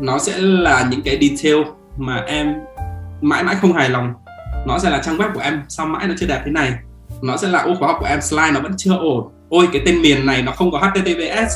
[0.00, 1.66] nó sẽ là những cái detail
[1.96, 2.54] mà em
[3.20, 4.12] mãi mãi không hài lòng.
[4.66, 6.72] Nó sẽ là trang web của em, sao mãi nó chưa đẹp thế này?
[7.22, 9.28] Nó sẽ là ô khóa học của em, slide nó vẫn chưa ổn.
[9.48, 11.54] Ôi, cái tên miền này nó không có https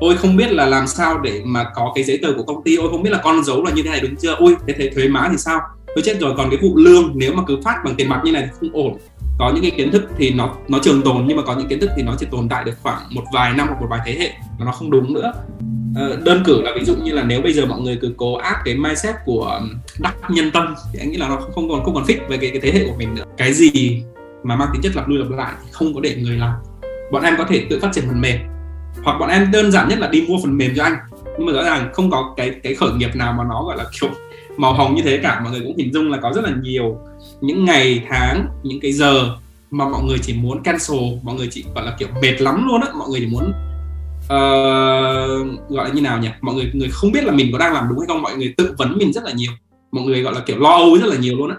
[0.00, 2.76] ôi, không biết là làm sao để mà có cái giấy tờ của công ty.
[2.76, 4.34] Ôi, không biết là con dấu là như thế này đúng chưa?
[4.34, 5.60] Ôi thế thế thuế má thì sao?
[5.94, 8.32] Tôi chết rồi, còn cái vụ lương, nếu mà cứ phát bằng tiền mặt như
[8.32, 8.98] này thì không ổn
[9.38, 11.80] có những cái kiến thức thì nó nó trường tồn nhưng mà có những kiến
[11.80, 14.16] thức thì nó chỉ tồn tại được khoảng một vài năm hoặc một vài thế
[14.18, 15.32] hệ và nó không đúng nữa.
[15.96, 18.34] Ờ, đơn cử là ví dụ như là nếu bây giờ mọi người cứ cố
[18.34, 19.60] áp cái mindset của
[19.98, 22.50] đắc nhân tâm thì anh nghĩ là nó không còn không còn fit về cái,
[22.50, 23.24] cái thế hệ của mình nữa.
[23.36, 24.02] Cái gì
[24.42, 26.54] mà mang tính chất lặp đi lặp lại thì không có để người làm.
[27.12, 28.38] Bọn em có thể tự phát triển phần mềm
[29.04, 30.96] hoặc bọn em đơn giản nhất là đi mua phần mềm cho anh.
[31.38, 33.84] Nhưng mà rõ ràng không có cái cái khởi nghiệp nào mà nó gọi là
[34.00, 34.10] kiểu
[34.56, 35.40] màu hồng như thế cả.
[35.40, 36.98] Mọi người cũng hình dung là có rất là nhiều
[37.44, 39.36] những ngày tháng những cái giờ
[39.70, 42.80] mà mọi người chỉ muốn cancel mọi người chỉ gọi là kiểu mệt lắm luôn
[42.80, 43.52] á mọi người chỉ muốn
[44.24, 46.28] uh, gọi là như nào nhỉ?
[46.40, 48.54] Mọi người người không biết là mình có đang làm đúng hay không mọi người
[48.56, 49.52] tự vấn mình rất là nhiều.
[49.92, 51.56] Mọi người gọi là kiểu lo âu rất là nhiều luôn á.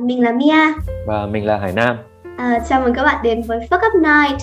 [0.00, 0.72] Mình là Mia
[1.06, 1.96] và mình là Hải Nam.
[2.36, 4.42] À, chào mừng các bạn đến với Fuck Up Night.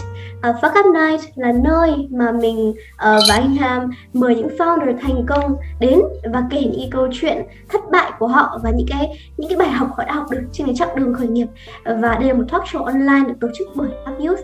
[0.49, 4.97] Uh, Fuck Up Night là nơi mà mình uh, và anh Nam mời những founder
[5.01, 6.01] thành công đến
[6.33, 9.69] và kể những câu chuyện thất bại của họ và những cái những cái bài
[9.69, 11.47] học họ đã học được trên cái chặng đường khởi nghiệp.
[11.85, 14.39] Và đây là một talk show online được tổ chức bởi Up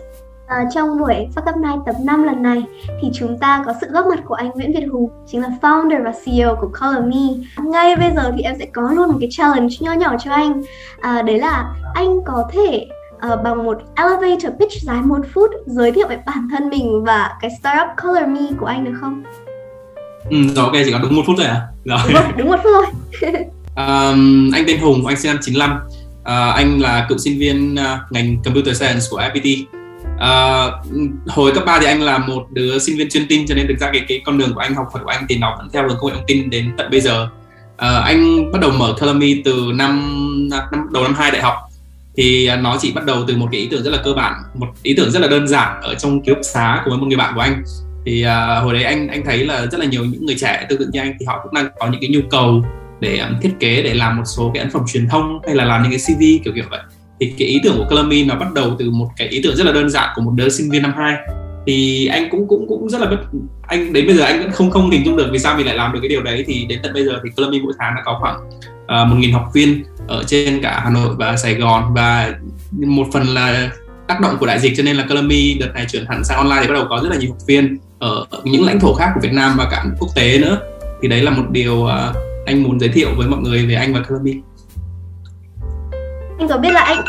[0.50, 2.62] À, trong buổi Fuck Up Night tập 5 lần này
[3.02, 6.04] thì chúng ta có sự góp mặt của anh Nguyễn Việt Hùng chính là founder
[6.04, 7.44] và CEO của Color Me.
[7.64, 10.62] Ngay bây giờ thì em sẽ có luôn một cái challenge nho nhỏ cho anh.
[11.00, 12.86] À, đấy là anh có thể
[13.32, 17.30] uh, bằng một elevator pitch dài một phút giới thiệu về bản thân mình và
[17.40, 19.22] cái startup Color Me của anh được không?
[20.30, 21.62] Ừ, rồi ok chỉ có đúng một phút thôi à?
[21.84, 21.98] Rồi.
[22.14, 22.86] Đúng, đúng một phút thôi.
[23.76, 25.80] um, anh tên Hùng, anh sinh năm 95.
[26.20, 29.64] Uh, anh là cựu sinh viên uh, ngành Computer Science của FPT
[30.20, 30.86] uh,
[31.26, 33.78] hồi cấp 3 thì anh là một đứa sinh viên chuyên tin cho nên thực
[33.78, 35.88] ra cái cái con đường của anh học thuật của anh thì nó vẫn theo
[35.88, 37.28] hướng công nghệ thông tin đến tận bây giờ.
[37.72, 41.54] Uh, anh bắt đầu mở Calamy từ năm, năm đầu năm hai đại học.
[42.16, 44.66] Thì nó chỉ bắt đầu từ một cái ý tưởng rất là cơ bản một
[44.82, 47.34] ý tưởng rất là đơn giản ở trong ký túc xá của một người bạn
[47.34, 47.62] của anh.
[48.06, 50.78] Thì uh, hồi đấy anh anh thấy là rất là nhiều những người trẻ tương
[50.78, 52.64] tự như anh thì họ cũng đang có những cái nhu cầu
[53.00, 55.64] để um, thiết kế để làm một số cái ấn phẩm truyền thông hay là
[55.64, 56.80] làm những cái CV kiểu kiểu vậy
[57.20, 59.66] thì cái ý tưởng của Columbine nó bắt đầu từ một cái ý tưởng rất
[59.66, 61.16] là đơn giản của một đứa sinh viên năm 2
[61.66, 63.16] thì anh cũng cũng cũng rất là bất
[63.62, 65.76] anh đến bây giờ anh vẫn không không hình dung được vì sao mình lại
[65.76, 66.44] làm được cái điều đấy.
[66.46, 68.36] Thì đến tận bây giờ thì Columbine mỗi tháng đã có khoảng
[68.86, 71.94] ờ, một uh, nghìn học viên ở trên cả Hà Nội và Sài Gòn.
[71.94, 72.34] Và
[72.72, 73.70] một phần là
[74.08, 76.58] tác động của đại dịch cho nên là Columbine đợt này chuyển hẳn sang online
[76.62, 79.20] thì bắt đầu có rất là nhiều học viên ở những lãnh thổ khác của
[79.22, 80.58] Việt Nam và cả quốc tế nữa.
[81.02, 81.90] Thì đấy là một điều uh,
[82.46, 84.40] anh muốn giới thiệu với mọi người về anh và Columbine
[86.40, 87.04] anh có biết là anh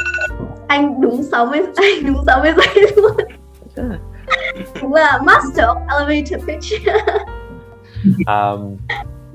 [0.67, 3.11] anh đúng 60 anh đúng 60 giây luôn.
[4.81, 6.87] Đúng là master of elevator pitch.
[8.27, 8.77] Um,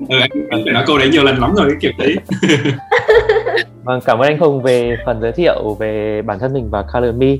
[0.09, 0.29] ừ, anh
[0.65, 2.15] phải nói câu đấy nhiều lần lắm rồi cái kiểu đấy.
[3.83, 7.15] Vâng cảm ơn anh Hùng về phần giới thiệu về bản thân mình và Color
[7.15, 7.35] Me.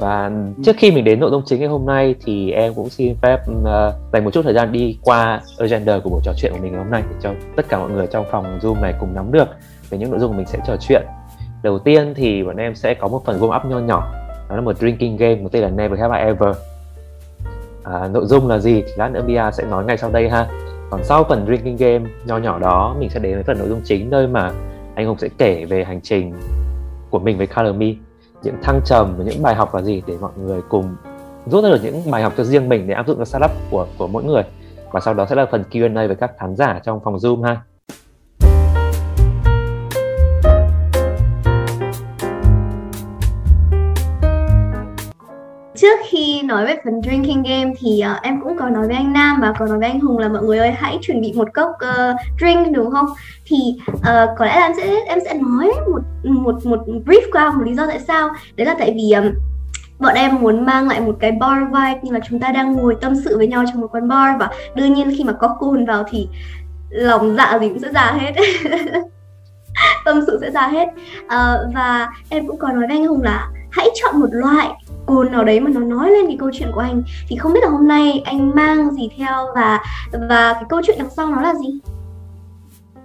[0.00, 0.30] Và
[0.64, 3.40] trước khi mình đến nội dung chính ngày hôm nay thì em cũng xin phép
[3.50, 3.66] uh,
[4.12, 6.82] dành một chút thời gian đi qua agenda của buổi trò chuyện của mình ngày
[6.82, 9.48] hôm nay để cho tất cả mọi người trong phòng Zoom này cùng nắm được
[9.90, 11.02] về những nội dung mình sẽ trò chuyện
[11.62, 14.12] đầu tiên thì bọn em sẽ có một phần warm up nho nhỏ.
[14.48, 16.56] Đó là một drinking game có tên là Never Have I Ever.
[17.84, 20.46] À, nội dung là gì thì lát nữa Bia sẽ nói ngay sau đây ha.
[20.90, 23.80] Còn sau phần drinking game nho nhỏ đó mình sẽ đến với phần nội dung
[23.84, 24.52] chính nơi mà
[24.94, 26.34] anh Hùng sẽ kể về hành trình
[27.10, 27.86] của mình với Color Me.
[28.42, 30.96] Những thăng trầm và những bài học là gì để mọi người cùng
[31.46, 33.86] rút ra được những bài học cho riêng mình để áp dụng cho startup của
[33.98, 34.42] của mỗi người.
[34.92, 37.62] Và sau đó sẽ là phần Q&A với các khán giả trong phòng Zoom ha.
[45.76, 49.12] Trước khi nói về phần drinking game thì uh, em cũng có nói với anh
[49.12, 51.48] Nam và có nói với anh Hùng là mọi người ơi hãy chuẩn bị một
[51.54, 53.06] cốc uh, drink đúng không?
[53.44, 53.56] Thì
[53.92, 54.02] uh,
[54.38, 57.74] có lẽ là em sẽ em sẽ nói một một một brief qua một lý
[57.74, 58.28] do tại sao.
[58.56, 59.32] Đấy là tại vì um,
[59.98, 62.96] bọn em muốn mang lại một cái bar vibe như là chúng ta đang ngồi
[63.00, 65.84] tâm sự với nhau trong một quán bar và đương nhiên khi mà có cồn
[65.84, 66.28] vào thì
[66.90, 68.32] lòng dạ gì cũng sẽ già hết
[70.04, 70.88] tâm sự sẽ ra hết
[71.24, 74.68] uh, và em cũng có nói với anh Hùng là hãy chọn một loại
[75.06, 77.60] cồn nào đấy mà nó nói lên cái câu chuyện của anh thì không biết
[77.62, 79.80] là hôm nay anh mang gì theo và
[80.28, 81.78] và cái câu chuyện đằng sau nó là gì?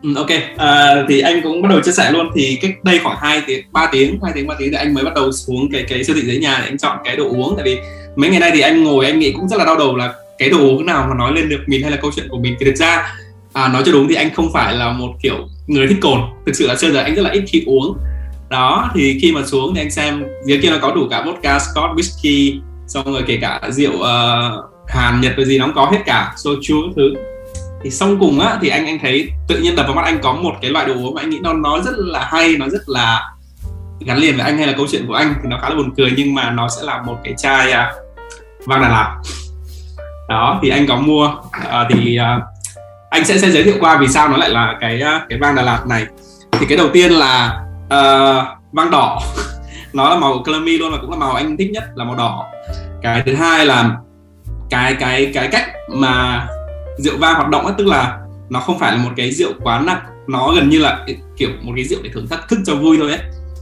[0.04, 2.30] Ừ, ok, à, thì anh cũng bắt đầu chia sẻ luôn.
[2.36, 5.04] Thì cách đây khoảng 2 tiếng, 3 tiếng, 2 tiếng 3 tiếng thì anh mới
[5.04, 7.54] bắt đầu xuống cái cái siêu thị dưới nhà để anh chọn cái đồ uống.
[7.56, 7.80] Tại vì
[8.16, 10.50] mấy ngày nay thì anh ngồi anh nghĩ cũng rất là đau đầu là cái
[10.50, 12.56] đồ uống nào mà nói lên được mình hay là câu chuyện của mình.
[12.60, 13.16] Thì thực ra
[13.54, 15.36] à, nói cho đúng thì anh không phải là một kiểu
[15.68, 16.20] người thích cồn.
[16.46, 17.98] Thực sự là xưa giờ anh rất là ít khi uống
[18.52, 21.60] đó thì khi mà xuống thì anh xem dưới kia nó có đủ cả vodka
[21.60, 25.86] scotch whisky xong rồi kể cả rượu uh, hàn nhật rồi gì nó cũng có
[25.86, 27.14] hết cả soju thứ.
[27.84, 30.34] Thì xong cùng á thì anh anh thấy tự nhiên đập vào mắt anh có
[30.34, 32.82] một cái loại đồ uống mà anh nghĩ nó nó rất là hay nó rất
[32.90, 33.30] là
[34.06, 35.94] gắn liền với anh hay là câu chuyện của anh thì nó khá là buồn
[35.98, 39.22] cười nhưng mà nó sẽ là một cái chai uh, vang Đà Lạt.
[40.30, 42.44] Đó thì anh có mua uh, thì uh,
[43.10, 45.62] anh sẽ, sẽ giới thiệu qua vì sao nó lại là cái cái vang Đà
[45.62, 46.06] Lạt này.
[46.52, 49.20] Thì cái đầu tiên là Ờ, uh, vang đỏ.
[49.94, 52.46] Nó là màu clammy luôn và cũng là màu anh thích nhất là màu đỏ.
[53.02, 53.98] Cái thứ hai là
[54.70, 56.48] cái cái cái cách mà
[56.98, 59.80] rượu vang hoạt động ấy, tức là nó không phải là một cái rượu quá
[59.80, 60.02] nặng.
[60.28, 61.06] Nó gần như là
[61.38, 63.20] kiểu một cái rượu để thưởng thức thức cho vui thôi ấy.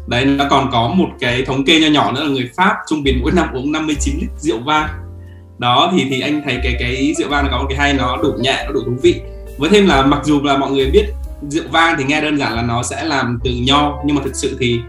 [0.07, 3.03] Đấy nó còn có một cái thống kê nho nhỏ nữa là người pháp trung
[3.03, 4.89] bình mỗi năm uống 59 lít rượu vang.
[5.57, 8.17] Đó thì thì anh thấy cái cái rượu vang nó có một cái hay nó
[8.23, 9.21] đủ nhẹ nó đủ thú vị.
[9.57, 11.05] Với thêm là mặc dù là mọi người biết
[11.47, 14.35] rượu vang thì nghe đơn giản là nó sẽ làm từ nho nhưng mà thực
[14.35, 14.79] sự thì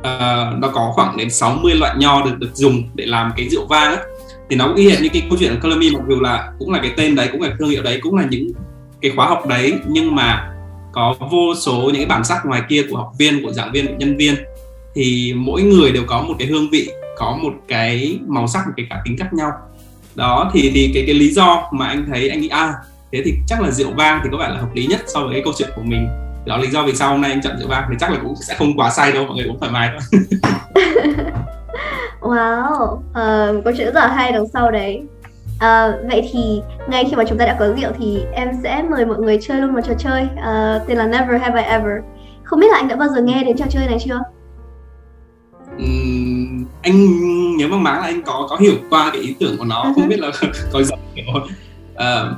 [0.00, 3.66] uh, nó có khoảng đến 60 loại nho được được dùng để làm cái rượu
[3.66, 4.04] vang ấy.
[4.50, 6.70] thì nó cũng y hệt như cái câu chuyện của Colombi mặc dù là cũng
[6.70, 8.52] là cái tên đấy cũng là thương hiệu đấy cũng là những
[9.00, 10.50] cái khóa học đấy nhưng mà
[10.92, 13.86] có vô số những cái bản sắc ngoài kia của học viên của giảng viên
[13.86, 14.34] của nhân viên
[14.94, 18.72] thì mỗi người đều có một cái hương vị có một cái màu sắc một
[18.76, 19.50] cái cá tính khác nhau
[20.14, 22.74] đó thì thì cái cái lý do mà anh thấy anh nghĩ à
[23.14, 25.32] thế thì chắc là rượu vang thì có vẻ là hợp lý nhất so với
[25.32, 26.08] cái câu chuyện của mình.
[26.46, 28.34] Đó lý do vì sao hôm nay anh chọn rượu vang thì chắc là cũng
[28.36, 30.20] sẽ không quá say đâu mọi người cũng thoải mái thôi.
[32.20, 35.02] Wow uh, câu chuyện rất là hay đằng sau đấy.
[35.54, 39.06] Uh, vậy thì ngay khi mà chúng ta đã có rượu thì em sẽ mời
[39.06, 42.02] mọi người chơi luôn một trò chơi uh, tên là Never Have I Ever.
[42.44, 44.20] Không biết là anh đã bao giờ nghe đến trò chơi này chưa?
[45.76, 49.64] Uhm, anh nhớ mang máng là anh có có hiểu qua cái ý tưởng của
[49.64, 50.30] nó không biết là
[50.72, 51.24] có giống kiểu
[51.94, 52.36] uh,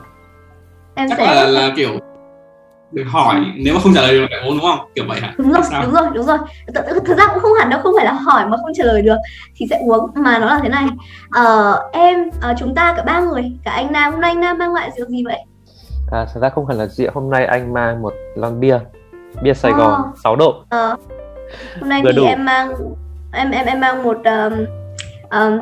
[0.97, 1.35] em chắc sẽ...
[1.35, 1.99] là là kiểu
[2.93, 4.89] được hỏi nếu mà không trả lời được phải uống đúng không?
[4.95, 5.35] Kiểu vậy hả?
[5.39, 6.39] Đúng rồi đúng rồi đúng rồi.
[7.07, 9.17] Thực ra cũng không hẳn đâu không phải là hỏi mà không trả lời được
[9.57, 10.87] thì sẽ uống mà nó là thế này.
[11.31, 14.59] Ờ, em ờ, chúng ta cả ba người cả anh nam hôm nay anh nam
[14.59, 15.39] mang loại rượu gì vậy?
[16.13, 18.79] À thực ra không phải là rượu hôm nay anh mang một lon bia
[19.43, 20.13] bia sài gòn ờ.
[20.25, 20.55] 6 độ.
[20.69, 20.97] Ờ.
[21.81, 22.25] hôm nay Vừa thì đủ.
[22.25, 22.75] em mang
[23.33, 24.67] em em em mang một um,
[25.31, 25.59] um,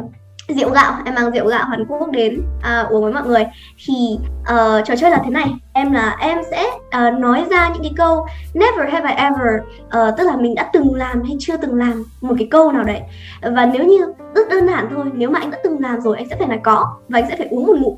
[0.48, 3.44] rượu gạo em mang rượu gạo Hàn Quốc đến à, uống với mọi người.
[3.86, 3.94] Thì
[4.40, 5.46] uh, trò chơi là thế này.
[5.72, 10.18] Em là em sẽ uh, nói ra những cái câu never have I ever uh,
[10.18, 13.00] tức là mình đã từng làm hay chưa từng làm một cái câu nào đấy.
[13.42, 16.28] Và nếu như rất đơn giản thôi nếu mà anh đã từng làm rồi anh
[16.28, 17.96] sẽ phải nói có và anh sẽ phải uống một ngụm.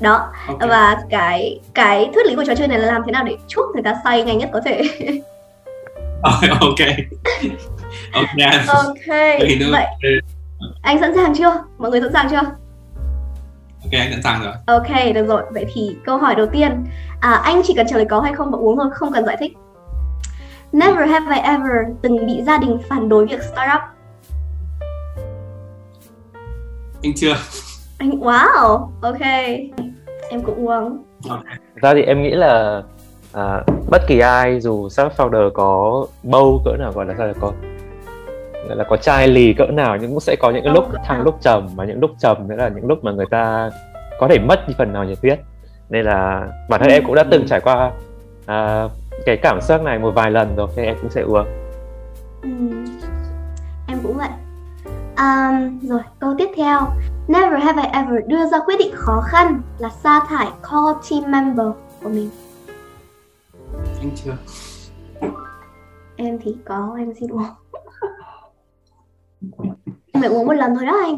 [0.00, 0.68] Đó okay.
[0.68, 3.64] và cái cái thuyết lý của trò chơi này là làm thế nào để chúc
[3.74, 4.82] người ta say nhanh nhất có thể.
[6.60, 6.80] Ok.
[8.12, 8.28] Ok.
[8.68, 9.06] Ok.
[9.70, 10.20] Vậy
[10.82, 11.62] anh sẵn sàng chưa?
[11.78, 12.50] Mọi người sẵn sàng chưa?
[13.84, 14.54] Ok anh sẵn sàng rồi.
[14.66, 15.42] Ok được rồi.
[15.50, 16.84] Vậy thì câu hỏi đầu tiên.
[17.20, 19.36] À, anh chỉ cần trả lời có hay không và uống thôi không cần giải
[19.40, 19.52] thích.
[20.72, 23.80] Never have I ever từng bị gia đình phản đối việc startup
[27.04, 27.34] anh chưa?
[27.98, 29.20] Anh wow ok.
[30.30, 31.04] Em cũng uống.
[31.28, 31.54] Okay.
[31.74, 32.82] ra thì em nghĩ là
[33.32, 37.32] à, bất kỳ ai dù startup founder có bâu cỡ nào gọi là sao là
[37.40, 37.52] có
[38.68, 41.22] gọi là có chai lì cỡ nào nhưng cũng sẽ có những cái lúc thăng
[41.22, 43.70] lúc trầm và những lúc trầm nữa là những lúc mà người ta
[44.18, 45.40] có thể mất đi phần nào nhiệt huyết.
[45.90, 47.90] Nên là bản thân em cũng đã từng trải qua
[48.46, 48.88] à,
[49.26, 51.46] cái cảm giác này một vài lần rồi nên em cũng sẽ uống
[52.42, 52.48] ừ.
[53.88, 54.28] em cũng vậy.
[55.16, 56.80] Um, rồi câu tiếp theo.
[57.28, 61.32] Never have I ever đưa ra quyết định khó khăn là sa thải core team
[61.32, 61.66] member
[62.02, 62.30] của mình.
[64.00, 64.36] Anh chưa?
[66.16, 67.44] Em thì có em xin uống
[70.24, 71.16] phải uống một lần thôi đó anh.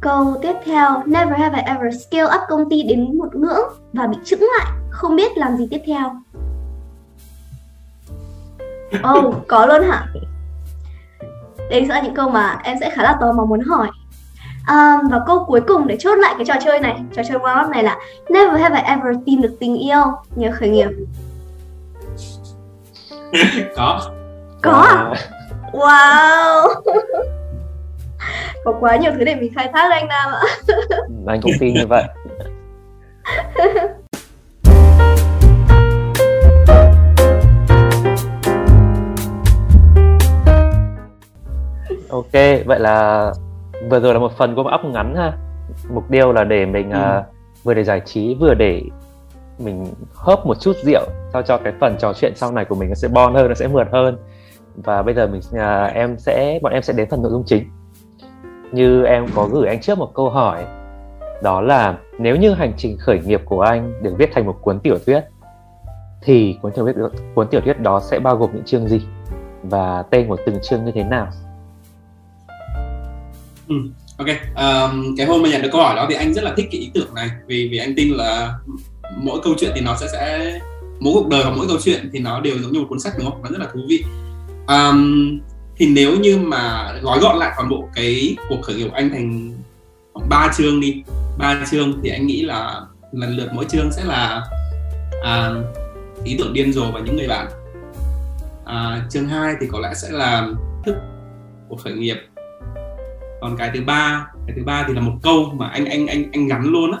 [0.00, 4.06] Câu tiếp theo never have I ever scale up công ty đến một ngưỡng và
[4.06, 4.72] bị chững lại.
[4.90, 6.10] Không biết làm gì tiếp theo.
[9.16, 10.06] Oh có luôn hả?
[11.70, 13.88] Đây sẽ là những câu mà em sẽ khá là tò mò muốn hỏi.
[14.68, 17.64] Um, và câu cuối cùng để chốt lại cái trò chơi này trò chơi warm
[17.64, 20.04] up này là never have I ever tìm được tình yêu
[20.36, 20.88] nhờ khởi nghiệp.
[23.76, 24.10] Có.
[24.62, 25.14] Có à?
[25.72, 26.68] Wow
[28.64, 30.40] có quá nhiều thứ để mình khai thác anh Nam ạ.
[30.66, 32.04] Ừ, anh cũng tin như vậy.
[42.10, 42.32] Ok
[42.66, 43.30] vậy là
[43.90, 45.32] vừa rồi là một phần của ấp ngắn ha.
[45.90, 47.18] Mục tiêu là để mình ừ.
[47.18, 47.24] uh,
[47.64, 48.82] vừa để giải trí vừa để
[49.58, 52.88] mình hớp một chút rượu sao cho cái phần trò chuyện sau này của mình
[52.88, 54.18] nó sẽ bon hơn nó sẽ mượt hơn.
[54.76, 57.70] Và bây giờ mình uh, em sẽ bọn em sẽ đến phần nội dung chính
[58.72, 60.64] như em có gửi anh trước một câu hỏi
[61.42, 64.80] đó là nếu như hành trình khởi nghiệp của anh được viết thành một cuốn
[64.80, 65.20] tiểu thuyết
[66.22, 66.96] thì cuốn tiểu thuyết
[67.34, 69.00] cuốn tiểu thuyết đó sẽ bao gồm những chương gì?
[69.62, 71.28] Và tên của từng chương như thế nào?
[73.68, 73.74] Ừ,
[74.16, 74.28] ok.
[74.56, 76.80] Um, cái hôm mà nhận được câu hỏi đó thì anh rất là thích cái
[76.80, 78.54] ý tưởng này vì vì anh tin là
[79.16, 80.52] mỗi câu chuyện thì nó sẽ sẽ
[81.00, 83.12] mỗi cuộc đời và mỗi câu chuyện thì nó đều giống như một cuốn sách
[83.18, 83.42] đúng không?
[83.42, 84.04] Nó rất là thú vị.
[84.68, 85.40] Um,
[85.82, 89.10] thì nếu như mà gói gọn lại toàn bộ cái cuộc khởi nghiệp của anh
[89.10, 89.52] thành
[90.12, 91.02] khoảng ba chương đi
[91.38, 92.80] ba chương thì anh nghĩ là
[93.12, 94.42] lần lượt mỗi chương sẽ là
[95.22, 95.50] à,
[96.24, 97.46] ý tưởng điên rồ và những người bạn.
[98.64, 100.48] À, chương 2 thì có lẽ sẽ là
[100.84, 100.96] thức
[101.68, 102.16] của khởi nghiệp.
[103.40, 106.32] Còn cái thứ ba cái thứ ba thì là một câu mà anh anh anh
[106.32, 106.98] anh gắn luôn á.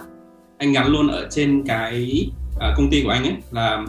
[0.58, 3.84] Anh gắn luôn ở trên cái à, công ty của anh ấy là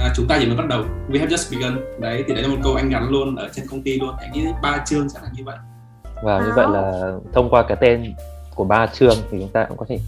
[0.00, 0.84] à, chúng ta chỉ mới bắt đầu.
[1.08, 1.80] We have just begun.
[1.98, 4.14] Đấy thì đấy là một câu anh gắn luôn ở trên công ty luôn.
[4.20, 5.56] Anh nghĩ ba chương sẽ là như vậy.
[6.22, 8.14] Và như vậy là thông qua cái tên
[8.54, 9.98] của ba chương thì chúng ta cũng có thể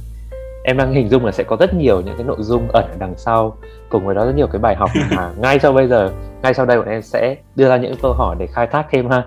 [0.64, 2.96] em đang hình dung là sẽ có rất nhiều những cái nội dung ẩn ở
[2.98, 3.56] đằng sau
[3.88, 6.66] cùng với đó rất nhiều cái bài học mà ngay sau bây giờ ngay sau
[6.66, 9.22] đây bọn em sẽ đưa ra những câu hỏi để khai thác thêm ha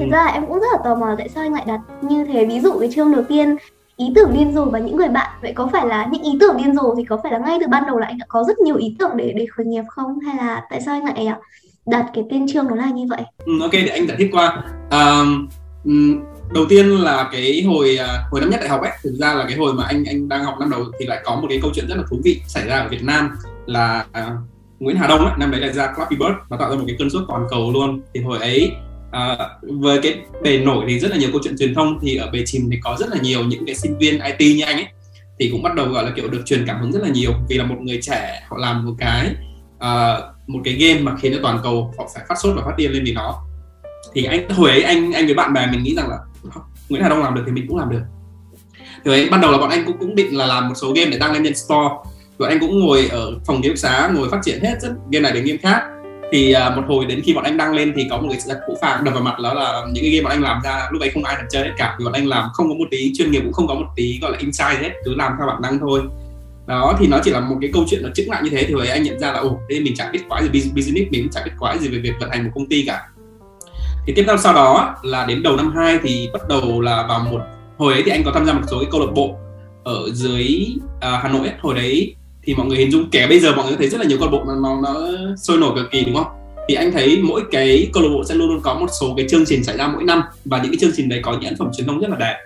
[0.00, 2.44] thực ra em cũng rất là tò mò tại sao anh lại đặt như thế.
[2.44, 3.56] Ví dụ cái chương đầu tiên
[3.96, 6.56] ý tưởng điên rồ và những người bạn vậy có phải là những ý tưởng
[6.56, 8.58] điên rồ thì có phải là ngay từ ban đầu là anh đã có rất
[8.58, 10.20] nhiều ý tưởng để để khởi nghiệp không?
[10.20, 11.38] Hay là tại sao anh lại à,
[11.86, 13.20] đặt cái tên chương đó là như vậy?
[13.44, 14.62] Ừ, ok để anh giải thích qua.
[14.90, 15.48] Um,
[16.54, 19.44] đầu tiên là cái hồi à, hồi năm nhất đại học ấy thực ra là
[19.48, 21.70] cái hồi mà anh anh đang học năm đầu thì lại có một cái câu
[21.74, 23.30] chuyện rất là thú vị xảy ra ở Việt Nam
[23.66, 24.38] là uh,
[24.80, 26.96] Nguyễn Hà Đông ấy, năm đấy là ra Flappy Bird và tạo ra một cái
[26.98, 28.00] cơn sốt toàn cầu luôn.
[28.14, 28.72] Thì hồi ấy
[29.10, 32.30] à, với cái bề nổi thì rất là nhiều câu chuyện truyền thông thì ở
[32.30, 34.86] bề chìm thì có rất là nhiều những cái sinh viên IT như anh ấy
[35.38, 37.58] thì cũng bắt đầu gọi là kiểu được truyền cảm hứng rất là nhiều vì
[37.58, 39.34] là một người trẻ họ làm một cái
[39.76, 42.76] uh, một cái game mà khiến cho toàn cầu họ phải phát sốt và phát
[42.76, 43.42] điên lên vì nó.
[44.14, 46.18] Thì anh hồi ấy anh anh với bạn bè mình nghĩ rằng là
[46.88, 48.02] Nguyễn Hà Đông làm được thì mình cũng làm được.
[49.04, 51.10] Thì ấy ban đầu là bọn anh cũng cũng định là làm một số game
[51.10, 51.94] để đăng lên trên store.
[52.38, 55.22] Rồi anh cũng ngồi ở phòng ký túc xá ngồi phát triển hết rất game
[55.22, 55.82] này đến game khác
[56.32, 58.48] thì uh, một hồi đến khi bọn anh đăng lên thì có một cái sự
[58.48, 60.88] thật phũ phàng đập vào mặt đó là những cái game bọn anh làm ra
[60.90, 62.88] lúc ấy không ai thèm chơi hết cả vì bọn anh làm không có một
[62.90, 65.46] tí chuyên nghiệp cũng không có một tí gọi là insight hết cứ làm theo
[65.46, 66.00] bản năng thôi
[66.66, 68.74] đó thì nó chỉ là một cái câu chuyện nó chứng lại như thế thì
[68.74, 71.30] hồi anh nhận ra là ồ đây mình chẳng biết quá gì business mình cũng
[71.30, 73.02] chẳng biết quá gì về việc vận hành một công ty cả
[74.06, 77.20] thì tiếp theo sau đó là đến đầu năm 2 thì bắt đầu là vào
[77.30, 77.40] một
[77.78, 79.36] hồi ấy thì anh có tham gia một số cái câu lạc bộ
[79.84, 81.56] ở dưới uh, Hà Nội ấy.
[81.60, 82.14] hồi đấy
[82.50, 84.28] thì mọi người hình dung kẻ bây giờ mọi người thấy rất là nhiều câu
[84.30, 86.26] lạc bộ nó, nó nó sôi nổi cực kỳ đúng không?
[86.68, 89.26] Thì anh thấy mỗi cái câu lạc bộ sẽ luôn luôn có một số cái
[89.28, 91.56] chương trình xảy ra mỗi năm và những cái chương trình đấy có những ấn
[91.56, 92.36] phẩm truyền thông rất là đẹp.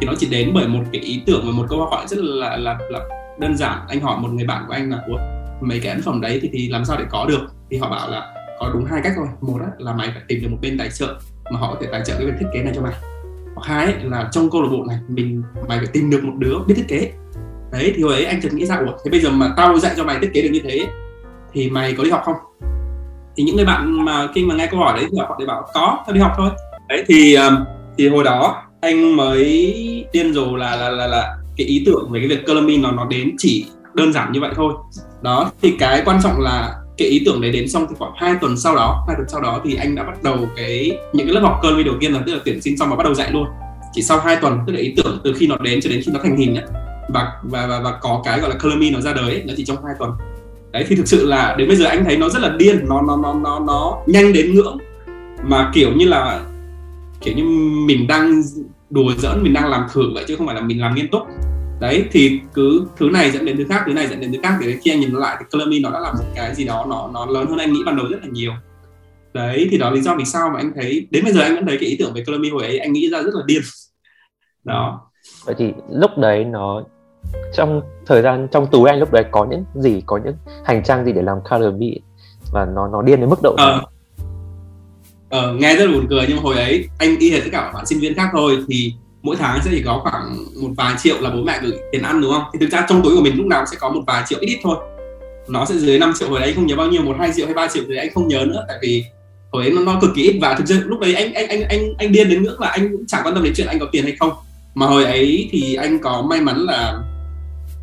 [0.00, 2.56] Thì nó chỉ đến bởi một cái ý tưởng và một câu hỏi rất là
[2.56, 3.00] là là
[3.40, 3.78] đơn giản.
[3.88, 5.18] Anh hỏi một người bạn của anh là ủa
[5.60, 7.40] mấy cái ấn phẩm đấy thì thì làm sao để có được?
[7.70, 9.26] Thì họ bảo là có đúng hai cách thôi.
[9.40, 11.14] Một là mày phải tìm được một bên tài trợ
[11.52, 12.92] mà họ có thể tài trợ cái việc thiết kế này cho mày.
[13.54, 16.58] Hoặc hai là trong câu lạc bộ này mình mày phải tìm được một đứa
[16.66, 17.12] biết thiết kế
[17.78, 19.94] đấy thì hồi ấy anh chợt nghĩ ra ủa thế bây giờ mà tao dạy
[19.96, 20.86] cho mày thiết kế được như thế
[21.52, 22.36] thì mày có đi học không?
[23.36, 25.68] Thì những người bạn mà khi mà nghe câu hỏi đấy thì họ đều bảo
[25.74, 26.50] có tao đi học thôi.
[26.88, 27.66] Đấy thì ờ,
[27.98, 29.74] thì hồi đó anh mới
[30.12, 33.06] điên rồ là là là là cái ý tưởng về cái việc Color nó nó
[33.10, 34.72] đến chỉ đơn giản như vậy thôi.
[35.22, 38.34] Đó thì cái quan trọng là cái ý tưởng đấy đến xong thì khoảng 2
[38.40, 41.34] tuần sau đó hai tuần sau đó thì anh đã bắt đầu cái những cái
[41.34, 43.30] lớp học Color đầu tiên là tức là tuyển sinh xong và bắt đầu dạy
[43.32, 43.46] luôn.
[43.92, 46.12] Chỉ sau 2 tuần tức là ý tưởng từ khi nó đến cho đến khi
[46.12, 46.64] nó thành hình ấy,
[47.08, 49.64] và và và, và có cái gọi là Color nó ra đời ấy, nó chỉ
[49.64, 50.10] trong hai tuần.
[50.72, 53.02] Đấy thì thực sự là đến bây giờ anh thấy nó rất là điên nó
[53.02, 54.78] nó nó nó nó nhanh đến ngưỡng
[55.42, 56.40] mà kiểu như là
[57.20, 57.44] kiểu như
[57.86, 58.42] mình đang
[58.90, 61.22] đùa giỡn mình đang làm thử vậy chứ không phải là mình làm nghiêm túc.
[61.80, 64.58] Đấy thì cứ thứ này dẫn đến thứ khác thứ này dẫn đến thứ khác
[64.60, 67.10] để khi anh nhìn lại thì Clemmy nó đã làm một cái gì đó nó
[67.14, 68.52] nó lớn hơn anh nghĩ ban đầu rất là nhiều.
[69.32, 71.66] Đấy thì đó lý do vì sao mà anh thấy đến bây giờ anh vẫn
[71.66, 73.62] thấy cái ý tưởng về Clemmy hồi ấy anh nghĩ ra rất là điên.
[74.64, 75.10] Đó.
[75.44, 76.82] Vậy thì lúc đấy nó
[77.52, 81.04] trong thời gian trong túi anh lúc đấy có những gì có những hành trang
[81.04, 81.90] gì để làm color me
[82.52, 83.80] và nó nó điên đến mức độ ờ,
[85.30, 87.86] ờ, nghe rất là buồn cười nhưng hồi ấy anh y hệt tất cả bạn
[87.86, 88.94] sinh viên khác thôi thì
[89.26, 92.20] mỗi tháng sẽ chỉ có khoảng một vài triệu là bố mẹ gửi tiền ăn
[92.20, 92.42] đúng không?
[92.52, 94.46] Thì thực ra trong túi của mình lúc nào sẽ có một vài triệu ít
[94.46, 94.76] ít thôi.
[95.48, 97.46] Nó sẽ dưới 5 triệu hồi đấy anh không nhớ bao nhiêu một hai triệu
[97.46, 99.04] hay ba triệu thì anh không nhớ nữa tại vì
[99.52, 100.38] hồi ấy nó, nó cực kỳ ít.
[100.42, 102.92] Và thực sự lúc đấy anh anh anh anh anh điên đến ngưỡng là anh
[102.92, 104.32] cũng chẳng quan tâm đến chuyện anh có tiền hay không.
[104.74, 106.98] Mà hồi ấy thì anh có may mắn là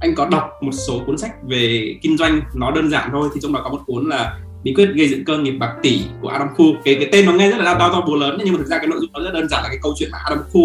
[0.03, 3.41] anh có đọc một số cuốn sách về kinh doanh nó đơn giản thôi, thì
[3.43, 6.27] trong đó có một cuốn là bí quyết gây dựng cơ nghiệp bạc tỷ của
[6.27, 6.65] Adam Khu.
[6.85, 8.77] Cái cái tên nó nghe rất là đau to bố lớn, nhưng mà thực ra
[8.77, 10.61] cái nội dung nó rất đơn giản là cái câu chuyện mà Adam Khu,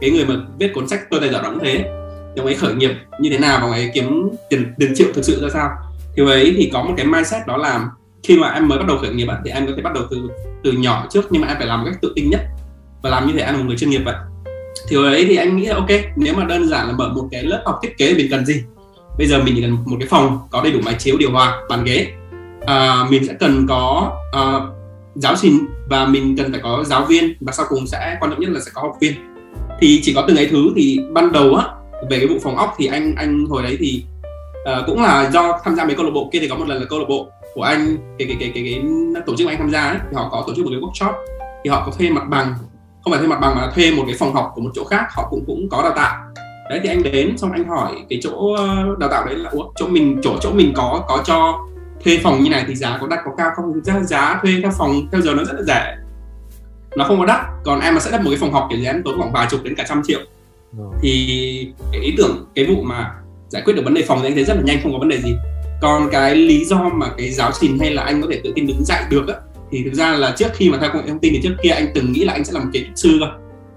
[0.00, 1.74] cái người mà viết cuốn sách tôi tài giỏi đóng thế.
[2.34, 5.06] Thì ông ấy khởi nghiệp như thế nào và ông ấy kiếm tiền tiền triệu
[5.14, 5.70] thực sự ra sao?
[6.16, 7.88] Thì ấy thì có một cái mindset đó là
[8.22, 10.28] khi mà em mới bắt đầu khởi nghiệp thì em có thể bắt đầu từ
[10.64, 12.40] từ nhỏ trước, nhưng mà em phải làm một cách tự tin nhất
[13.02, 14.14] và làm như thế em là một người chuyên nghiệp vậy.
[14.88, 17.28] Thì hồi ấy thì anh nghĩ là ok, nếu mà đơn giản là mở một
[17.30, 18.62] cái lớp học thiết kế mình cần gì
[19.18, 21.62] bây giờ mình chỉ cần một cái phòng có đầy đủ máy chiếu điều hòa
[21.68, 22.12] bàn ghế.
[22.66, 24.60] À, mình sẽ cần có à,
[25.14, 25.58] giáo trình
[25.90, 28.60] và mình cần phải có giáo viên và sau cùng sẽ quan trọng nhất là
[28.60, 29.12] sẽ có học viên.
[29.80, 31.66] Thì chỉ có từng ấy thứ thì ban đầu á
[32.10, 34.04] về cái vụ phòng ốc thì anh anh hồi đấy thì
[34.62, 36.80] uh, cũng là do tham gia mấy câu lạc bộ kia thì có một lần
[36.80, 38.82] là câu lạc bộ của anh cái cái cái cái, cái,
[39.14, 40.80] cái tổ chức mà anh tham gia ấy, thì họ có tổ chức một cái
[40.80, 41.12] workshop
[41.64, 42.54] thì họ có thuê mặt bằng.
[43.04, 45.06] Không phải thuê mặt bằng mà thuê một cái phòng học của một chỗ khác
[45.10, 46.16] họ cũng cũng có đào tạo
[46.70, 49.86] đấy thì anh đến xong anh hỏi cái chỗ ờ, đào tạo đấy là chỗ
[49.88, 51.60] mình chỗ chỗ mình có có cho
[52.04, 53.72] thuê phòng như này thì giá có đắt có cao không?
[53.74, 55.96] Thực ra giá thuê các phòng theo giờ nó rất là rẻ.
[56.96, 58.86] Nó không có đắt còn em mà sẽ đắp một cái phòng học kiểu gì
[58.86, 60.20] em tốn khoảng vài chục đến cả trăm triệu.
[60.78, 60.84] Ừ.
[61.02, 63.14] thì cái ý tưởng cái vụ mà
[63.48, 65.08] giải quyết được vấn đề phòng thì anh thấy rất là nhanh không có vấn
[65.08, 65.36] đề gì.
[65.82, 68.66] Còn cái lý do mà cái giáo trình hay là anh có thể tự tin
[68.66, 69.34] đứng dạy được á
[69.70, 71.70] thì thực ra là trước khi mà theo công nghệ thông tin thì trước kia
[71.70, 73.26] anh từng nghĩ là anh sẽ làm kiến trúc sư cơ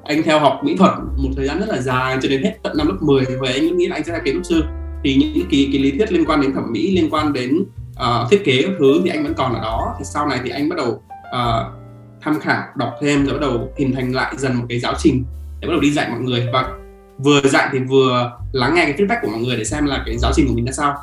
[0.08, 2.78] anh theo học mỹ thuật một thời gian rất là dài cho đến hết tận
[2.78, 4.64] năm lớp 10 thì anh nghĩ là anh sẽ là kiến trúc sư.
[5.04, 8.32] Thì những cái, cái lý thuyết liên quan đến thẩm mỹ liên quan đến uh,
[8.32, 9.96] thiết kế các thứ thì anh vẫn còn ở đó.
[10.00, 11.74] Thì sau này thì anh bắt đầu uh,
[12.22, 15.24] tham khảo đọc thêm rồi bắt đầu hình thành lại dần một cái giáo trình
[15.60, 16.48] để bắt đầu đi dạy mọi người.
[16.54, 16.70] Và
[17.18, 20.18] vừa dạy thì vừa lắng nghe cái feedback của mọi người để xem là cái
[20.18, 20.96] giáo trình của mình ra sao.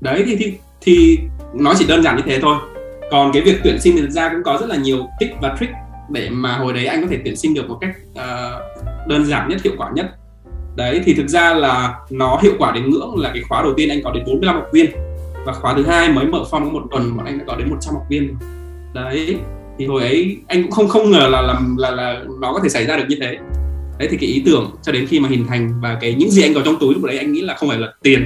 [0.00, 1.18] Đấy thì thì, thì
[1.54, 2.56] nó chỉ đơn giản như thế thôi.
[3.10, 5.56] Còn cái việc tuyển sinh thì thực ra cũng có rất là nhiều tip và
[5.60, 5.72] trick
[6.10, 9.48] để mà hồi đấy anh có thể tuyển sinh được một cách uh, đơn giản
[9.48, 10.06] nhất hiệu quả nhất.
[10.76, 13.88] Đấy thì thực ra là nó hiệu quả đến ngưỡng là cái khóa đầu tiên
[13.88, 14.90] anh có đến 45 học viên.
[15.46, 17.70] Và khóa thứ hai mới mở form có một tuần bọn anh đã có đến
[17.70, 18.36] 100 học viên
[18.94, 19.36] đấy
[19.78, 22.68] thì hồi ấy anh cũng không không ngờ là là là, là nó có thể
[22.68, 23.38] xảy ra được như thế.
[23.98, 26.42] Đấy thì cái ý tưởng cho đến khi mà hình thành và cái những gì
[26.42, 28.24] anh có trong túi lúc đấy anh nghĩ là không phải là tiền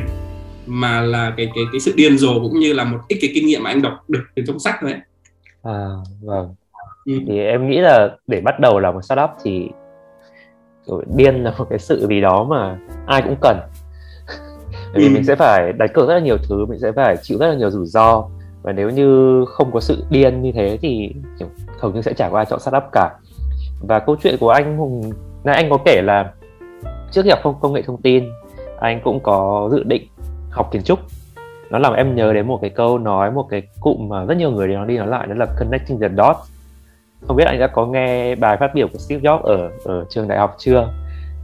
[0.67, 3.47] mà là cái cái cái sự điên rồ cũng như là một ít cái kinh
[3.47, 5.01] nghiệm mà anh đọc được từ trong sách thôi ấy.
[5.63, 5.89] à
[6.23, 6.55] vâng
[7.07, 7.13] ừ.
[7.27, 9.69] thì em nghĩ là để bắt đầu là một startup thì
[11.17, 13.59] điên là một cái sự gì đó mà ai cũng cần.
[14.93, 15.13] Bởi vì ừ.
[15.15, 17.55] mình sẽ phải đánh cược rất là nhiều thứ mình sẽ phải chịu rất là
[17.55, 18.25] nhiều rủi ro.
[18.63, 21.15] Và nếu như không có sự điên như thế thì
[21.79, 23.11] hầu như sẽ chả có ai chọn startup cả.
[23.81, 25.13] Và câu chuyện của anh hùng
[25.45, 26.33] nãy anh có kể là
[27.11, 28.25] trước khi học công, công nghệ thông tin
[28.81, 30.09] anh cũng có dự định
[30.51, 30.99] học kiến trúc.
[31.71, 34.51] Nó làm em nhớ đến một cái câu nói một cái cụm mà rất nhiều
[34.51, 36.54] người nói đi nói lại đó là connecting the dots
[37.27, 40.29] không biết anh đã có nghe bài phát biểu của Steve Jobs ở ở trường
[40.29, 40.89] đại học chưa?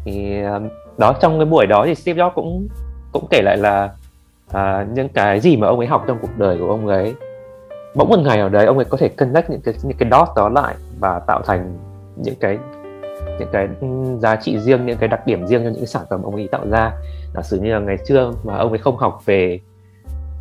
[0.05, 0.61] Thì ờ,
[0.99, 2.69] đó trong cái buổi đó thì Steve Jobs cũng
[3.13, 3.91] cũng kể lại là
[4.53, 7.15] à, những cái gì mà ông ấy học trong cuộc đời của ông ấy.
[7.95, 10.29] Bỗng một ngày nào đấy ông ấy có thể connect những cái những cái dot
[10.37, 11.79] đó lại và tạo thành
[12.17, 12.59] những cái
[13.39, 13.87] những cái ừ,
[14.19, 16.49] giá trị riêng những cái đặc điểm riêng cho những cái sản phẩm ông ấy
[16.53, 16.93] tạo ra.
[17.35, 19.61] Giả sử như là ngày xưa mà ông ấy không học về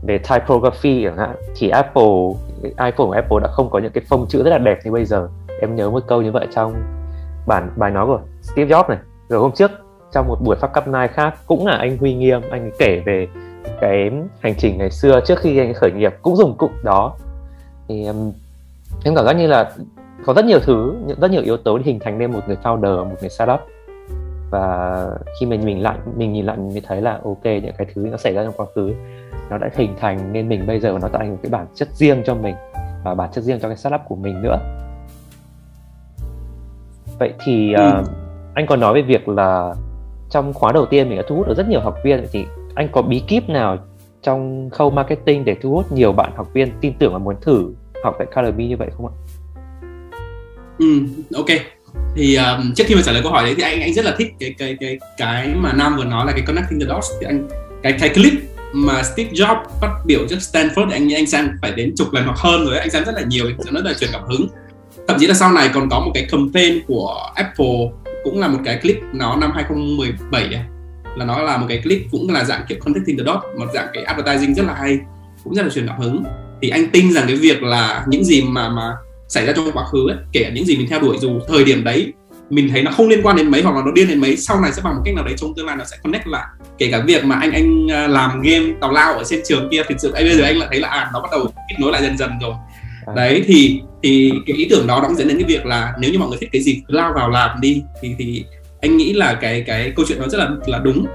[0.01, 2.03] về typography chẳng hạn thì Apple
[2.63, 5.05] iPhone của Apple đã không có những cái phông chữ rất là đẹp như bây
[5.05, 5.27] giờ.
[5.61, 6.73] Em nhớ một câu như vậy trong
[7.47, 8.97] bản bài nói của Steve Jobs này.
[9.29, 9.71] Rồi hôm trước
[10.11, 13.01] trong một buổi phát cấp nai khác cũng là anh Huy Nghiêm anh ấy kể
[13.05, 13.27] về
[13.81, 17.15] cái hành trình ngày xưa trước khi anh khởi nghiệp cũng dùng cụm đó.
[17.87, 18.15] Thì em,
[19.03, 19.71] em cảm giác như là
[20.25, 23.05] có rất nhiều thứ rất nhiều yếu tố để hình thành nên một người founder
[23.05, 23.59] một người startup.
[24.49, 25.07] Và
[25.39, 28.17] khi mình mình lại mình nhìn lại mình thấy là ok những cái thứ nó
[28.17, 28.93] xảy ra trong quá khứ
[29.49, 31.87] nó đã hình thành nên mình bây giờ nó tạo thành một cái bản chất
[31.93, 32.55] riêng cho mình
[33.03, 34.59] và bản chất riêng cho cái startup của mình nữa
[37.19, 37.89] vậy thì ừ.
[37.99, 38.07] uh,
[38.53, 39.73] anh còn nói về việc là
[40.29, 42.89] trong khóa đầu tiên mình đã thu hút được rất nhiều học viên thì anh
[42.91, 43.77] có bí kíp nào
[44.21, 47.73] trong khâu marketing để thu hút nhiều bạn học viên tin tưởng và muốn thử
[48.03, 49.13] học tại Academy như vậy không ạ?
[50.79, 50.85] Ừ,
[51.35, 51.47] ok.
[52.15, 54.15] Thì um, trước khi mà trả lời câu hỏi đấy thì anh anh rất là
[54.17, 57.25] thích cái cái cái cái mà Nam vừa nói là cái connecting the dots thì
[57.25, 57.47] anh
[57.83, 58.33] cái cái clip
[58.73, 62.37] mà Steve Jobs phát biểu trước Stanford anh anh xem phải đến chục lần hoặc
[62.37, 64.47] hơn rồi anh xem rất là nhiều cho nó là truyền cảm hứng.
[65.07, 67.91] Thậm chí là sau này còn có một cái campaign của Apple
[68.23, 70.61] cũng là một cái clip nó năm 2017 đấy
[71.15, 73.87] là nó là một cái clip cũng là dạng kiểu connecting the dot một dạng
[73.93, 74.99] cái advertising rất là hay
[75.43, 76.23] cũng rất là truyền cảm hứng.
[76.61, 78.95] Thì anh tin rằng cái việc là những gì mà mà
[79.27, 81.63] xảy ra trong quá khứ ấy, kể cả những gì mình theo đuổi dù thời
[81.63, 82.13] điểm đấy
[82.49, 84.61] mình thấy nó không liên quan đến mấy hoặc là nó điên đến mấy sau
[84.61, 86.45] này sẽ bằng một cách nào đấy trong tương lai nó sẽ connect lại.
[86.77, 89.81] Kể cả việc mà anh anh à, làm game tào lao ở trên trường kia
[89.89, 91.91] thực sự anh bây giờ anh lại thấy là à nó bắt đầu kết nối
[91.91, 92.53] lại dần dần rồi.
[93.05, 93.13] À.
[93.15, 96.19] đấy thì thì cái ý tưởng đó nó dẫn đến cái việc là nếu như
[96.19, 98.45] mọi người thích cái gì cứ lao vào làm đi thì thì
[98.81, 101.05] anh nghĩ là cái cái câu chuyện nó rất là là đúng.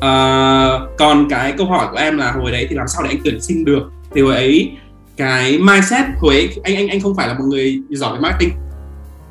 [0.00, 3.20] À, còn cái câu hỏi của em là hồi đấy thì làm sao để anh
[3.24, 3.82] tuyển sinh được?
[4.14, 4.70] Thì hồi ấy
[5.16, 8.50] cái mindset hồi ấy anh anh anh không phải là một người giỏi về marketing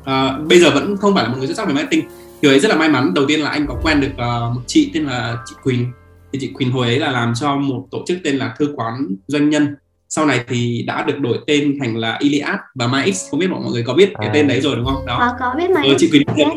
[0.04, 2.08] à, bây giờ vẫn không phải là một người xuất sắc về marketing.
[2.42, 3.14] Thì ấy rất là may mắn.
[3.14, 5.92] Đầu tiên là anh có quen được uh, một chị tên là chị Quỳnh.
[6.32, 9.16] Thì chị Quỳnh hồi ấy là làm cho một tổ chức tên là thư quán
[9.26, 9.76] doanh nhân.
[10.08, 13.60] Sau này thì đã được đổi tên thành là Iliad và MyX không biết mọi
[13.70, 14.30] người có biết cái à.
[14.34, 15.06] tên đấy rồi đúng không?
[15.06, 15.16] Đó.
[15.20, 16.48] Có có biết MyX ờ, chị Quỳnh yes.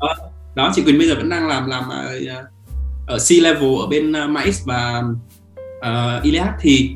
[0.00, 0.14] đó,
[0.54, 2.46] đó chị Quỳnh bây giờ vẫn đang làm làm uh,
[3.06, 5.02] ở C level ở bên uh, MyX và
[5.78, 6.48] uh, Iliad.
[6.60, 6.90] Thì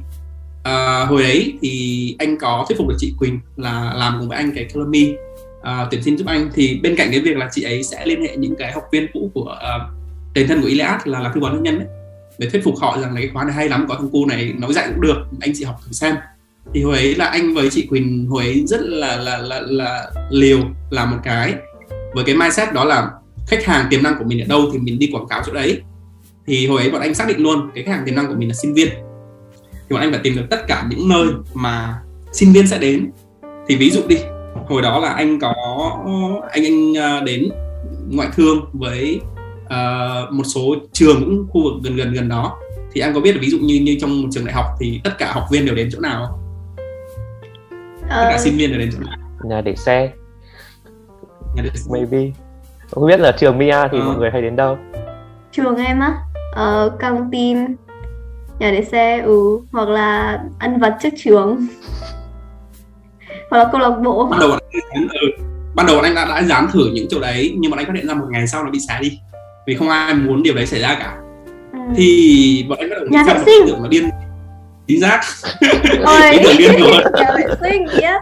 [0.60, 4.38] uh, hồi đấy thì anh có thuyết phục được chị Quỳnh là làm cùng với
[4.38, 5.14] anh cái Academy
[5.60, 6.50] uh, tuyển sinh giúp anh.
[6.54, 9.06] Thì bên cạnh cái việc là chị ấy sẽ liên hệ những cái học viên
[9.12, 9.82] cũ của ờ, uh,
[10.34, 11.86] tiền thân của Iliad là làm tư vấn hôn nhân ấy
[12.38, 14.54] để thuyết phục họ rằng là cái khóa này hay lắm có thằng cô này
[14.58, 16.16] nói dạy cũng được anh chị học thử xem.
[16.74, 20.10] Thì hồi ấy là anh với chị Quỳnh hồi ấy rất là là là là
[20.30, 20.58] liều
[20.90, 21.54] làm một cái.
[22.14, 23.10] Với cái mindset đó là
[23.46, 25.80] khách hàng tiềm năng của mình ở đâu thì mình đi quảng cáo chỗ đấy.
[26.46, 28.48] Thì hồi ấy bọn anh xác định luôn cái khách hàng tiềm năng của mình
[28.48, 28.88] là sinh viên.
[29.72, 31.98] Thì bọn anh phải tìm được tất cả những nơi mà
[32.32, 33.10] sinh viên sẽ đến.
[33.68, 34.16] Thì ví dụ đi
[34.70, 35.54] hồi đó là anh có
[36.50, 37.48] anh anh à, đến
[38.10, 39.20] ngoại thương với
[39.64, 42.58] uh, một số trường cũng khu vực gần gần gần đó
[42.92, 45.00] thì anh có biết là ví dụ như như trong một trường đại học thì
[45.04, 46.38] tất cả học viên đều đến chỗ nào không?
[48.00, 48.38] tất cả ờ.
[48.38, 50.10] sinh viên đều đến chỗ nào nhà để xe
[51.56, 51.90] nhà để xe.
[51.92, 52.32] maybe
[52.90, 54.04] không biết là trường Mia thì uh.
[54.04, 54.78] mọi người hay đến đâu
[55.52, 56.18] trường em á
[56.54, 57.58] ở uh, căng tin
[58.58, 61.66] nhà để xe ừ hoặc là ăn vặt trước trường
[63.50, 64.26] hoặc là câu lạc bộ.
[64.30, 65.28] Ban đầu anh, ừ,
[65.74, 68.08] ban đầu anh đã đã dám thử những chỗ đấy nhưng mà anh phát hiện
[68.08, 69.18] ra một ngày sau nó bị xé đi
[69.66, 71.16] vì không ai muốn điều đấy xảy ra cả.
[71.72, 71.78] Ừ.
[71.96, 73.66] thì bọn anh bắt đầu nhà vệ sinh.
[73.66, 74.10] tưởng là điên.
[74.86, 75.20] Chính xác.
[76.32, 78.20] Ý tưởng điên rồi nhà vệ sinh yes.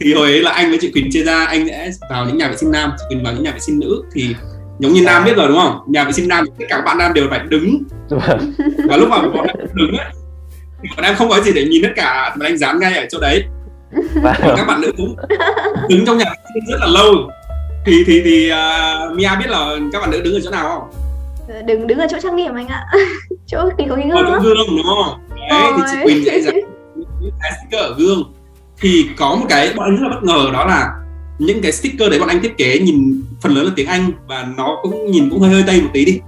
[0.00, 2.48] Thì hồi ấy là anh với chị Quỳnh chia ra anh sẽ vào những nhà
[2.48, 4.02] vệ sinh nam chị Quỳnh vào những nhà vệ sinh nữ.
[4.12, 4.36] Thì
[4.78, 5.78] giống như nam biết rồi đúng không?
[5.86, 7.82] Nhà vệ sinh nam tất cả các bạn nam đều phải đứng.
[8.88, 10.06] Và lúc mà bọn em đứng ấy
[10.96, 13.18] bọn em không có gì để nhìn tất cả bọn anh dán ngay ở chỗ
[13.20, 13.44] đấy.
[14.22, 15.16] Và các bạn nữ cũng
[15.88, 17.30] đứng trong nhà vệ sinh rất là lâu.
[17.86, 21.04] Thì thì thì uh, Mia biết là các bạn nữ đứng ở chỗ nào không?
[21.66, 22.84] Đừng đứng ở chỗ trang điểm anh ạ.
[23.46, 25.18] Chỗ thì có cái gương ở chỗ gương đúng không?
[25.50, 26.54] Đấy thì chị Quỳnh sẽ dán
[27.58, 28.32] sticker ở gương.
[28.80, 30.92] Thì có một cái bọn anh rất là bất ngờ đó là
[31.38, 34.46] những cái sticker đấy bọn anh thiết kế nhìn phần lớn là tiếng Anh và
[34.56, 36.20] nó cũng nhìn cũng hơi hơi tây một tí đi.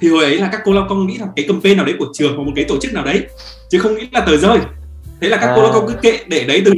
[0.00, 2.06] Thì hồi ấy là các cô lao công nghĩ là cái campaign nào đấy của
[2.14, 3.26] trường hoặc một cái tổ chức nào đấy
[3.68, 4.58] chứ không nghĩ là tờ rơi.
[5.20, 5.52] Thế là các à.
[5.56, 6.72] cô lao công cứ kệ để đấy từ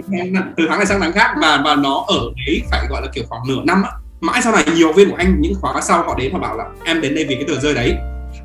[0.57, 3.25] từ tháng này sang tháng khác và và nó ở đấy phải gọi là kiểu
[3.29, 3.91] khoảng nửa năm á.
[4.21, 6.65] Mãi sau này nhiều viên của anh những khóa sau họ đến họ bảo là
[6.85, 7.95] em đến đây vì cái tờ rơi đấy.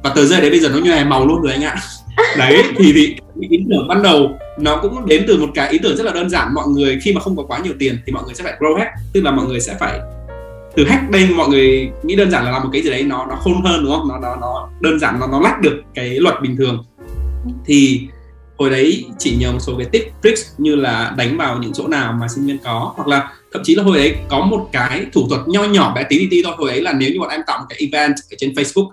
[0.03, 1.75] Và tờ rơi đấy bây giờ nó như này màu luôn rồi anh ạ.
[2.37, 3.15] Đấy thì thì
[3.49, 6.29] ý tưởng ban đầu nó cũng đến từ một cái ý tưởng rất là đơn
[6.29, 6.53] giản.
[6.53, 8.77] Mọi người khi mà không có quá nhiều tiền thì mọi người sẽ phải grow
[8.77, 9.99] hack tức là mọi người sẽ phải
[10.75, 13.25] từ hack đây mọi người nghĩ đơn giản là làm một cái gì đấy nó
[13.29, 14.07] nó khôn hơn đúng không?
[14.07, 16.83] Nó nó nó đơn giản nó nó lách được cái luật bình thường.
[17.65, 18.07] Thì
[18.57, 21.87] hồi đấy chỉ nhờ một số cái tip, tricks như là đánh vào những chỗ
[21.87, 25.05] nào mà sinh viên có, hoặc là thậm chí là hồi đấy có một cái
[25.13, 26.53] thủ thuật nho nhỏ bé tí tí thôi.
[26.57, 28.89] Hồi ấy là nếu như bọn em tạo một cái event ở trên Facebook,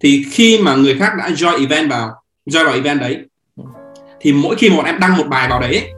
[0.00, 2.10] thì khi mà người khác đã join event vào,
[2.50, 3.18] join vào event đấy,
[4.20, 5.90] thì mỗi khi mà bọn em đăng một bài vào đấy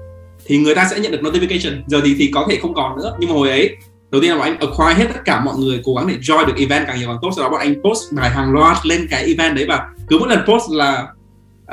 [0.47, 1.83] thì người ta sẽ nhận được notification.
[1.87, 3.17] Giờ thì thì có thể không còn nữa.
[3.19, 3.77] Nhưng mà hồi ấy
[4.11, 6.47] đầu tiên là bọn anh acquire hết tất cả mọi người cố gắng để join
[6.47, 7.31] được event càng nhiều càng tốt.
[7.37, 10.29] Sau đó bọn anh post bài hàng loạt lên cái event đấy và cứ mỗi
[10.29, 11.07] lần post là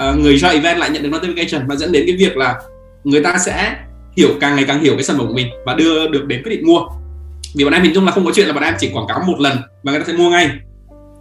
[0.10, 2.62] uh, người join event lại nhận được notification và dẫn đến cái việc là
[3.04, 3.76] người ta sẽ
[4.18, 6.50] hiểu càng ngày càng hiểu cái sản phẩm của mình và đưa được đến quyết
[6.50, 6.80] định mua.
[7.56, 9.24] Vì bọn em hình dung là không có chuyện là bọn em chỉ quảng cáo
[9.28, 10.50] một lần và người ta sẽ mua ngay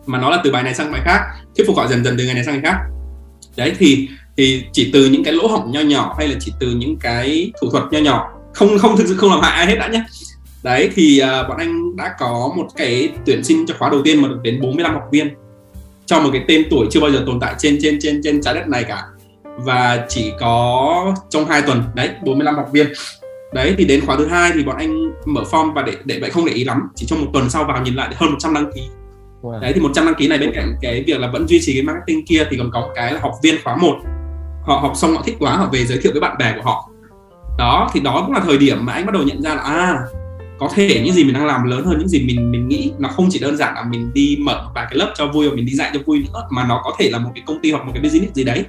[0.06, 1.20] mà nó là từ bài này sang bài khác
[1.56, 2.78] thuyết phục họ dần dần từ ngày này sang ngày khác.
[3.56, 6.70] Đấy thì thì chỉ từ những cái lỗ hổng nho nhỏ hay là chỉ từ
[6.70, 9.76] những cái thủ thuật nho nhỏ không không thực sự không làm hại ai hết
[9.78, 10.04] đã nhé
[10.64, 14.22] đấy thì uh, bọn anh đã có một cái tuyển sinh cho khóa đầu tiên
[14.22, 15.34] mà được đến 45 học viên
[16.06, 18.54] cho một cái tên tuổi chưa bao giờ tồn tại trên trên trên trên trái
[18.54, 19.02] đất này cả.
[19.56, 22.92] Và chỉ có trong 2 tuần đấy 45 học viên.
[23.52, 26.30] Đấy thì đến khóa thứ hai thì bọn anh mở form và để để vậy
[26.30, 26.88] không để ý lắm.
[26.94, 28.82] Chỉ trong một tuần sau vào nhìn lại hơn 100 đăng ký.
[29.42, 29.60] Wow.
[29.60, 31.82] đấy thì 100 đăng ký này bên cạnh cái việc là vẫn duy trì cái
[31.82, 33.96] marketing kia thì còn có cái là học viên khóa 1
[34.62, 36.90] họ học xong họ thích quá họ về giới thiệu với bạn bè của họ.
[37.58, 39.98] Đó thì đó cũng là thời điểm mà anh bắt đầu nhận ra là à
[40.64, 42.92] có thể những gì mình đang làm lớn hơn những gì mình mình nghĩ.
[42.98, 45.54] Nó không chỉ đơn giản là mình đi mở vài cái lớp cho vui và
[45.56, 47.70] mình đi dạy cho vui nữa mà nó có thể là một cái công ty
[47.70, 48.64] hoặc một cái business gì đấy.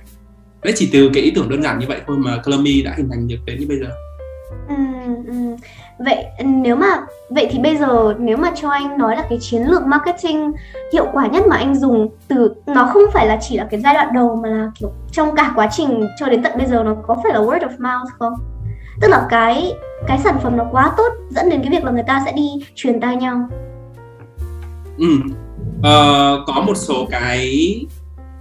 [0.64, 3.10] Đấy chỉ từ cái ý tưởng đơn giản như vậy thôi mà Clammy đã hình
[3.10, 3.88] thành được đến như bây giờ.
[4.70, 4.76] Ừ,
[5.28, 5.56] ừ.
[6.00, 6.88] vậy nếu mà
[7.30, 10.52] vậy thì bây giờ nếu mà cho anh nói là cái chiến lược marketing
[10.94, 13.94] hiệu quả nhất mà anh dùng từ nó không phải là chỉ là cái giai
[13.94, 16.96] đoạn đầu mà là kiểu trong cả quá trình cho đến tận bây giờ nó
[17.08, 18.34] có phải là word of mouth không?
[19.02, 19.74] Tức là cái
[20.08, 22.48] cái sản phẩm nó quá tốt dẫn đến cái việc là người ta sẽ đi
[22.76, 23.50] truyền tai nhau.
[24.98, 25.08] Ừ.
[25.84, 27.76] Ờ, có một số cái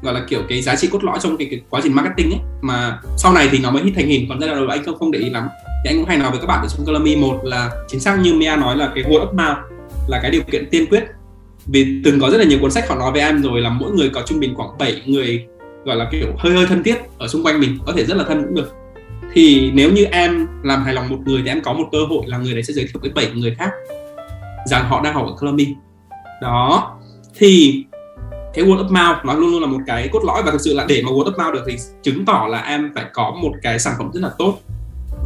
[0.02, 2.40] gọi là kiểu cái giá trị cốt lõi trong cái, cái quá trình marketing ấy
[2.60, 4.98] mà sau này thì nó mới hít thành hình còn giai đoạn đầu anh không
[4.98, 5.48] không để ý lắm.
[5.84, 8.00] Thì anh cũng hay nói với các bạn ở trong Colamy e một là chính
[8.00, 9.58] xác như Mia nói là cái word of mouth
[10.08, 11.04] là cái điều kiện tiên quyết.
[11.66, 13.90] Vì từng có rất là nhiều cuốn sách họ nói với em rồi là mỗi
[13.90, 15.46] người có trung bình khoảng 7 người
[15.84, 18.24] gọi là kiểu hơi hơi thân thiết ở xung quanh mình có thể rất là
[18.24, 18.72] thân cũng được
[19.34, 22.22] thì nếu như em làm hài lòng một người thì em có một cơ hội
[22.26, 23.70] là người đấy sẽ giới thiệu với bảy người khác
[24.66, 25.66] rằng họ đang học ở Columbia.
[26.42, 26.90] Đó.
[27.38, 27.84] Thì
[28.54, 30.74] cái word of mouth nó luôn luôn là một cái cốt lõi và thực sự
[30.74, 33.50] là để mà word of mouth được thì chứng tỏ là em phải có một
[33.62, 34.58] cái sản phẩm rất là tốt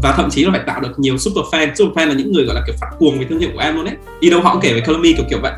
[0.03, 1.75] và thậm chí là phải tạo được nhiều super fan.
[1.75, 3.75] Super fan là những người gọi là kiểu phát cuồng về thương hiệu của em
[3.75, 5.53] luôn đấy đi đâu họ cũng kể về Columbia kiểu kiểu vậy.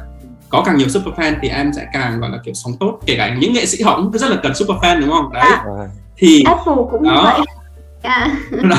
[0.48, 2.98] Có càng nhiều super fan thì em sẽ càng gọi là kiểu sống tốt.
[3.06, 5.32] Kể cả những nghệ sĩ họ cũng rất là cần super fan đúng không?
[5.32, 5.42] Đấy.
[5.42, 5.58] À,
[6.16, 7.40] thì Apple cũng như vậy
[8.02, 8.36] à.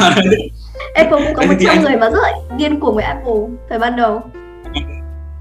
[0.93, 1.84] Apple cũng có một trăm anh...
[1.84, 4.21] người mà rất là điên cuồng với Apple thời ban đầu.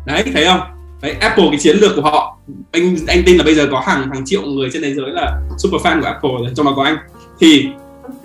[0.06, 0.60] Đấy thấy không?
[1.02, 2.38] Đấy Apple cái chiến lược của họ
[2.72, 5.40] anh anh tin là bây giờ có hàng hàng triệu người trên thế giới là
[5.58, 6.96] super fan của Apple rồi trong đó có anh.
[7.40, 7.68] Thì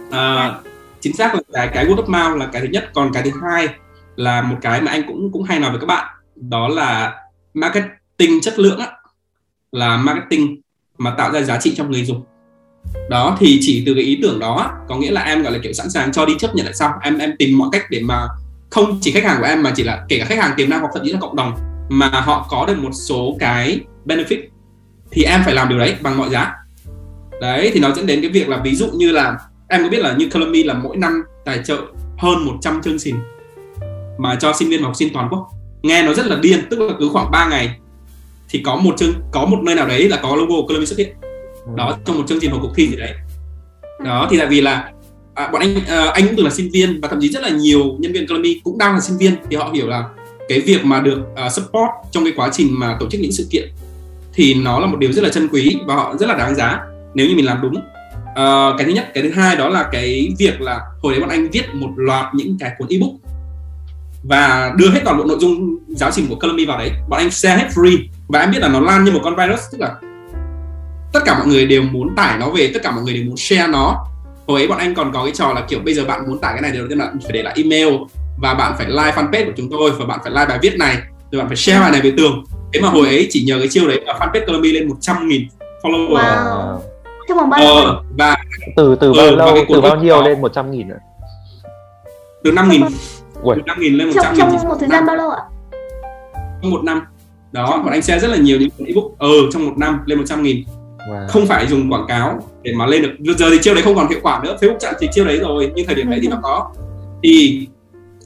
[0.10, 0.66] uh,
[1.00, 3.32] chính xác là cái cái word of mouth là cái thứ nhất còn cái thứ
[3.44, 3.68] hai
[4.16, 7.14] là một cái mà anh cũng cũng hay nói với các bạn đó là
[7.54, 8.92] marketing chất lượng á
[9.72, 10.62] là marketing
[10.98, 12.24] mà tạo ra giá trị cho người dùng
[13.10, 15.74] đó, thì chỉ từ cái ý tưởng đó, có nghĩa là em, gọi là, kiểu,
[15.74, 18.28] sẵn sàng cho đi chấp nhận lại sau em em tìm mọi cách để mà
[18.70, 20.80] không chỉ khách hàng của em mà chỉ là kể cả khách hàng tiềm năng
[20.80, 21.54] hoặc thậm chí là cộng đồng
[21.90, 24.40] mà họ có được một số cái benefit,
[25.12, 26.54] thì em phải làm điều đấy bằng mọi giá.
[27.42, 30.00] Đấy, thì nó dẫn đến cái việc là ví dụ như là, em có biết
[30.00, 31.78] là như Columbia là mỗi năm tài trợ
[32.18, 33.16] hơn 100 chương trình
[34.18, 35.50] mà cho sinh viên và học sinh toàn quốc.
[35.84, 37.80] Nghe nó rất là điên, tức là cứ khoảng 3 ngày
[38.50, 41.00] thì có một chương, có một nơi nào đấy là có logo của Columbia xuất
[41.00, 41.16] hiện
[41.76, 43.14] đó trong một chương trình hoặc cuộc thi gì đấy.
[44.06, 44.92] Đó thì tại vì là
[45.34, 47.50] à, bọn anh à, anh cũng từng là sinh viên và thậm chí rất là
[47.50, 50.04] nhiều nhân viên Columbia cũng đang là sinh viên thì họ hiểu là
[50.50, 53.48] cái việc mà được uh, support trong cái quá trình mà tổ chức những sự
[53.52, 53.70] kiện
[54.34, 56.80] thì nó là một điều rất là chân quý và họ rất là đáng giá
[57.14, 57.76] nếu như mình làm đúng.
[57.76, 61.30] Uh, cái thứ nhất cái thứ hai đó là cái việc là hồi đấy bọn
[61.30, 63.12] anh viết một loạt những cái cuốn ebook
[64.24, 66.92] và đưa hết toàn bộ nội dung giáo trình của Columbia vào đấy.
[67.10, 67.98] Bọn anh share hết free
[68.28, 69.96] và em biết là nó lan như một con virus tức là
[71.16, 73.38] tất cả mọi người đều muốn tải nó về tất cả mọi người đều muốn
[73.38, 74.06] share nó.
[74.48, 76.54] Hồi ấy bọn anh còn có cái trò là kiểu bây giờ bạn muốn tải
[76.54, 77.96] cái này đầu tiên là phải để lại email
[78.38, 80.98] và bạn phải like fanpage của chúng tôi và bạn phải like bài viết này
[81.32, 82.44] rồi bạn phải share bài này về tường.
[82.74, 85.48] Thế mà hồi ấy chỉ nhờ cái chiêu đấy mà fanpage Columbia lên 100 nghìn
[85.84, 86.16] follower.
[86.16, 86.80] Wow.
[87.28, 88.36] trong vòng bao lâu ờ, và
[88.76, 90.98] từ từ bao ừ, lâu từ bao nhiêu đó, lên 100 nghìn nữa
[92.44, 92.82] từ 5 nghìn.
[93.46, 94.60] Từ 5 nghìn lên 100 trong, nghìn.
[94.60, 95.42] trong một thời gian bao lâu ạ?
[96.62, 97.02] Trong một năm.
[97.52, 99.06] Đó bọn anh share rất là nhiều những ebook.
[99.18, 100.64] Ờ ừ, trong một năm lên 100 nghìn
[101.10, 101.28] wow.
[101.28, 103.34] không phải dùng quảng cáo để mà lên được.
[103.38, 104.58] Giờ thì chiêu đấy không còn hiệu quả nữa.
[104.62, 106.72] Facebook chặn thì chiêu đấy rồi nhưng thời điểm đấy thì nó có.
[107.24, 107.68] Thì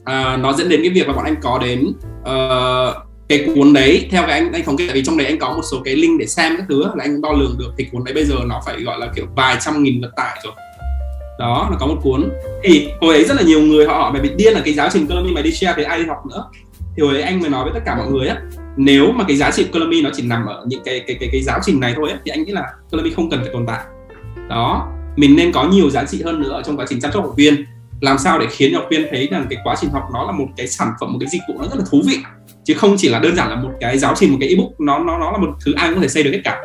[0.00, 2.94] uh, nó dẫn đến cái việc là bọn anh có đến uh,
[3.28, 5.52] cái cuốn đấy theo cái anh anh thống kê tại vì trong đấy anh có
[5.52, 7.70] một số cái link để xem các thứ là anh đo lường được.
[7.78, 10.40] Thì cuốn đấy bây giờ nó phải gọi là kiểu vài trăm nghìn lượt tải
[10.44, 10.52] rồi.
[11.38, 12.30] Đó nó có một cuốn.
[12.62, 14.88] Thì hồi ấy rất là nhiều người họ hỏi mày bị điên là cái giáo
[14.92, 16.44] trình Columbia mày đi share thì ai đi học nữa
[16.96, 18.36] thì hồi đấy anh mới nói với tất cả mọi người á
[18.76, 21.42] nếu mà cái giá trị Columbia nó chỉ nằm ở những cái cái cái cái
[21.42, 23.80] giáo trình này thôi ấy, thì anh nghĩ là Columbia không cần phải tồn tại.
[24.48, 27.34] Đó mình nên có nhiều giá trị hơn nữa trong quá trình chăm sóc học
[27.36, 27.64] viên.
[28.00, 30.46] Làm sao để khiến học viên thấy rằng cái quá trình học nó là một
[30.56, 32.16] cái sản phẩm một cái dịch vụ nó rất là thú vị
[32.64, 34.98] chứ không chỉ là đơn giản là một cái giáo trình một cái ebook nó
[34.98, 36.60] nó nó là một thứ ai cũng có thể xây được hết cả.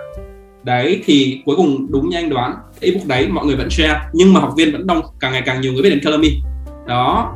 [0.64, 4.02] Đấy thì cuối cùng đúng như anh đoán cái ebook đấy mọi người vẫn share
[4.14, 6.42] nhưng mà học viên vẫn đông càng ngày càng nhiều người biết đến Colomy
[6.88, 7.36] đó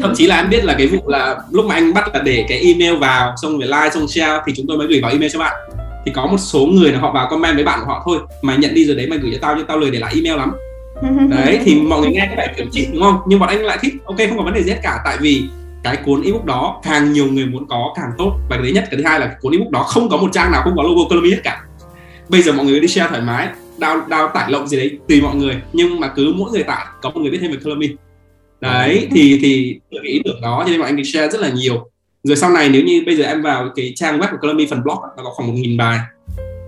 [0.00, 2.44] thậm chí là anh biết là cái vụ là lúc mà anh bắt là để
[2.48, 5.32] cái email vào xong rồi like xong share thì chúng tôi mới gửi vào email
[5.32, 5.54] cho bạn.
[6.06, 8.56] Thì có một số người là họ vào comment với bạn của họ thôi mà
[8.56, 10.52] nhận đi rồi đấy mày gửi cho tao nhưng tao lười để lại email lắm.
[11.30, 13.18] Đấy thì mọi người nghe có vẻ kiểu chịu đúng không?
[13.26, 15.42] Nhưng bọn anh lại thích ok không có vấn đề gì hết cả tại vì
[15.84, 18.36] cái cuốn ebook đó càng nhiều người muốn có càng tốt.
[18.50, 20.52] Và cái thứ nhất cái thứ hai là cuốn ebook đó không có một trang
[20.52, 21.62] nào không có logo Colomy hết cả.
[22.28, 23.48] Bây giờ mọi người đi share thoải mái
[23.78, 26.86] đào đào tải lộng gì đấy tùy mọi người nhưng mà cứ mỗi người tải
[27.02, 27.88] có một người biết thêm về Colomy
[28.60, 31.50] đấy thì thì cái ý tưởng đó cho nên bọn anh đi share rất là
[31.50, 31.90] nhiều.
[32.22, 34.82] Rồi sau này nếu như bây giờ em vào cái trang web của Colomy phần
[34.82, 35.98] blog nó có khoảng một nghìn bài.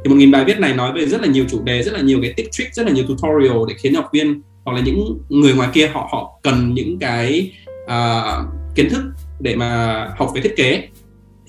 [0.05, 2.01] Thì một nghìn bài viết này nói về rất là nhiều chủ đề rất là
[2.01, 5.19] nhiều cái tip trick rất là nhiều tutorial để khiến học viên hoặc là những
[5.29, 7.51] người ngoài kia họ họ cần những cái
[7.85, 9.03] uh, kiến thức
[9.41, 10.89] để mà học về thiết kế.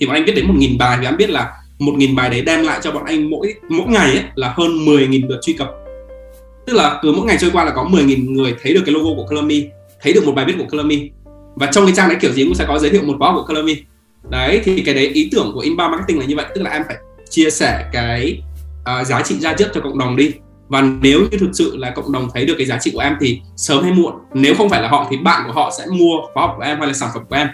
[0.00, 2.30] Thì bọn anh viết đến một nghìn bài thì em biết là một nghìn bài
[2.30, 5.52] đấy đem lại cho bọn anh mỗi mỗi ngày ấy là hơn 10.000 lượt truy
[5.52, 5.70] cập.
[6.66, 9.14] Tức là cứ mỗi ngày trôi qua là có 10.000 người thấy được cái logo
[9.14, 9.68] của Colomy
[10.04, 11.10] thấy được một bài viết của Colomy
[11.54, 13.44] và trong cái trang đấy kiểu gì cũng sẽ có giới thiệu một khóa của
[13.48, 13.76] Colomy
[14.30, 16.82] đấy thì cái đấy ý tưởng của inbound marketing là như vậy tức là em
[16.88, 16.96] phải
[17.30, 18.42] chia sẻ cái
[19.00, 20.32] uh, giá trị ra trước cho cộng đồng đi.
[20.68, 23.16] Và nếu như thực sự là cộng đồng thấy được cái giá trị của em
[23.20, 26.16] thì sớm hay muộn nếu không phải là họ thì bạn của họ sẽ mua
[26.34, 27.48] khóa học của em hay là sản phẩm của em.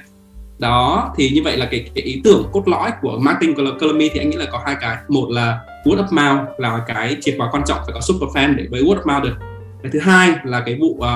[0.59, 4.09] Đó thì như vậy là cái, cái ý tưởng cốt lõi của marketing của Colomy
[4.09, 4.97] thì anh nghĩ là có hai cái.
[5.09, 8.57] Một là word of mouth là cái chìa khóa quan trọng phải có super fan
[8.57, 9.35] để với word of mouth được.
[9.83, 11.07] Cái thứ hai là cái vụ uh,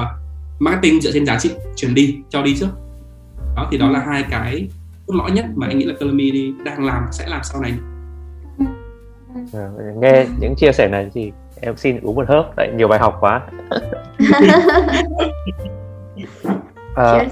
[0.58, 2.68] marketing dựa trên giá trị truyền đi cho đi trước.
[3.56, 4.68] Đó thì đó là hai cái
[5.06, 7.72] cốt lõi nhất mà anh nghĩ là Colomy đang làm sẽ làm sau này.
[9.52, 9.68] À,
[10.00, 13.16] nghe những chia sẻ này thì em xin uống một hớp tại nhiều bài học
[13.20, 13.42] quá.
[16.94, 17.26] À,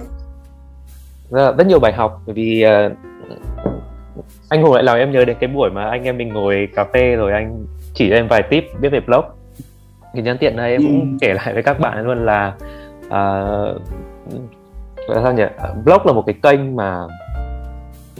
[1.31, 2.93] rất, nhiều bài học bởi vì uh,
[4.49, 6.85] anh Hùng lại làm em nhớ đến cái buổi mà anh em mình ngồi cà
[6.85, 9.25] phê rồi anh chỉ cho em vài tip biết về blog.
[10.15, 11.17] Thì nhân tiện này em cũng ừ.
[11.21, 12.55] kể lại với các bạn luôn là
[13.12, 13.81] uh,
[15.14, 15.42] sao nhỉ?
[15.59, 17.07] À, blog là một cái kênh mà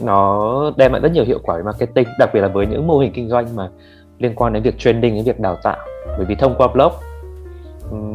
[0.01, 2.99] nó đem lại rất nhiều hiệu quả về marketing đặc biệt là với những mô
[2.99, 3.69] hình kinh doanh mà
[4.19, 5.77] liên quan đến việc trending đến việc đào tạo.
[6.17, 6.91] Bởi vì thông qua blog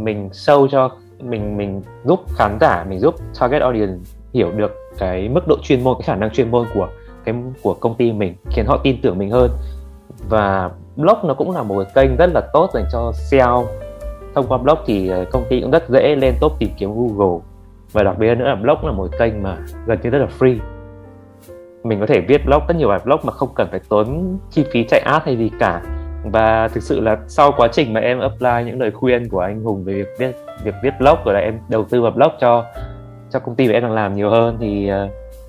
[0.04, 5.28] mình sâu cho mình mình giúp khán giả mình giúp target audience hiểu được cái
[5.28, 6.88] mức độ chuyên môn cái khả năng chuyên môn của
[7.24, 9.50] cái của công ty mình khiến họ tin tưởng mình hơn.
[10.28, 13.66] Và blog nó cũng là một cái kênh rất là tốt dành cho SEO
[14.38, 17.40] thông qua blog thì ờ, công ty cũng rất dễ lên top tìm kiếm Google.
[17.92, 20.58] Và đặc biệt nữa là blog là một kênh mà gần như rất là free.
[21.84, 24.64] Mình có thể viết blog, rất nhiều bài blog mà không cần phải tốn chi
[24.72, 25.82] phí chạy ad hay gì cả.
[26.24, 29.62] Và thực sự là sau quá trình mà em apply những lời khuyên của anh
[29.62, 30.32] Hùng về việc viết
[30.64, 32.64] việc viết blog rồi là em đầu tư vào blog cho
[33.30, 35.08] cho công ty mà em đang làm nhiều hơn thì ờ,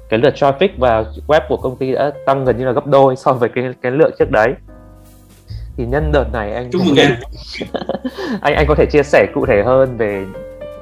[0.09, 3.15] cái lượt traffic và web của công ty đã tăng gần như là gấp đôi
[3.15, 4.53] so với cái cái lượng trước đấy
[5.77, 7.11] thì nhân đợt này anh chúc mừng em.
[8.41, 10.25] Anh anh có thể chia sẻ cụ thể hơn về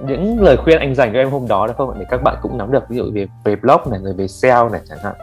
[0.08, 2.00] những lời khuyên anh dành cho em hôm đó được không?
[2.00, 4.70] Để các bạn cũng nắm được ví dụ về về blog này rồi về SEO
[4.70, 5.14] này chẳng hạn.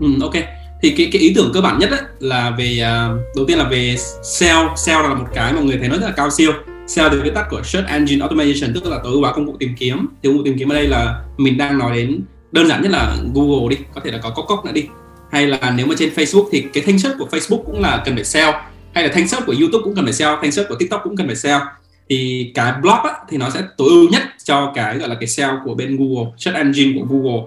[0.00, 0.34] Ừ, ok.
[0.82, 3.64] Thì cái cái ý tưởng cơ bản nhất ấy, là về uh, đầu tiên là
[3.64, 6.52] về SEO SEO là một cái mà người thấy nó rất là cao siêu.
[6.86, 9.56] SEO từ viết tắt của Search Engine Automation tức là tối ưu hóa công cụ
[9.58, 10.06] tìm kiếm.
[10.22, 12.20] Thì công cụ tìm kiếm ở đây là mình đang nói đến
[12.52, 13.76] đơn giản nhất là Google đi.
[13.94, 14.88] Có thể là có cốc cốc nữa đi
[15.30, 18.14] hay là nếu mà trên Facebook thì cái thanh xuất của Facebook cũng là cần
[18.14, 18.52] phải SEO
[18.94, 21.16] hay là thanh xuất của YouTube cũng cần phải SEO thanh xuất của TikTok cũng
[21.16, 21.60] cần phải SEO
[22.08, 25.26] thì cái blog á, thì nó sẽ tối ưu nhất cho cái gọi là cái
[25.26, 27.42] SEO của bên Google search engine của Google.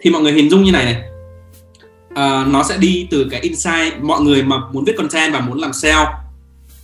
[0.00, 1.02] Thì mọi người hình dung như này này.
[2.10, 5.58] Uh, nó sẽ đi từ cái insight mọi người mà muốn viết content và muốn
[5.58, 6.06] làm SEO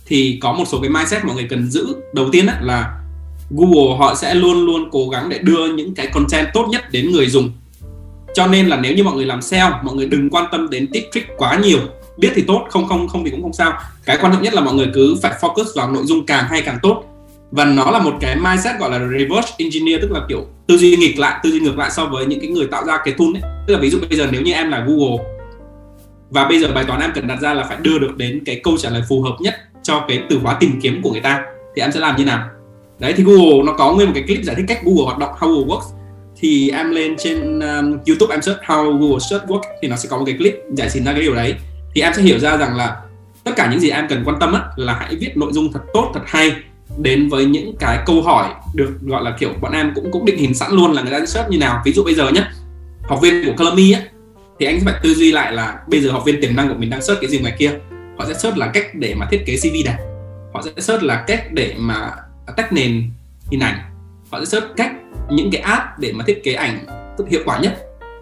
[0.05, 1.95] thì có một số cái mindset mọi người cần giữ.
[2.13, 3.01] Đầu tiên á, là
[3.49, 7.11] Google họ sẽ luôn luôn cố gắng để đưa những cái content tốt nhất đến
[7.11, 7.51] người dùng
[8.35, 10.87] cho nên là nếu như mọi người làm SEO mọi người đừng quan tâm đến
[10.93, 11.79] tip trick quá nhiều.
[12.17, 13.73] Biết thì tốt, không không không thì cũng không sao.
[14.05, 16.61] Cái quan trọng nhất là mọi người cứ phải focus vào nội dung càng hay
[16.61, 17.03] càng tốt.
[17.51, 20.95] Và nó là một cái mindset gọi là reverse engineer, tức là kiểu tư duy
[20.95, 23.27] nghịch lại, tư duy ngược lại so với những cái người tạo ra cái tool
[23.27, 23.41] ấy.
[23.67, 25.25] Tức là ví dụ bây giờ nếu như em là Google,
[26.29, 28.59] và bây giờ bài toán em cần đặt ra là phải đưa được đến cái
[28.63, 31.43] câu trả lời phù hợp nhất cho cái từ khóa tìm kiếm của người ta,
[31.75, 32.49] thì em sẽ làm như nào?
[32.99, 35.29] Đấy, thì Google nó có nguyên một cái clip giải thích cách Google hoạt động,
[35.39, 35.94] how Google works
[36.45, 40.09] thì em lên trên um, YouTube em search how Google search work thì nó sẽ
[40.09, 41.55] có một cái clip giải trình ra cái điều đấy.
[41.95, 43.01] Thì em sẽ hiểu ra rằng là
[43.43, 45.79] tất cả những gì em cần quan tâm á, là hãy viết nội dung thật
[45.93, 46.55] tốt thật hay
[46.97, 50.37] đến với những cái câu hỏi được gọi là kiểu bọn em cũng cũng định
[50.37, 51.81] hình sẵn luôn là người ta sẽ search như nào.
[51.85, 52.43] Ví dụ bây giờ nhé
[53.03, 54.01] học viên của Color á
[54.59, 56.75] thì anh sẽ phải tư duy lại là bây giờ học viên tiềm năng của
[56.77, 57.71] mình đang search cái gì ngoài kia.
[58.17, 59.97] Họ sẽ search là cách để mà thiết kế CV đẹp
[60.53, 62.11] họ sẽ search là cách để mà
[62.57, 63.09] tách nền
[63.51, 63.94] hình ảnh
[64.35, 64.91] họ sẽ search cách
[65.29, 66.85] những cái app để mà thiết kế ảnh
[67.29, 67.77] hiệu quả nhất.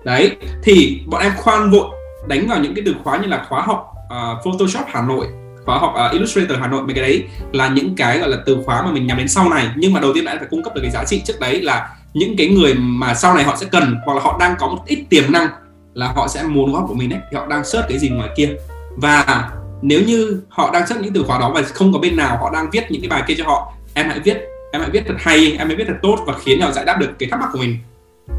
[0.05, 1.85] Đấy thì bọn em khoan vội
[2.27, 5.27] đánh vào những cái từ khóa như là khóa học uh, Photoshop Hà Nội
[5.65, 8.57] khóa học uh, Illustrator Hà Nội mấy cái đấy là những cái gọi là từ
[8.65, 9.67] khóa mà mình nhắm đến sau này.
[9.75, 11.89] Nhưng mà đầu tiên bạn phải cung cấp được cái giá trị trước đấy là
[12.13, 14.83] những cái người mà sau này họ sẽ cần hoặc là họ đang có một
[14.85, 15.47] ít tiềm năng
[15.93, 18.29] là họ sẽ muốn góp của mình đấy thì họ đang search cái gì ngoài
[18.37, 18.49] kia.
[18.97, 19.49] Và
[19.81, 22.49] nếu như họ đang search những từ khóa đó và không có bên nào họ
[22.53, 25.15] đang viết những cái bài kia cho họ em hãy viết em hãy viết thật
[25.19, 27.49] hay em hãy viết thật tốt và khiến họ giải đáp được cái thắc mắc
[27.53, 27.77] của mình.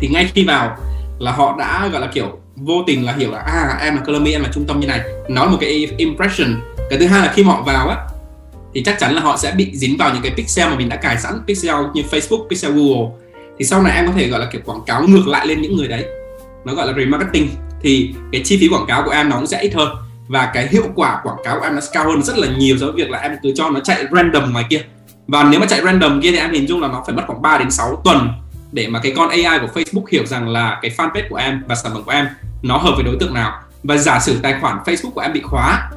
[0.01, 0.77] Thì ngay khi vào
[1.19, 4.29] là họ đã gọi là kiểu vô tình là hiểu là à em là Color
[4.29, 5.01] em là trung tâm như này.
[5.29, 6.61] Nói một cái impression.
[6.91, 7.97] Cái thứ hai là khi họ vào á
[8.75, 10.97] thì chắc chắn là họ sẽ bị dính vào những cái pixel mà mình đã
[10.97, 13.11] cài sẵn pixel như Facebook, pixel Google.
[13.59, 15.77] Thì sau này em có thể gọi là kiểu quảng cáo ngược lại lên những
[15.77, 16.05] người đấy.
[16.65, 17.49] Nó gọi là remarketing.
[17.83, 19.89] Thì cái chi phí quảng cáo của em nó cũng sẽ ít hơn.
[20.29, 22.87] Và cái hiệu quả quảng cáo của em nó cao hơn rất là nhiều so
[22.87, 24.81] với việc là em cứ cho nó chạy random ngoài kia
[25.27, 27.43] và nếu mà chạy random kia thì em hình dung là nó phải mất khoảng
[27.43, 28.29] 3 đến 6 tuần
[28.73, 31.75] để mà cái con AI của Facebook hiểu rằng là cái fanpage của em và
[31.75, 32.29] sản phẩm của em
[32.63, 33.61] nó hợp với đối tượng nào.
[33.83, 35.91] Và giả sử tài khoản Facebook của em bị khóa,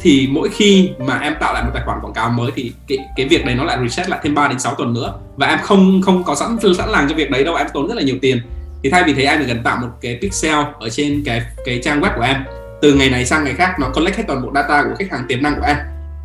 [0.00, 2.98] thì mỗi khi mà em tạo lại một tài khoản quảng cáo mới thì cái
[3.16, 5.14] cái việc đấy nó lại reset lại thêm 3 đến 6 tuần nữa.
[5.36, 7.94] Và em không không có sẵn sẵn sàng cho việc đấy đâu, em tốn rất
[7.94, 8.42] là nhiều tiền.
[8.82, 11.80] Thì thay vì thế, em chỉ cần tạo một cái pixel ở trên cái cái
[11.84, 12.36] trang web của em.
[12.82, 15.24] Từ ngày này sang ngày khác, nó collect hết toàn bộ data của khách hàng
[15.28, 15.76] tiềm năng của em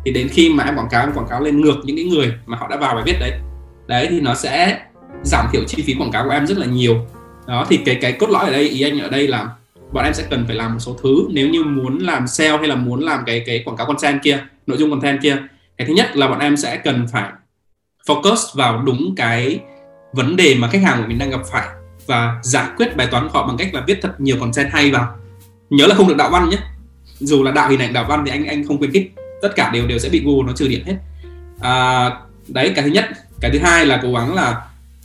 [0.06, 2.32] thì đến khi mà em quảng cáo, em quảng cáo lên ngược những cái người
[2.46, 3.32] mà họ đã vào bài viết đấy.
[3.86, 4.80] Đấy, thì nó sẽ
[5.24, 7.06] giảm thiểu chi phí quảng cáo của em rất là nhiều.
[7.46, 9.48] Đó, thì cái cái cốt lõi ở đây, ý anh ở đây là
[9.92, 11.26] bọn em sẽ cần phải làm một số thứ.
[11.30, 14.38] Nếu như muốn làm sale hay là muốn làm cái cái quảng cáo content kia,
[14.66, 15.36] nội dung content kia,
[15.76, 17.30] cái thứ nhất là bọn em sẽ cần phải
[18.06, 19.60] focus vào đúng cái
[20.12, 21.66] vấn đề mà khách hàng của mình đang gặp phải
[22.06, 24.90] và giải quyết bài toán của họ bằng cách là viết thật nhiều content hay
[24.90, 25.16] vào.
[25.70, 26.58] Nhớ là không được đạo văn nhé.
[27.18, 29.12] Dù là đạo hình ảnh, đạo văn thì anh anh không khuyến khích
[29.42, 30.96] tất cả đều đều sẽ bị Google nó trừ điểm hết.
[31.60, 32.10] À,
[32.48, 33.04] đấy cái thứ nhất.
[33.40, 34.50] Cái thứ hai là cố gắng là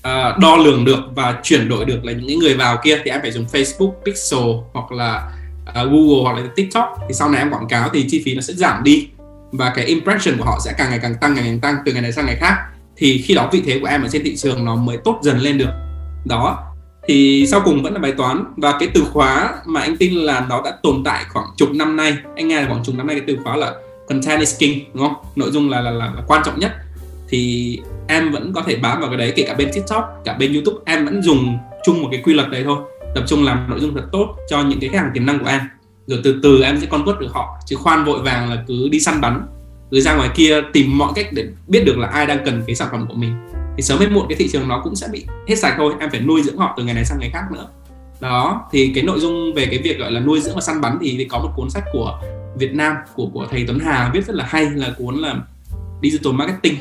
[0.07, 3.21] uh, đo lường được và chuyển đổi được là những người vào kia thì em
[3.21, 5.31] phải dùng Facebook Pixel hoặc là
[5.69, 6.99] uh, Google hoặc là TikTok.
[7.07, 9.07] Thì sau này em quảng cáo thì chi phí nó sẽ giảm đi
[9.51, 12.01] và cái impression của họ sẽ càng ngày càng tăng ngày càng tăng từ ngày
[12.01, 12.55] này sang ngày khác.
[12.95, 15.39] Thì khi đó vị thế của em ở trên thị trường nó mới tốt dần
[15.39, 15.71] lên được.
[16.25, 16.67] Đó.
[17.07, 20.45] Thì sau cùng vẫn là bài toán và cái từ khóa mà anh tin là
[20.49, 22.17] nó đã tồn tại khoảng chục năm nay.
[22.35, 23.73] Anh nghe là khoảng chục năm nay cái từ khóa là
[24.13, 25.13] content is king đúng không?
[25.35, 26.71] Nội dung là là, là, là quan trọng nhất.
[27.29, 30.53] Thì em vẫn có thể bám vào cái đấy kể cả bên tiktok cả bên
[30.53, 32.77] youtube em vẫn dùng chung một cái quy luật đấy thôi.
[33.15, 35.45] Tập trung làm nội dung thật tốt cho những cái khách hàng tiềm năng của
[35.45, 35.61] em.
[36.07, 38.89] Rồi từ từ em sẽ con quất được họ chứ khoan vội vàng là cứ
[38.89, 39.47] đi săn bắn
[39.91, 42.75] cứ ra ngoài kia tìm mọi cách để biết được là ai đang cần cái
[42.75, 43.33] sản phẩm của mình.
[43.77, 46.09] Thì sớm hay muộn cái thị trường nó cũng sẽ bị hết sạch thôi em
[46.09, 47.67] phải nuôi dưỡng họ từ ngày này sang ngày khác nữa.
[48.19, 50.97] Đó thì cái nội dung về cái việc gọi là nuôi dưỡng và săn bắn
[51.01, 52.19] thì, thì có một cuốn sách của
[52.55, 55.35] Việt Nam của của thầy Tuấn Hà viết rất là hay là cuốn là
[56.01, 56.75] Digital Marketing.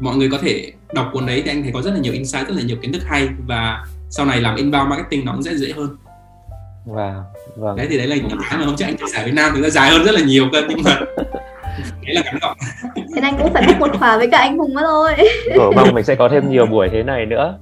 [0.00, 2.48] Mọi người có thể đọc cuốn đấy thì anh thấy có rất là nhiều insight
[2.48, 5.54] rất là nhiều kiến thức hay và sau này làm inbound marketing nó cũng sẽ
[5.54, 5.96] dễ hơn.
[6.86, 7.22] Wow,
[7.56, 7.76] vâng.
[7.76, 9.62] đấy thì đấy là những cái mà hôm trước anh chia sẻ với Nam thì
[9.62, 11.00] nó dài hơn rất là nhiều cơ nhưng mà
[12.06, 12.56] đấy là ngắn gọn.
[12.94, 15.12] Thế anh cũng phải book một khóa với cả anh Hùng mất thôi
[15.56, 17.58] Cổ mong mình sẽ có thêm nhiều buổi thế này nữa.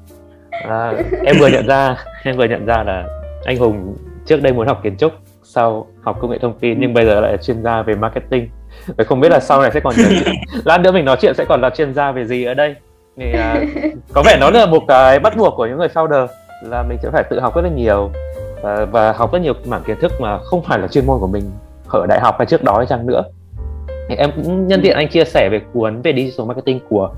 [0.51, 0.93] À,
[1.25, 3.05] em vừa nhận ra em vừa nhận ra là
[3.45, 3.97] anh Hùng
[4.27, 5.13] trước đây muốn học kiến trúc
[5.49, 8.49] sau học công nghệ thông tin nhưng bây giờ lại là chuyên gia về marketing.
[8.97, 9.95] Vậy không biết là sau này sẽ còn
[10.65, 12.75] lát nữa mình nói chuyện sẽ còn là chuyên gia về gì ở đây.
[13.17, 13.65] Thì à,
[14.13, 16.27] có vẻ nó là một cái bắt buộc của những người founder
[16.63, 18.11] là mình sẽ phải tự học rất là nhiều
[18.63, 21.27] và, và học rất nhiều mảng kiến thức mà không phải là chuyên môn của
[21.27, 21.51] mình
[21.89, 23.23] ở đại học hay trước đó hay chăng nữa.
[24.09, 27.11] Thì em cũng nhân tiện anh chia sẻ về cuốn về digital marketing của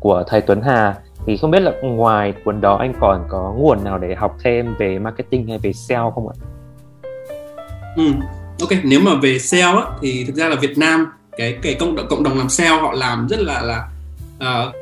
[0.00, 0.94] của thầy Tuấn Hà.
[1.26, 4.74] Thì không biết là ngoài cuốn đó anh còn có nguồn nào để học thêm
[4.78, 6.34] về marketing hay về sale không ạ?
[7.96, 8.12] Ừ,
[8.60, 11.96] ok nếu mà về sale á, thì thực ra là Việt Nam cái cái cộng
[11.96, 13.88] đồng cộng đồng làm sale họ làm rất là là
[14.36, 14.74] uh,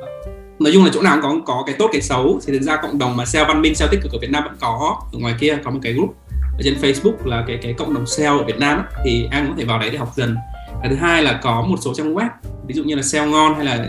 [0.59, 2.41] nói chung là chỗ nào cũng có có cái tốt cái xấu.
[2.47, 4.45] Thì thực ra cộng đồng mà sale văn minh sale tích cực ở Việt Nam
[4.45, 5.03] vẫn có.
[5.13, 6.17] Ở ngoài kia có một cái group
[6.59, 9.49] ở trên Facebook là cái cái cộng đồng sale ở Việt Nam á, thì anh
[9.49, 10.37] có thể vào đấy để học dần.
[10.83, 12.29] Cái thứ hai là có một số trang web
[12.67, 13.87] ví dụ như là sale ngon hay là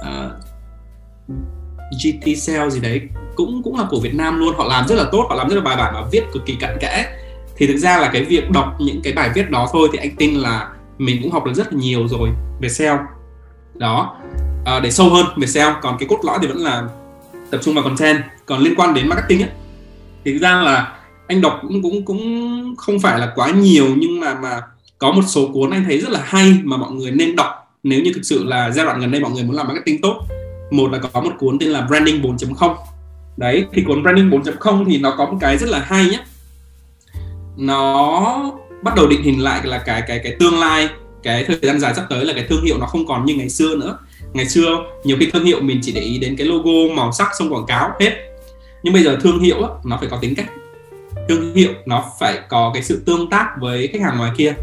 [0.00, 0.30] ờ,
[1.30, 1.34] uh,
[1.90, 3.00] GT sale gì đấy
[3.34, 4.54] cũng cũng là của Việt Nam luôn.
[4.56, 6.56] Họ làm rất là tốt họ làm rất là bài bản và viết cực kỳ
[6.60, 7.06] cặn kẽ
[7.58, 10.16] thì thực ra là cái việc đọc những cái bài viết đó thôi thì anh
[10.16, 12.28] tin là mình cũng học được rất là nhiều rồi
[12.60, 12.98] về SEO.
[13.74, 14.16] Đó.
[14.64, 16.82] À, để sâu hơn về SEO còn cái cốt lõi thì vẫn là
[17.50, 18.22] tập trung vào content.
[18.46, 19.50] Còn liên quan đến marketing ấy
[20.24, 24.20] thì thực ra là anh đọc cũng cũng cũng không phải là quá nhiều nhưng
[24.20, 24.60] mà mà
[24.98, 28.00] có một số cuốn anh thấy rất là hay mà mọi người nên đọc nếu
[28.00, 30.20] như thực sự là giai đoạn gần đây mọi người muốn làm marketing tốt.
[30.70, 32.74] Một là có một cuốn tên là branding 4.0
[33.36, 36.20] đấy thì cuốn branding 4.0 thì nó có một cái rất là hay nhé
[37.58, 38.52] nó
[38.82, 40.88] bắt đầu định hình lại là cái cái cái tương lai
[41.22, 43.48] cái thời gian dài sắp tới là cái thương hiệu nó không còn như ngày
[43.48, 43.98] xưa nữa.
[44.32, 47.28] Ngày xưa nhiều khi thương hiệu mình chỉ để ý đến cái logo màu sắc
[47.38, 48.12] xong quảng cáo hết.
[48.82, 50.46] Nhưng bây giờ thương hiệu nó phải có tính cách.
[51.28, 54.54] Thương hiệu nó phải có cái sự tương tác với khách hàng ngoài kia.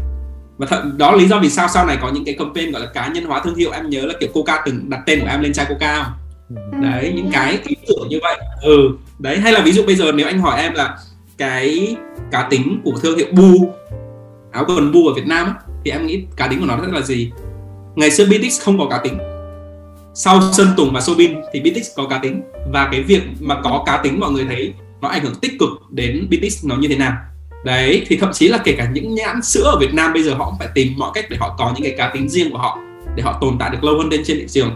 [0.58, 2.82] Và th- đó là lý do vì sao sau này có những cái campaign gọi
[2.82, 3.70] là cá nhân hóa thương hiệu.
[3.70, 6.12] Em nhớ là kiểu Coca từng đặt tên của em lên chai Coca không?
[6.72, 6.78] Ừ.
[6.82, 8.38] đấy những cái ý tưởng như vậy.
[8.62, 8.88] Ừ
[9.18, 10.98] đấy hay là ví dụ bây giờ nếu anh hỏi em là
[11.38, 11.96] cái
[12.30, 13.74] cá tính của thương hiệu Bu
[14.52, 17.00] áo quần Bu ở Việt Nam thì em nghĩ cá tính của nó rất là
[17.00, 17.30] gì?
[17.94, 19.18] Ngày xưa BTX không có cá tính.
[20.14, 22.42] Sau Sơn Tùng và Sobin thì BTX có cá tính.
[22.72, 25.68] Và cái việc mà có cá tính, mọi người thấy, nó ảnh hưởng tích cực
[25.90, 27.12] đến BTX nó như thế nào.
[27.64, 30.34] Đấy, thì thậm chí là kể cả những nhãn sữa ở Việt Nam bây giờ
[30.34, 32.58] họ cũng phải tìm mọi cách để họ có những cái cá tính riêng của
[32.58, 32.78] họ,
[33.16, 34.70] để họ tồn tại được lâu hơn lên trên thị trường.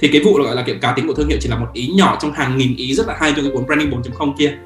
[0.00, 1.86] Thì cái vụ gọi là kiểu cá tính của thương hiệu chỉ là một ý
[1.94, 4.58] nhỏ trong hàng nghìn ý rất là hay trong cái cuốn branding 4.0 kia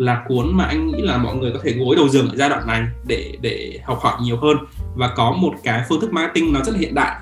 [0.00, 2.48] là cuốn mà anh nghĩ là mọi người có thể gối đầu giường ở giai
[2.48, 4.56] đoạn này để để học hỏi nhiều hơn.
[4.94, 7.16] Và có một cái phương thức marketing nó rất là hiện đại.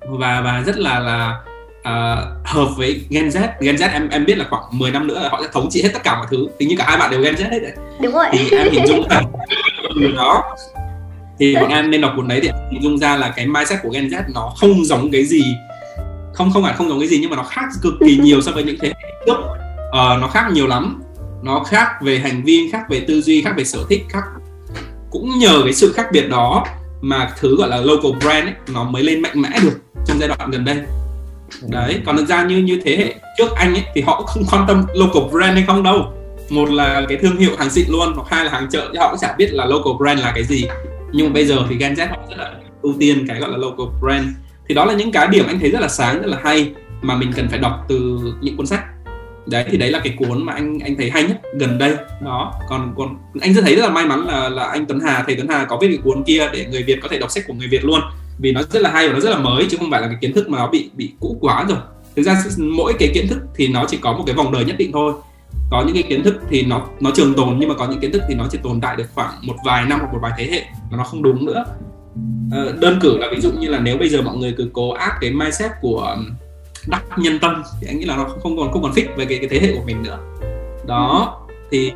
[0.00, 1.40] Và và rất là là
[1.78, 3.48] uh, hợp với Gen Z.
[3.60, 5.82] Gen Z em em biết là khoảng 10 năm nữa là họ sẽ thống trị
[5.82, 6.48] hết tất cả mọi thứ.
[6.58, 7.72] Tính như cả hai bạn đều Gen Z hết đấy.
[8.02, 8.26] Đúng rồi.
[8.32, 9.22] Thì em hình dung là
[10.00, 10.42] điều đó.
[11.38, 13.90] Thì bọn em nên đọc cuốn đấy để hình dung ra là cái mindset của
[13.90, 15.44] Gen Z nó không giống cái gì
[16.34, 18.52] không không phải không giống cái gì nhưng mà nó khác cực kỳ nhiều so
[18.52, 19.36] với những thế hệ trước.
[19.88, 21.03] Uh, nó khác nhiều lắm
[21.44, 24.22] nó khác về hành vi khác về tư duy khác về sở thích khác
[25.10, 26.66] cũng nhờ cái sự khác biệt đó
[27.00, 30.28] mà thứ gọi là local brand ấy, nó mới lên mạnh mẽ được trong giai
[30.28, 30.76] đoạn gần đây.
[31.68, 34.44] Đấy còn thực ra như như thế hệ trước anh ấy thì họ cũng không
[34.50, 36.12] quan tâm local brand hay không đâu.
[36.50, 39.10] Một là cái thương hiệu hàng xịn luôn hoặc hai là hàng chợ chứ họ
[39.10, 40.66] cũng chả biết là local brand là cái gì.
[41.12, 43.56] Nhưng mà bây giờ thì Gen Z họ rất là ưu tiên cái gọi là
[43.56, 44.26] local brand.
[44.68, 46.72] Thì đó là những cái điểm anh thấy rất là sáng rất là hay
[47.02, 48.84] mà mình cần phải đọc từ những cuốn sách
[49.46, 51.96] đấy, thì đấy là cái cuốn mà anh anh thấy hay nhất gần đây.
[52.24, 55.24] Đó, còn còn anh rất thấy rất là may mắn là là anh Tuấn Hà,
[55.26, 57.44] thầy Tuấn Hà có viết cái cuốn kia để người Việt có thể đọc sách
[57.46, 58.00] của người Việt luôn.
[58.38, 60.16] Vì nó rất là hay và nó rất là mới, chứ không phải là cái
[60.20, 61.78] kiến thức mà nó bị bị cũ quá rồi.
[62.16, 64.76] Thực ra mỗi cái kiến thức thì nó chỉ có một cái vòng đời nhất
[64.78, 65.12] định thôi.
[65.70, 68.12] Có những cái kiến thức thì nó nó trường tồn, nhưng mà có những kiến
[68.12, 70.44] thức thì nó chỉ tồn tại được khoảng một vài năm hoặc một vài thế
[70.50, 71.64] hệ và nó không đúng nữa.
[72.52, 74.90] Ờ, đơn cử là ví dụ như là nếu bây giờ mọi người cứ cố
[74.90, 76.16] áp cái mindset của
[76.88, 77.62] đắc nhân tâm.
[77.80, 79.74] Thì anh nghĩ là nó không còn không còn fit về cái, cái thế hệ
[79.74, 80.18] của mình nữa.
[80.86, 81.92] Đó thì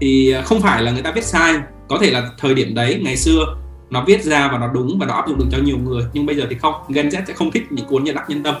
[0.00, 1.54] thì không phải là người ta viết sai.
[1.88, 3.56] Có thể là thời điểm đấy ngày xưa
[3.90, 6.04] nó viết ra và nó đúng và nó áp dụng được cho nhiều người.
[6.12, 8.42] Nhưng bây giờ thì không Gen Z sẽ không thích những cuốn như đắc nhân
[8.42, 8.54] tâm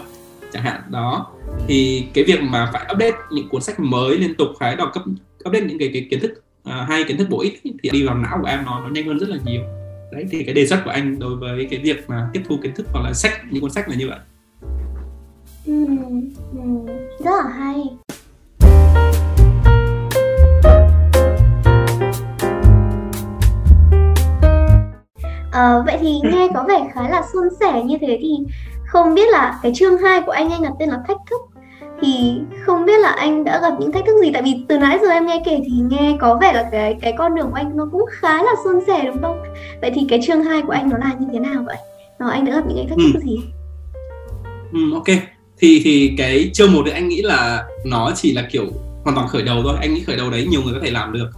[0.52, 0.80] chẳng hạn.
[0.90, 1.26] Đó.
[1.68, 5.02] Thì cái việc mà phải update những cuốn sách mới liên tục phải đọc cấp
[5.48, 6.32] update những cái, cái kiến thức
[6.68, 9.06] uh, hay kiến thức bổ ích thì đi vào não của em nó nó nhanh
[9.06, 9.62] hơn rất là nhiều.
[10.12, 12.74] Đấy thì cái đề xuất của anh đối với cái việc mà tiếp thu kiến
[12.74, 14.18] thức hoặc là sách những cuốn sách là như vậy
[15.66, 15.86] ừ,
[16.52, 16.92] ừ,
[17.24, 17.84] rất là hay
[25.52, 28.36] À, vậy thì nghe có vẻ khá là suôn sẻ như thế thì
[28.86, 31.40] không biết là cái chương 2 của anh anh đặt tên là thách thức
[32.02, 34.98] thì không biết là anh đã gặp những thách thức gì tại vì từ nãy
[35.02, 37.76] giờ em nghe kể thì nghe có vẻ là cái cái con đường của anh
[37.76, 39.42] nó cũng khá là suôn sẻ đúng không?
[39.80, 41.76] Vậy thì cái chương 2 của anh nó là như thế nào vậy?
[42.18, 43.26] Nó anh đã gặp những cái thách thức ừ.
[43.26, 43.36] gì?
[44.72, 45.31] Ừ, ok.
[45.62, 48.66] Thì thì cái chương một thì anh nghĩ là nó chỉ là kiểu
[49.04, 49.76] hoàn toàn khởi đầu thôi.
[49.80, 51.30] Anh nghĩ khởi đầu đấy nhiều người có thể làm được.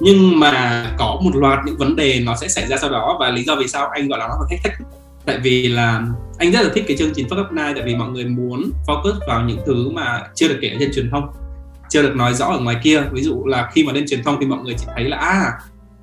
[0.00, 3.30] Nhưng mà có một loạt những vấn đề nó sẽ xảy ra sau đó và
[3.30, 4.86] lý do vì sao anh gọi là nó là thách thức
[5.26, 6.02] tại vì là
[6.38, 8.70] anh rất là thích cái chương trình Fuck Up Night, tại vì mọi người muốn
[8.86, 11.28] focus vào những thứ mà chưa được kể trên truyền thông,
[11.88, 14.36] chưa được nói rõ ở ngoài kia ví dụ là khi mà lên truyền thông
[14.40, 15.52] thì mọi người chỉ thấy là à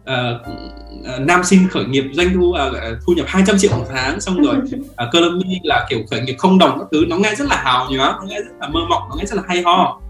[0.08, 2.58] uh, nam sinh khởi nghiệp doanh thu uh,
[3.06, 6.58] thu nhập 200 triệu một tháng xong rồi uh, Colombia là kiểu khởi nghiệp không
[6.58, 9.04] đồng các thứ nó nghe rất là hào nhoáng nó nghe rất là mơ mộng
[9.10, 10.02] nó nghe rất là hay ho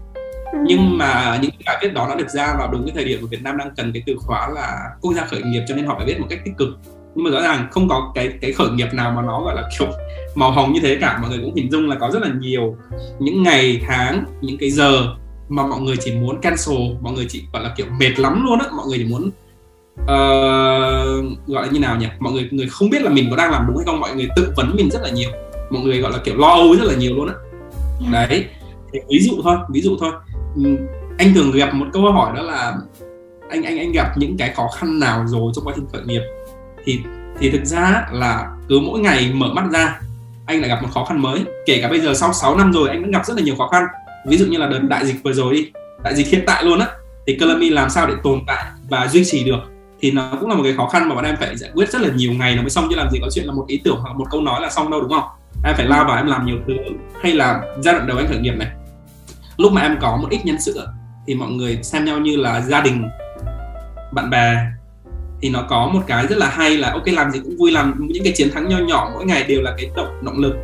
[0.52, 0.58] ừ.
[0.66, 3.20] nhưng mà những cái bài viết đó nó được ra vào đúng cái thời điểm
[3.20, 5.86] của Việt Nam đang cần cái từ khóa là quốc gia khởi nghiệp cho nên
[5.86, 6.68] họ phải viết một cách tích cực
[7.14, 9.68] nhưng mà rõ ràng không có cái cái khởi nghiệp nào mà nó gọi là
[9.78, 9.88] kiểu
[10.34, 12.76] màu hồng như thế cả mọi người cũng hình dung là có rất là nhiều
[13.18, 15.14] những ngày tháng những cái giờ
[15.48, 18.58] mà mọi người chỉ muốn cancel mọi người chỉ gọi là kiểu mệt lắm luôn
[18.58, 19.30] á mọi người chỉ muốn
[20.02, 22.06] uh, gọi là như nào nhỉ?
[22.18, 24.28] Mọi người người không biết là mình có đang làm đúng hay không mọi người
[24.36, 25.30] tự vấn mình rất là nhiều.
[25.70, 27.34] Mọi người gọi là kiểu lo âu rất là nhiều luôn á.
[28.12, 28.44] Đấy
[28.92, 30.12] thì ví dụ thôi ví dụ thôi.
[31.18, 32.74] Anh thường gặp một câu hỏi đó là
[33.50, 36.22] anh anh anh gặp những cái khó khăn nào rồi trong quá trình khởi nghiệp?
[36.84, 37.00] Thì
[37.38, 40.00] thì thực ra là cứ mỗi ngày mở mắt ra
[40.46, 41.40] anh lại gặp một khó khăn mới.
[41.66, 43.68] Kể cả bây giờ sau 6 năm rồi anh vẫn gặp rất là nhiều khó
[43.68, 43.84] khăn.
[44.26, 45.70] Ví dụ như là đợt đại dịch vừa rồi đi
[46.04, 46.86] đại dịch hiện tại luôn á
[47.26, 49.60] thì Kalami làm sao để tồn tại và duy trì được
[50.00, 52.02] thì nó cũng là một cái khó khăn mà bọn em phải giải quyết rất
[52.02, 53.96] là nhiều ngày nó mới xong chứ làm gì có chuyện là một ý tưởng
[54.00, 55.28] hoặc một câu nói là xong đâu, đúng không?
[55.64, 56.74] Em phải lao vào em làm nhiều thứ
[57.22, 58.68] hay là giai đoạn đầu anh khởi nghiệp này.
[59.56, 60.86] Lúc mà em có một ít nhân sự
[61.26, 63.04] thì mọi người xem nhau như là gia đình,
[64.12, 64.56] bạn bè.
[65.40, 67.94] Thì nó có một cái rất là hay là, ok, làm gì cũng vui, làm
[68.08, 70.56] những cái chiến thắng nho nhỏ, mỗi ngày đều là cái động động lực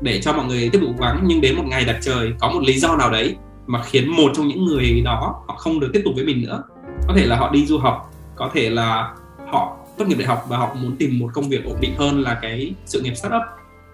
[0.00, 1.24] để cho mọi người tiếp tục cố gắng.
[1.26, 4.32] Nhưng đến một ngày đặt trời, có một lý do nào đấy mà khiến một
[4.36, 6.62] trong những người đó họ không được tiếp tục với mình nữa.
[7.08, 9.14] Có thể là họ đi du học có thể là
[9.46, 12.22] họ tốt nghiệp đại học và họ muốn tìm một công việc ổn định hơn
[12.22, 13.42] là cái sự nghiệp startup.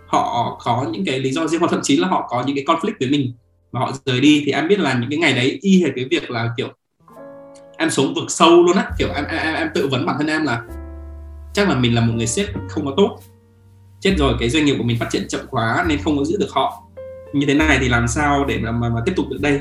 [0.07, 2.65] Họ có những cái lý do riêng hoặc thậm chí là họ có những cái
[2.65, 3.33] conflict với mình
[3.73, 4.43] và họ rời đi.
[4.47, 6.69] Thì em biết là những cái ngày đấy y hệt cái việc là kiểu
[7.77, 8.91] em sống vực sâu luôn á.
[8.99, 10.63] Kiểu em, em em tự vấn bản thân em là
[11.53, 13.19] chắc là mình là một người sếp không có tốt.
[14.01, 16.37] Chết rồi cái doanh nghiệp của mình phát triển chậm quá nên không có giữ
[16.41, 16.83] được họ.
[17.33, 19.61] Như thế này thì làm sao để mà mà, mà tiếp tục được đây?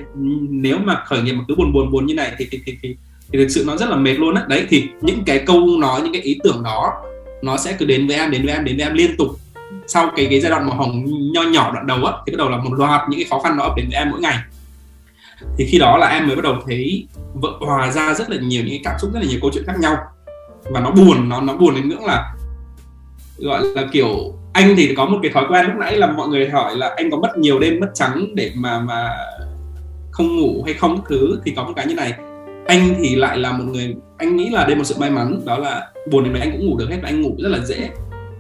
[0.49, 2.95] Nếu mà khởi nghiệp mà cứ buồn buồn buồn như này thì thì thì, thì,
[3.33, 4.43] thì thực sự nó rất là mệt luôn á.
[4.47, 6.93] Đấy, thì những cái câu nói những cái ý tưởng đó,
[7.41, 9.27] nó sẽ cứ đến với em, đến với em, đến với em liên tục.
[9.87, 12.49] Sau cái cái giai đoạn màu hồng nho nhỏ đoạn đầu á, thì bắt đầu
[12.49, 14.37] là một loạt những cái khó khăn nó ập đến với em mỗi ngày.
[15.57, 18.63] Thì khi đó là em mới bắt đầu thấy vỡ hòa ra rất là nhiều
[18.63, 19.97] những cái cảm xúc, rất là nhiều câu chuyện khác nhau.
[20.71, 22.33] Và nó buồn, nó nó buồn đến ngưỡng là,
[23.37, 26.49] gọi là kiểu, anh thì có một cái thói quen lúc nãy là mọi người
[26.49, 29.09] hỏi là anh có mất nhiều đêm mất trắng để mà mà
[30.11, 32.13] không ngủ hay không thứ, thì có một cái như này
[32.71, 35.57] anh thì lại là một người, anh nghĩ là đây một sự may mắn, đó
[35.57, 37.89] là buồn thì mấy anh cũng ngủ được hết và anh ngủ rất là dễ.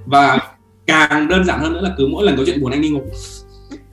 [0.05, 0.39] Và
[0.87, 3.01] càng đơn giản hơn nữa là cứ mỗi lần có chuyện buồn anh đi ngủ.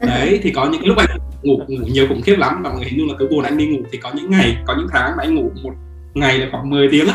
[0.00, 1.08] Đấy, thì có những lúc anh
[1.42, 3.58] ngủ ngủ nhiều cũng khiếp lắm, và mọi người hình dung là cứ buồn anh
[3.58, 5.72] đi ngủ, thì có những ngày, có những tháng mà anh ngủ một
[6.14, 7.14] ngày là khoảng 10 tiếng á,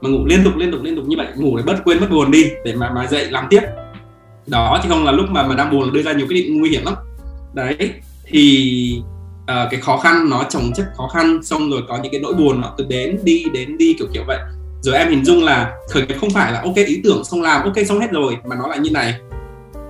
[0.00, 2.06] mà ngủ liên tục liên tục liên tục như vậy, ngủ để bớt quên mất
[2.10, 3.60] buồn đi, để mà mà dậy làm tiếp.
[4.46, 6.60] Đó chứ không là lúc mà mà đang buồn là đưa ra nhiều quyết định
[6.60, 6.94] nguy hiểm lắm.
[7.54, 7.90] Đấy,
[8.24, 9.02] thì
[9.50, 12.34] uh, cái khó khăn nó chồng chất khó khăn xong rồi có những cái nỗi
[12.34, 14.38] buồn nó cứ đến đi đến đi kiểu kiểu vậy.
[14.82, 17.62] Rồi em hình dung là khởi nghiệp không phải là ok ý tưởng xong làm
[17.62, 19.14] ok xong hết rồi mà nó là như này.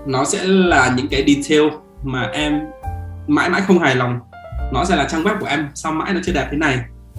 [0.07, 2.61] Nó sẽ là những cái detail mà em
[3.27, 4.19] mãi mãi không hài lòng.
[4.73, 6.79] Nó sẽ là trang web của em sao mãi nó chưa đẹp thế này?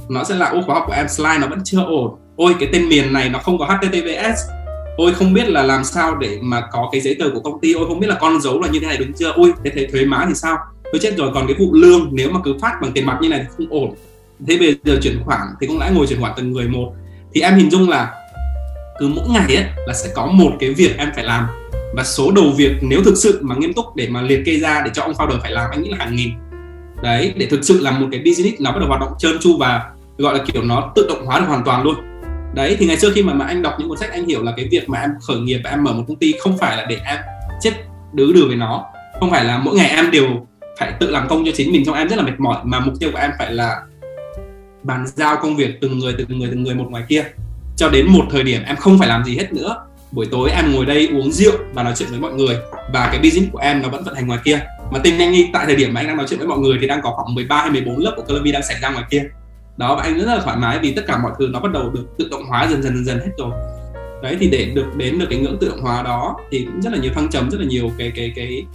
[0.09, 2.15] Nó sẽ là ô khóa học của em slide nó vẫn chưa ổn.
[2.35, 4.39] Ôi cái tên miền này nó không có https
[4.97, 7.73] ôi không biết là làm sao để mà có cái giấy tờ của công ty.
[7.73, 9.31] Ôi không biết là con dấu là như thế này đúng chưa?
[9.31, 10.57] Ôi thế thế thuế má thì sao?
[10.91, 13.29] Tôi chết rồi còn cái vụ lương nếu mà cứ phát bằng tiền mặt như
[13.29, 13.95] này thì không ổn.
[14.47, 16.91] Thế bây giờ chuyển khoản thì cũng lại ngồi chuyển khoản từng người một.
[17.33, 18.13] Thì em hình dung là
[18.99, 21.47] cứ mỗi ngày ấy là sẽ có một cái việc em phải làm.
[21.95, 24.81] Và số đầu việc nếu thực sự mà nghiêm túc để mà liệt kê ra
[24.85, 26.29] để cho ông founder phải làm anh nghĩ là hàng nghìn.
[27.01, 29.57] Đấy để thực sự là một cái business nó bắt đầu hoạt động trơn tru
[29.57, 31.95] và gọi là kiểu nó tự động hóa được hoàn toàn luôn.
[32.53, 34.53] Đấy thì ngày xưa khi mà, mà anh đọc những cuốn sách anh hiểu là
[34.57, 36.85] cái việc mà em khởi nghiệp và em mở một công ty không phải là
[36.85, 37.17] để em
[37.61, 37.71] chết
[38.13, 38.85] đứ đừ với nó.
[39.19, 40.46] Không phải là mỗi ngày em đều
[40.77, 42.57] phải tự làm công cho chính mình trong em rất là mệt mỏi.
[42.63, 43.81] Mà mục tiêu của em phải là
[44.83, 47.23] bàn giao công việc từng người từng người từng người một ngoài kia.
[47.75, 50.71] Cho đến một thời điểm em không phải làm gì hết nữa, buổi tối em
[50.71, 52.55] ngồi đây uống rượu và nói chuyện với mọi người.
[52.93, 54.59] Và cái business của em nó vẫn vận hành ngoài kia.
[54.91, 56.77] Mà tin anh nghĩ tại thời điểm mà anh đang nói chuyện với mọi người
[56.81, 59.23] thì đang có khoảng 13 hay 14 lớp của Colombia đang xảy ra ngoài kia.
[59.77, 61.89] Đó, và anh rất là thoải mái vì tất cả mọi thứ nó bắt đầu
[61.89, 63.51] được tự động hóa dần dần dần dần hết rồi.
[64.23, 66.93] Đấy, thì để được đến được cái ngưỡng tự động hóa đó thì cũng rất
[66.93, 68.65] là nhiều thăng trầm, rất là nhiều cái cái cái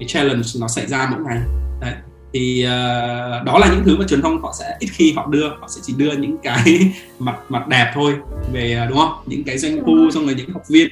[0.00, 1.38] cái challenge nó xảy ra mỗi ngày.
[1.80, 1.94] Đấy
[2.32, 5.48] thì uh, đó là những thứ mà truyền thông họ sẽ ít khi họ đưa
[5.48, 8.14] họ sẽ chỉ đưa những cái mặt mặt đẹp thôi
[8.52, 9.12] về ờ, đúng không?
[9.26, 10.88] Những cái doanh thu xong rồi những học viên.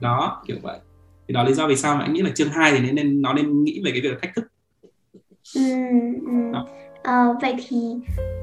[0.00, 0.78] Đó kiểu vậy.
[1.28, 3.22] Thì đó lý do vì sao mà anh nghĩ là chương 2 thì nên nên
[3.22, 4.44] nó nên nghĩ về cái việc thách thức.
[5.54, 5.62] Ừ,
[6.26, 6.58] ừ.
[7.02, 7.76] À, vậy thì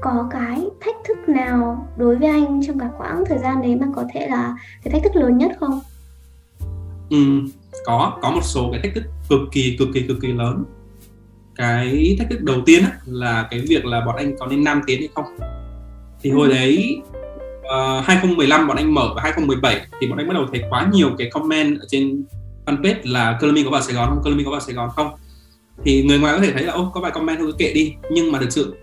[0.00, 3.86] có cái thách thức nào đối với anh trong cả quãng thời gian đấy mà
[3.94, 5.80] có thể là cái thách thức lớn nhất không?
[7.10, 7.16] Ừ,
[7.84, 10.64] có có một số cái thách thức cực kỳ cực kỳ cực kỳ lớn.
[11.56, 14.98] Cái thách thức đầu tiên là cái việc là bọn anh có nên nam tiến
[15.00, 15.24] hay không?
[16.22, 16.54] Thì hồi ừ.
[16.54, 17.02] đấy
[17.58, 21.10] uh, 2015 bọn anh mở và 2017 thì bọn anh bắt đầu thấy quá nhiều
[21.18, 22.24] cái comment ở trên
[22.66, 24.22] fanpage là Colombia có vào Sài Gòn không?
[24.22, 25.10] Colombia có vào Sài Gòn không?
[25.84, 27.94] Thì người ngoài có thể thấy là ô có vài comment thôi cứ kệ đi.
[28.10, 28.76] Nhưng mà thực sự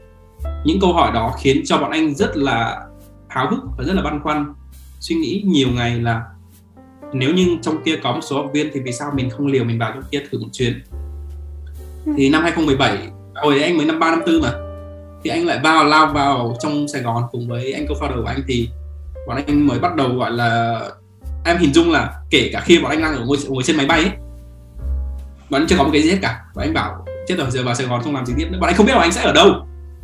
[0.66, 2.82] những câu hỏi đó khiến cho bọn anh rất là
[3.28, 4.54] háo hức và rất là băn khoăn
[5.00, 6.24] suy nghĩ nhiều ngày là
[7.14, 9.64] nếu như trong kia có một số học viên thì vì sao mình không liều
[9.64, 10.82] mình vào trong kia thử một chuyến?
[12.18, 12.97] Thì năm 2017
[13.36, 14.51] hồi đấy anh mới năm ba năm tư mà.
[15.24, 18.41] Thì anh lại vào lao vào trong Sài Gòn cùng với anh co-founder của anh
[18.47, 18.70] thì
[19.28, 20.82] bọn anh mới bắt đầu gọi là
[21.45, 23.86] em hình dung là kể cả khi bọn anh đang ở ngồi, ngồi trên máy
[23.86, 24.12] bay ấy,
[25.49, 26.41] bọn anh chưa có một cái gì hết cả.
[26.55, 28.58] Bọn anh bảo chết rồi giờ vào Sài Gòn không làm gì tiếp nữa.
[28.62, 29.47] Bọn anh không biết là anh sẽ ở đâu.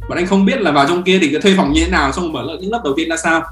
[0.10, 2.34] Bọn anh không biết là vào trong kia thì thuê phòng như thế nào xong
[2.34, 3.44] mở những lớp đầu tiên ra sao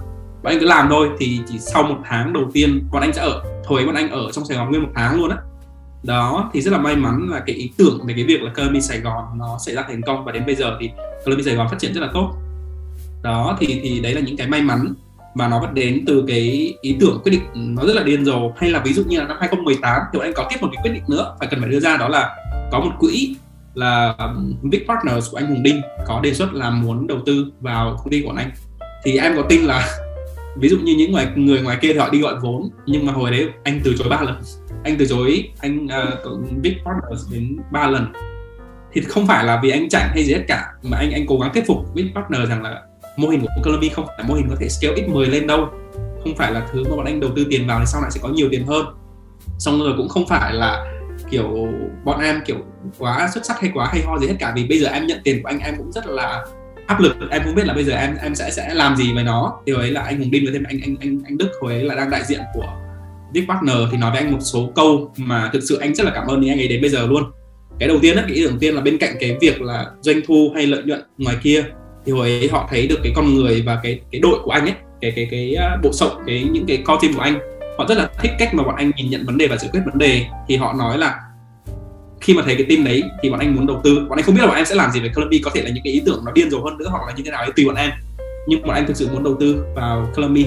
[0.44, 3.22] bọn anh cứ làm thôi, thì chỉ sau một tháng đầu tiên bọn anh sẽ
[3.22, 3.44] ở.
[3.66, 5.38] Thôi bọn anh ở trong Sài Gòn nguyên một tháng luôn á.
[6.04, 8.82] Đó, thì rất là may mắn là cái ý tưởng về cái việc là Colombia
[8.82, 10.26] Sài Gòn nó xảy ra thành công.
[10.26, 10.90] Và đến bây giờ thì
[11.26, 12.34] Colombia Sài Gòn phát triển rất là tốt.
[13.22, 14.94] Đó, thì thì đấy là những cái may mắn.
[15.36, 18.52] Mà nó bắt đến từ cái ý tưởng quyết định nó rất là điên rồ.
[18.58, 20.92] Hay là ví dụ như là năm 2018 thì anh có tiếp một cái quyết
[20.92, 21.36] định nữa.
[21.40, 22.36] Phải cần phải đưa ra đó là
[22.72, 23.36] có một quỹ
[23.74, 24.16] là
[24.62, 28.10] Big Partners của anh Hùng Đinh có đề xuất là muốn đầu tư vào công
[28.10, 28.52] ty của anh.
[29.04, 29.88] Thì em có tin là
[30.56, 33.14] ví dụ như những ngoài người ngoài kia thì họ đi gọi vốn nhưng mà
[33.14, 34.42] hồi đấy anh từ chối ba lần.
[34.84, 38.14] Anh từ chối anh ờ, uh, big partners đến ba lần.
[38.94, 41.40] Thì không phải là vì anh chạy hay gì hết cả mà anh anh cố
[41.40, 42.82] gắng thuyết phục big partner rằng là
[43.18, 45.70] mô hình của colombi không phải mô hình có thể scale x10 lên đâu.
[46.24, 48.20] Không phải là thứ mà bọn anh đầu tư tiền vào thì sau này sẽ
[48.24, 48.86] có nhiều tiền hơn.
[49.60, 50.86] Xong rồi cũng không phải là
[51.30, 51.68] kiểu
[52.04, 52.58] bọn em kiểu
[53.00, 55.22] quá xuất sắc hay quá hay ho gì hết cả vì bây giờ em nhận
[55.24, 56.46] tiền của anh em cũng rất là
[56.88, 59.24] áp lực em không biết là bây giờ em em sẽ sẽ làm gì với
[59.24, 59.60] nó.
[59.66, 61.84] Thì ấy là anh Hùng Đinh với thêm anh anh anh anh Đức hồi ấy
[61.84, 62.74] là đang đại diện của
[63.34, 66.12] Big Partner thì nói với anh một số câu mà thực sự anh rất là
[66.16, 67.24] cảm ơn anh ấy đến bây giờ luôn.
[67.80, 70.22] Cái đầu tiên đó, cái ý đầu tiên là bên cạnh cái việc là doanh
[70.28, 71.64] thu hay lợi nhuận ngoài kia
[72.06, 74.66] thì hồi ấy họ thấy được cái con người và cái cái đội của anh
[74.66, 77.40] ấy cái cái cái à, bộ sộng cái những cái core team của anh
[77.78, 79.82] họ rất là thích cách mà bọn anh nhìn nhận vấn đề và giải quyết
[79.86, 80.26] vấn đề.
[80.48, 81.20] Thì họ nói là
[82.22, 84.06] khi mà thấy cái team đấy thì bọn anh muốn đầu tư.
[84.10, 85.40] Bọn anh không biết là bọn em sẽ làm gì với Columbia.
[85.44, 87.24] Có thể là những cái ý tưởng nó điên rồ hơn nữa hoặc là như
[87.26, 87.92] thế nào ấy tùy bọn em.
[88.48, 90.46] Nhưng bọn em thực sự muốn đầu tư vào Columbia.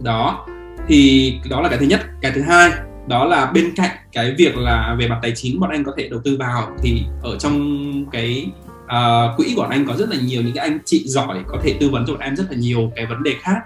[0.00, 0.46] Đó.
[0.88, 2.00] Thì đó là cái thứ nhất.
[2.22, 2.70] Cái thứ hai
[3.08, 6.08] đó là bên cạnh cái việc là về mặt tài chính bọn anh có thể
[6.08, 8.46] đầu tư vào thì ở trong cái
[8.84, 11.58] uh, quỹ của bọn anh có rất là nhiều những cái anh chị giỏi có
[11.62, 13.60] thể tư vấn cho bọn em rất là nhiều cái vấn đề khác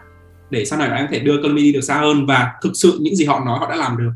[0.51, 2.73] để sau này bọn em có thể đưa Columbia đi được xa hơn và thực
[2.75, 4.11] sự những gì họ nói họ đã làm được.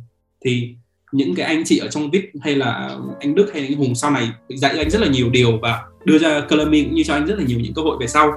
[0.45, 0.75] Thì
[1.13, 4.11] những cái anh chị ở trong VIP hay là anh Đức hay anh Hùng sau
[4.11, 7.15] này dạy cho anh rất là nhiều điều và đưa ra Columbia cũng như cho
[7.15, 8.33] anh rất là nhiều những cơ hội về sau.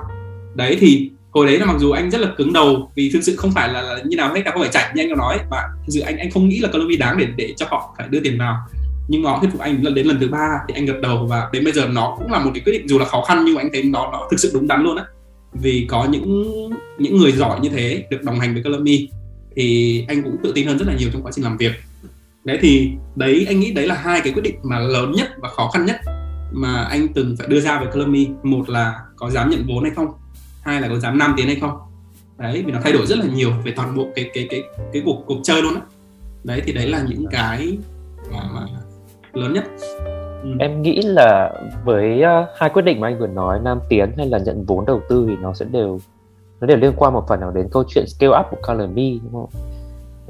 [0.55, 3.35] Đấy thì hồi đấy là mặc dù anh rất là cứng đầu vì thực sự
[3.35, 5.39] không phải là, là như nào hết cả không phải chạy như anh có nói
[5.51, 8.07] mà thực sự anh anh không nghĩ là Colombia đáng để để cho họ phải
[8.07, 8.57] đưa tiền vào.
[9.07, 11.49] Nhưng họ thuyết phục anh lần đến lần thứ ba thì anh gật đầu và
[11.53, 13.55] đến bây giờ nó cũng là một cái quyết định dù là khó khăn nhưng
[13.55, 15.03] mà anh thấy nó nó thực sự đúng đắn luôn á.
[15.53, 16.51] Vì có những
[16.97, 19.07] những người giỏi như thế được đồng hành với Colombia
[19.55, 21.71] thì anh cũng tự tin hơn rất là nhiều trong quá trình làm việc
[22.43, 25.49] đấy thì đấy anh nghĩ đấy là hai cái quyết định mà lớn nhất và
[25.49, 25.95] khó khăn nhất
[26.51, 29.91] mà anh từng phải đưa ra với Colombia một là có dám nhận vốn hay
[29.95, 30.07] không?
[30.61, 31.77] Hai là có dám nam tiến hay không?
[32.37, 34.63] Đấy vì nó thay đổi rất là nhiều về toàn bộ cái cái cái
[34.93, 35.81] cái cuộc cuộc chơi luôn á.
[36.43, 37.77] Đấy thì đấy là những cái
[38.31, 38.65] mà, mà
[39.33, 39.63] lớn nhất.
[40.43, 40.49] Ừ.
[40.59, 41.53] em nghĩ là
[41.85, 44.85] với uh, hai quyết định mà anh vừa nói nam tiến hay là nhận vốn
[44.85, 45.99] đầu tư thì nó sẽ đều
[46.61, 49.31] nó đều liên quan một phần nào đến câu chuyện scale up của Color đúng
[49.31, 49.49] không?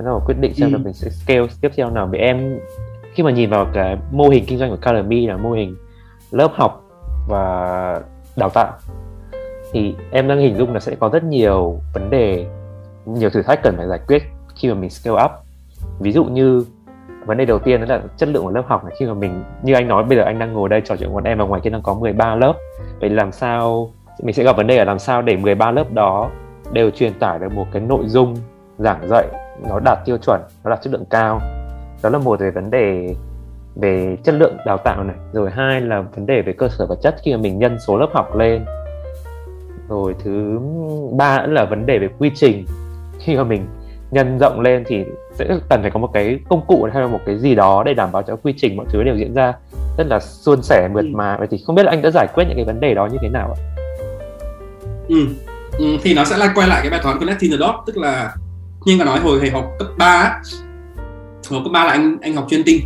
[0.01, 0.73] Đó là quyết định xem ừ.
[0.73, 2.07] là mình sẽ scale tiếp theo nào.
[2.11, 2.59] Vì em
[3.13, 5.75] khi mà nhìn vào cái mô hình kinh doanh của Me là mô hình
[6.31, 6.83] lớp học
[7.27, 8.01] và
[8.35, 8.71] đào tạo
[9.71, 12.45] thì em đang hình dung là sẽ có rất nhiều vấn đề
[13.05, 14.23] nhiều thử thách cần phải giải quyết
[14.55, 15.31] khi mà mình scale up.
[15.99, 16.65] Ví dụ như
[17.25, 18.95] vấn đề đầu tiên đó là chất lượng của lớp học này.
[18.99, 21.23] Khi mà mình như anh nói bây giờ anh đang ngồi đây trò chuyện với
[21.25, 22.53] em và ngoài kia đang có 13 lớp.
[22.99, 23.91] Vậy làm sao
[24.23, 26.29] mình sẽ gặp vấn đề là làm sao để 13 lớp đó
[26.71, 28.35] đều truyền tải được một cái nội dung
[28.77, 29.27] giảng dạy
[29.69, 31.41] nó đạt tiêu chuẩn nó đạt chất lượng cao
[32.03, 33.15] đó là một về vấn đề
[33.75, 36.99] về chất lượng đào tạo này rồi hai là vấn đề về cơ sở vật
[37.01, 38.65] chất khi mà mình nhân số lớp học lên
[39.89, 40.59] rồi thứ
[41.17, 42.65] ba là vấn đề về quy trình
[43.19, 43.67] khi mà mình
[44.11, 45.03] nhân rộng lên thì
[45.33, 47.93] sẽ cần phải có một cái công cụ hay là một cái gì đó để
[47.93, 49.53] đảm bảo cho quy trình mọi thứ đều diễn ra
[49.97, 51.09] rất là suôn sẻ mượt ừ.
[51.13, 53.05] mà vậy thì không biết là anh đã giải quyết những cái vấn đề đó
[53.05, 53.57] như thế nào ạ?
[55.07, 55.25] Ừ.
[55.77, 58.35] ừ thì nó sẽ lại quay lại cái bài toán connecting the dots tức là
[58.85, 60.41] nhưng mà nói hồi thầy học cấp 3
[61.49, 62.81] hồi cấp 3 là anh anh học chuyên tinh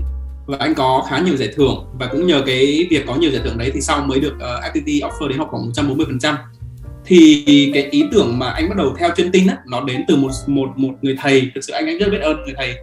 [0.45, 3.41] và anh có khá nhiều giải thưởng và cũng nhờ cái việc có nhiều giải
[3.43, 6.19] thưởng đấy thì sau mới được ờ, uh, FPT offer đến học khoảng 140 phần
[6.19, 6.35] trăm.
[7.05, 10.15] Thì cái ý tưởng mà anh bắt đầu theo chuyên tinh á nó đến từ
[10.15, 12.75] một một một người thầy thực sự anh anh rất biết ơn người thầy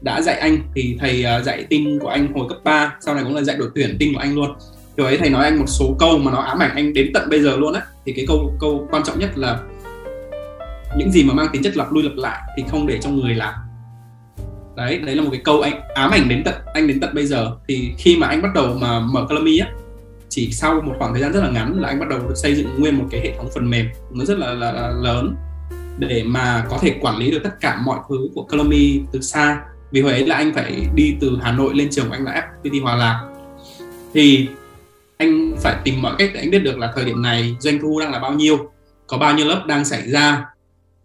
[0.00, 0.58] đã dạy anh.
[0.74, 3.56] Thì thầy uh, dạy tinh của anh hồi cấp 3 sau này cũng là dạy
[3.56, 4.50] đội tuyển tinh của anh luôn.
[4.96, 7.30] Rồi ấy thầy nói anh một số câu mà nó ám ảnh anh đến tận
[7.30, 7.82] bây giờ luôn á.
[8.06, 9.58] Thì cái câu câu quan trọng nhất là
[10.96, 13.34] những gì mà mang tính chất lặp lui lặp lại thì không để cho người
[13.34, 13.54] làm.
[14.76, 17.26] Đấy đấy là một cái câu anh ám ảnh đến tận anh đến tận bây
[17.26, 17.56] giờ.
[17.68, 19.68] Thì khi mà anh bắt đầu mà mở Calami á
[20.28, 22.54] chỉ sau một khoảng thời gian rất là ngắn là anh bắt đầu được xây
[22.54, 23.86] dựng nguyên một cái hệ thống phần mềm.
[24.10, 25.36] Nó rất là, là, là lớn
[25.98, 29.60] để mà có thể quản lý được tất cả mọi thứ của Calami từ xa.
[29.90, 32.48] Vì hồi ấy là anh phải đi từ Hà Nội lên trường của anh là
[32.62, 33.28] FPT Hòa Lạc.
[34.14, 34.48] Thì
[35.16, 38.00] anh phải tìm mọi cách để anh biết được là thời điểm này doanh thu
[38.00, 38.70] đang là bao nhiêu
[39.06, 40.44] có bao nhiêu lớp đang xảy ra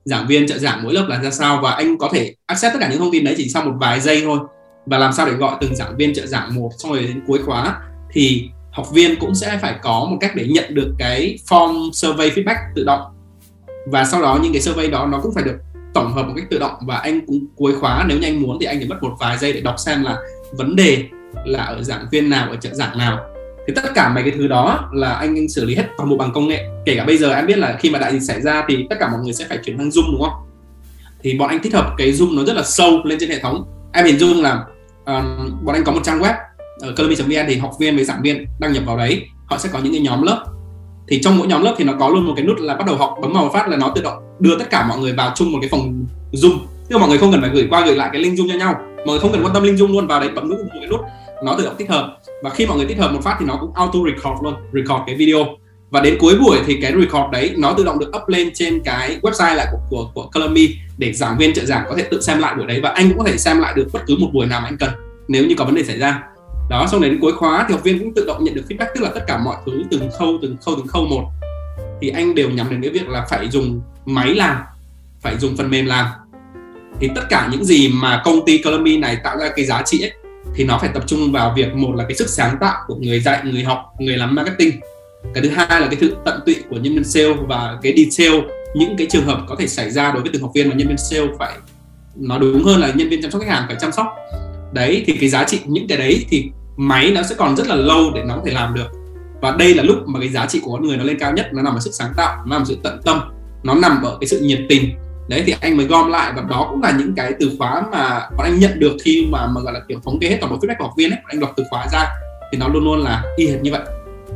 [0.06, 2.80] giảng viên, trợ giảng mỗi lớp là ra sao và anh có thể access tất
[2.82, 4.40] cả những thông tin đấy chỉ sau một vài giây thôi.
[4.86, 7.40] Và làm sao để gọi từng giảng viên, trợ giảng một xong rồi đến cuối
[7.46, 7.80] khóa
[8.12, 12.30] thì học viên cũng sẽ phải có một cách để nhận được cái form survey
[12.30, 13.02] feedback tự động.
[13.88, 15.58] Và sau đó những cái survey đó nó cũng phải được
[15.94, 18.58] tổng hợp một cách tự động và anh cũng cuối khóa nếu như anh muốn
[18.60, 20.18] thì anh chỉ mất một vài giây để đọc xem là
[20.52, 21.04] vấn đề
[21.46, 23.20] là ở giảng viên nào, ở trợ giảng nào
[23.70, 26.18] thì tất cả mấy cái thứ đó là anh, anh xử lý hết toàn bộ
[26.18, 26.70] bằng công nghệ.
[26.86, 28.96] Kể cả bây giờ em biết là khi mà đại dịch xảy ra thì tất
[29.00, 30.34] cả mọi người sẽ phải chuyển sang zoom đúng không?
[31.24, 33.66] Thì bọn anh thích hợp cái zoom nó rất là sâu lên trên hệ thống.
[33.94, 34.64] Em hình dung là
[35.06, 36.34] um, bọn anh có một trang web
[36.80, 39.70] ờ, ở colorme.vn thì học viên với giảng viên đăng nhập vào đấy họ sẽ
[39.74, 40.46] có những cái nhóm lớp.
[41.08, 42.96] Thì trong mỗi nhóm lớp thì nó có luôn một cái nút là bắt đầu
[42.96, 45.52] học bấm vào phát là nó tự động đưa tất cả mọi người vào chung
[45.52, 46.58] một cái phòng zoom.
[46.90, 48.58] Tức là mọi người không cần phải gửi qua gửi lại cái link zoom cho
[48.58, 48.76] nhau.
[48.96, 50.88] Mọi người không cần quan tâm link zoom luôn vào đấy bấm nút một cái
[50.90, 51.00] nút
[51.44, 53.58] nó tự động tích hợp và khi mọi người tích hợp một phát thì nó
[53.62, 55.46] cũng auto record luôn record cái video.
[55.90, 58.82] Và đến cuối buổi thì cái record đấy nó tự động được up lên trên
[58.86, 60.60] cái website lại của của, của Color
[60.98, 63.18] để giảng viên trợ giảng có thể tự xem lại buổi đấy và anh cũng
[63.18, 64.90] có thể xem lại được bất cứ một buổi nào mà anh cần
[65.28, 66.24] nếu như có vấn đề xảy ra.
[66.70, 69.02] Đó xong đến cuối khóa thì học viên cũng tự động nhận được feedback tức
[69.02, 71.24] là tất cả mọi thứ từng khâu từng khâu từng khâu một.
[72.02, 74.58] Thì anh đều nhắm đến cái việc là phải dùng máy làm
[75.22, 76.06] phải dùng phần mềm làm.
[77.00, 80.02] Thì tất cả những gì mà công ty Color này tạo ra cái giá trị
[80.02, 80.14] ấy
[80.60, 83.20] thì nó phải tập trung vào việc một là cái sức sáng tạo của người
[83.20, 84.80] dạy, người học, người làm marketing.
[85.34, 88.42] Cái thứ hai là cái sự tận tụy của nhân viên sale và cái detail
[88.76, 90.88] những cái trường hợp có thể xảy ra đối với từng học viên mà nhân
[90.88, 91.54] viên sale phải
[92.16, 94.08] nói đúng hơn là nhân viên chăm sóc khách hàng phải chăm sóc.
[94.74, 97.76] Đấy, thì cái giá trị những cái đấy thì máy nó sẽ còn rất là
[97.76, 98.88] lâu để nó có thể làm được.
[99.42, 101.50] Và đây là lúc mà cái giá trị của con người nó lên cao nhất,
[101.54, 103.20] nó nằm ở sức sáng tạo, nó nằm ở sự tận tâm,
[103.64, 104.96] nó nằm ở cái sự nhiệt tình
[105.30, 108.30] đấy, thì anh mới gom lại và đó cũng là những cái từ khóa mà
[108.38, 110.60] bọn anh nhận được khi mà mà, gọi là, kiểu, thống kê hết toàn bộ
[110.60, 111.20] feedback của học viên ấy.
[111.26, 112.08] Anh đọc từ khóa ra
[112.52, 113.82] thì nó luôn luôn là y hệt như vậy.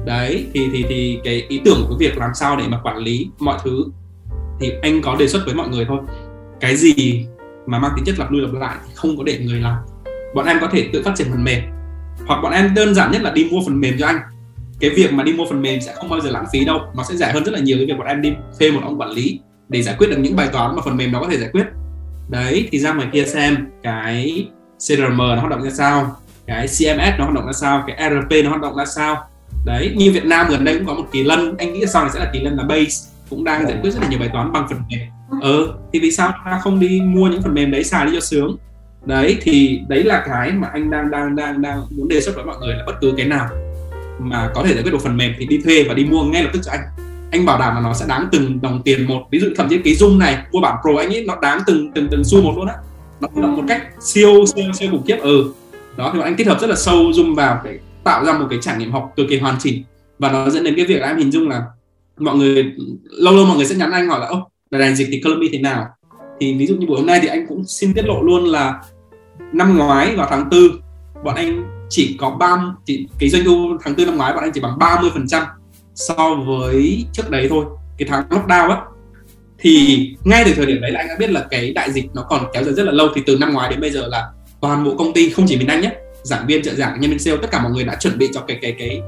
[0.06, 3.28] Đấy, thì thì thì cái ý tưởng của việc làm sao để mà quản lý
[3.40, 3.86] mọi thứ
[4.60, 6.00] thì anh có đề xuất với mọi người thôi.
[6.60, 7.26] Cái gì
[7.66, 9.78] mà mang tính chất lặp lui lặp lại thì không có để người làm.
[10.36, 11.60] Bọn em có thể tự phát triển phần mềm.
[12.28, 14.20] Hoặc bọn em đơn giản nhất là đi mua phần mềm cho anh.
[14.80, 17.04] Cái việc mà đi mua phần mềm sẽ không bao giờ lãng phí đâu, nó
[17.04, 19.10] sẽ rẻ hơn rất là nhiều cái việc bọn em đi thuê một ông quản
[19.10, 19.40] lý
[19.74, 21.66] để giải quyết được những bài toán mà phần mềm đó có thể giải quyết.
[22.30, 24.48] Đấy, thì ra ngoài kia xem cái
[24.88, 26.16] CRM nó hoạt động ra sao,
[26.48, 29.28] cái CMS nó hoạt động ra sao, cái ERP nó hoạt động ra sao.
[29.66, 32.12] Đấy, như Việt Nam gần đây cũng có một kỳ lân, anh nghĩ sau này
[32.14, 34.52] sẽ là kỳ lân là base, cũng đang giải quyết rất là nhiều bài toán
[34.52, 35.00] bằng phần mềm.
[35.42, 38.12] Ờ thì vì sao chúng ta không đi mua những phần mềm đấy xài đi
[38.14, 38.58] cho sướng?
[39.06, 42.46] Đấy, thì đấy là cái mà anh đang đang đang đang muốn đề xuất với
[42.46, 43.48] mọi người là bất cứ cái nào
[44.20, 46.44] mà có thể giải quyết được phần mềm thì đi thuê và đi mua ngay
[46.44, 46.82] lập tức cho anh
[47.34, 49.22] anh bảo đảm là nó sẽ đáng từng đồng tiền một.
[49.32, 51.92] Ví dụ thậm chí cái zoom này, mua bản pro anh ấy, nó đáng từng
[51.96, 52.76] từng từng xu một luôn á.
[53.22, 55.18] Nó tự động một cách siêu siêu siêu khủng khiếp.
[55.22, 55.54] Ừ.
[55.98, 58.48] Đó, thì bọn anh kết hợp rất là sâu zoom vào để tạo ra một
[58.50, 59.84] cái trải nghiệm học cực kỳ hoàn chỉnh.
[60.20, 61.64] Và nó dẫn đến cái việc là em hình dung là
[62.18, 62.74] mọi người,
[63.06, 65.50] lâu lâu mọi người sẽ nhắn anh, hỏi là, ô là này dịch thì Colombia
[65.52, 65.86] thế nào?
[66.40, 68.82] Thì ví dụ như buổi hôm nay thì anh cũng xin tiết lộ luôn là
[69.54, 70.72] năm ngoái vào tháng tư,
[71.24, 74.52] bọn anh chỉ có ba, chỉ, cái doanh thu tháng tư năm ngoái bọn anh
[74.54, 75.44] chỉ bằng 30 phần trăm
[75.96, 77.66] so với trước đấy thôi
[77.98, 78.78] cái tháng lockdown á.
[79.60, 82.26] Thì ngay từ thời điểm đấy là anh đã biết là cái đại dịch nó
[82.30, 83.08] còn kéo dài rất là lâu.
[83.16, 84.30] Thì từ năm ngoái đến bây giờ là
[84.62, 85.92] toàn bộ công ty không chỉ mình anh nhé
[86.24, 88.42] giảng viên trợ giảng nhân viên sale tất cả mọi người đã chuẩn bị cho
[88.42, 89.02] cái cái cái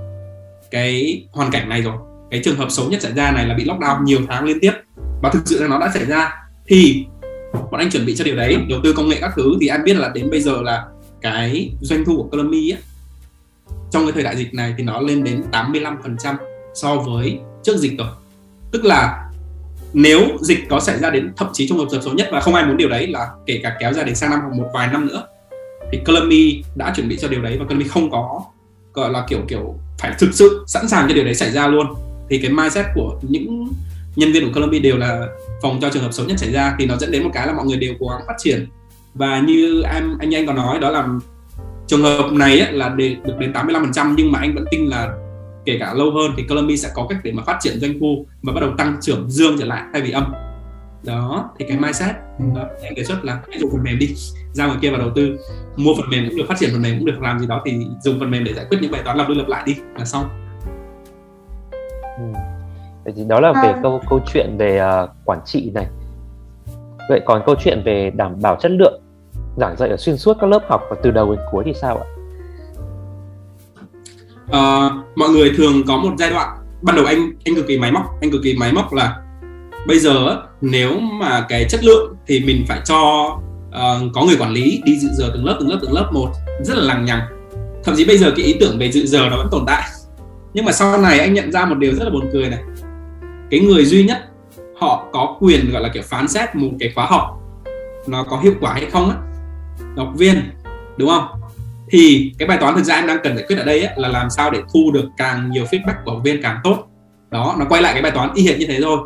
[0.71, 1.95] cái hoàn cảnh này rồi.
[2.31, 4.71] Cái trường hợp xấu nhất xảy ra này là bị lockdown nhiều tháng liên tiếp.
[5.21, 6.33] Và thực sự là nó đã xảy ra.
[6.67, 7.05] Thì
[7.51, 9.57] bọn anh chuẩn bị cho điều đấy đầu tư công nghệ các thứ.
[9.61, 10.85] Thì anh biết là đến bây giờ là
[11.21, 12.81] cái doanh thu của Colombia ấy,
[13.91, 16.35] trong cái thời đại dịch này thì nó lên đến 85%
[16.75, 18.07] so với trước dịch rồi.
[18.71, 19.29] Tức là
[19.93, 22.65] nếu dịch có xảy ra đến thậm chí trong hợp số nhất và không ai
[22.65, 25.07] muốn điều đấy là kể cả kéo ra đến sang năm hoặc một vài năm
[25.07, 25.27] nữa
[25.91, 28.43] thì Colombia đã chuẩn bị cho điều đấy và Colombia không có
[28.93, 31.87] gọi là kiểu kiểu phải thực sự sẵn sàng cho điều đấy xảy ra luôn.
[32.29, 33.67] Thì cái mindset của những
[34.15, 35.27] nhân viên của Colombia đều là
[35.61, 37.53] phòng cho trường hợp xấu nhất xảy ra thì nó dẫn đến một cái là
[37.53, 38.67] mọi người đều cố gắng phát triển.
[39.13, 41.07] Và như em anh anh có nói đó là
[41.87, 45.13] trường hợp này ấy, là để được đến 85% nhưng mà anh vẫn tin là
[45.65, 48.25] kể cả lâu hơn thì Colombia sẽ có cách để mà phát triển doanh thu
[48.41, 50.33] và bắt đầu tăng trưởng dương trở lại thay vì âm.
[51.03, 52.15] Đó thì cái mindset
[52.55, 54.15] đó, anh đề xuất là hãy dùng phần mềm đi.
[54.53, 55.37] Ra ngoài kia vào đầu tư
[55.75, 57.85] mua phần mềm cũng được phát triển phần mềm cũng được làm gì đó thì
[58.03, 60.05] dùng phần mềm để giải quyết những bài toán lặp đi lặp lại đi là
[60.05, 60.29] xong.
[62.17, 62.39] Ừ.
[63.15, 63.79] thì đó là về à.
[63.83, 65.87] câu câu chuyện về uh, quản trị này.
[67.09, 69.01] Vậy còn câu chuyện về đảm bảo chất lượng
[69.57, 71.97] giảng dạy ở xuyên suốt các lớp học và từ đầu đến cuối thì sao
[71.97, 72.14] ạ
[74.45, 77.91] uh, mọi người thường có một giai đoạn ban đầu anh anh cực kỳ máy
[77.91, 79.17] móc anh cực kỳ máy móc là
[79.87, 83.31] bây giờ nếu mà cái chất lượng thì mình phải cho
[83.67, 86.29] uh, có người quản lý đi dự giờ từng lớp từng lớp từng lớp một
[86.63, 87.21] rất là lằng nhằng.
[87.83, 89.83] Thậm chí bây giờ cái ý tưởng về dự giờ nó vẫn tồn tại.
[90.53, 92.59] Nhưng mà sau này anh nhận ra một điều rất là buồn cười này.
[93.51, 94.17] Cái người duy nhất
[94.79, 97.41] họ có quyền gọi là kiểu phán xét một cái khóa học
[98.07, 99.15] nó có hiệu quả hay không á.
[99.97, 100.41] Học viên
[100.97, 101.27] đúng không?
[101.89, 104.07] Thì cái bài toán thực ra em đang cần giải quyết ở đây ấy, là
[104.07, 106.87] làm sao để thu được càng nhiều feedback của học viên càng tốt.
[107.31, 108.97] Đó nó quay lại cái bài toán y hệt như thế thôi.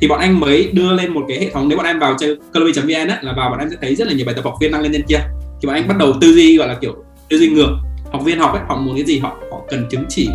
[0.00, 2.36] Thì bọn anh mới đưa lên một cái hệ thống nếu bọn em vào chơi
[2.52, 4.82] calorie.vn là vào bọn em sẽ thấy rất là nhiều bài tập học viên đăng
[4.82, 5.18] lên trên kia.
[5.62, 6.94] Thì bọn anh bắt đầu tư duy gọi là kiểu
[7.28, 7.76] tư duy ngược.
[8.12, 10.28] Học viên học ấy họ muốn cái gì họ họ cần chứng chỉ.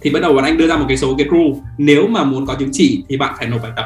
[0.00, 1.60] Thì bắt đầu bọn anh đưa ra một cái số cái rule.
[1.78, 3.84] Nếu mà muốn có chứng chỉ thì bạn phải nộp bài tập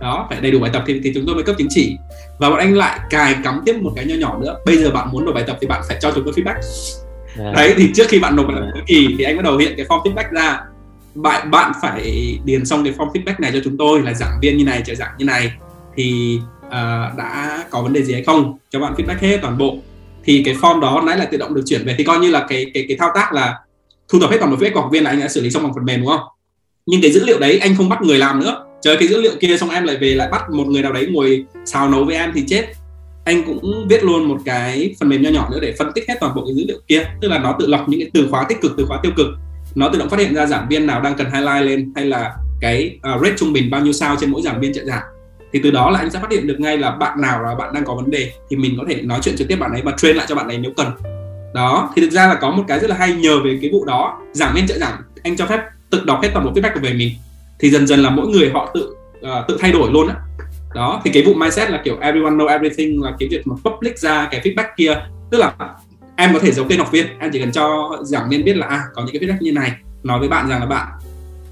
[0.00, 1.96] đó phải đầy đủ bài tập thì, thì chúng tôi mới cấp chứng chỉ.
[2.38, 4.56] Và bọn anh lại cài cắm tiếp một cái nho nhỏ nữa.
[4.66, 6.60] Bây giờ bạn muốn nộp bài tập thì bạn phải cho chúng tôi feedback.
[7.38, 7.54] Yeah.
[7.54, 9.74] đấy thì trước khi bạn nộp bài tập cuối kỳ thì anh bắt đầu hiện
[9.76, 10.60] cái form feedback ra.
[11.14, 14.56] Bạn bạn phải điền xong cái form feedback này cho chúng tôi là giảng viên
[14.56, 15.52] như này trợ giảng như này.
[15.96, 16.70] Thì uh,
[17.16, 18.58] đã có vấn đề gì hay không?
[18.70, 19.76] Cho bạn feedback hết toàn bộ.
[20.24, 21.94] Thì cái form đó nãy là tự động được chuyển về.
[21.98, 23.58] Thì coi như là cái cái cái thao tác là
[24.08, 25.62] thu thập hết toàn bộ feedback của học viên là anh đã xử lý xong
[25.62, 26.20] bằng phần mềm đúng không?
[26.86, 29.32] Nhưng cái dữ liệu đấy anh không bắt người làm nữa chơi cái dữ liệu
[29.40, 32.16] kia xong em lại về lại bắt một người nào đấy ngồi xào nấu với
[32.16, 32.66] em thì chết.
[33.24, 36.14] Anh cũng viết luôn một cái phần mềm nho nhỏ nữa để phân tích hết
[36.20, 37.04] toàn bộ cái dữ liệu kia.
[37.20, 39.26] Tức là nó tự lọc những cái từ khóa tích cực từ khóa tiêu cực.
[39.74, 42.34] Nó tự động phát hiện ra giảng viên nào đang cần highlight lên hay là
[42.60, 45.02] cái uh, rate trung bình bao nhiêu sao trên mỗi giảng viên trợ giảng.
[45.52, 47.74] Thì từ đó là anh sẽ phát hiện được ngay là bạn nào là bạn
[47.74, 49.92] đang có vấn đề thì mình có thể nói chuyện trực tiếp bạn ấy và
[49.96, 50.86] train lại cho bạn ấy nếu cần.
[51.54, 53.84] Đó thì thực ra là có một cái rất là hay nhờ về cái vụ
[53.84, 54.20] đó.
[54.32, 55.60] Giảng viên trợ giảng anh cho phép
[55.90, 57.10] tự đọc hết toàn bộ feedback của về mình
[57.60, 60.14] thì dần dần là mỗi người họ tự uh, tự thay đổi luôn á.
[60.74, 63.98] Đó thì cái vụ mindset là kiểu everyone know everything là cái việc mà public
[63.98, 64.94] ra cái feedback kia.
[65.30, 65.54] Tức là
[66.16, 68.66] em có thể giấu tên học viên em chỉ cần cho giảng viên biết là
[68.66, 70.88] à, có những cái feedback như này nói với bạn rằng là bạn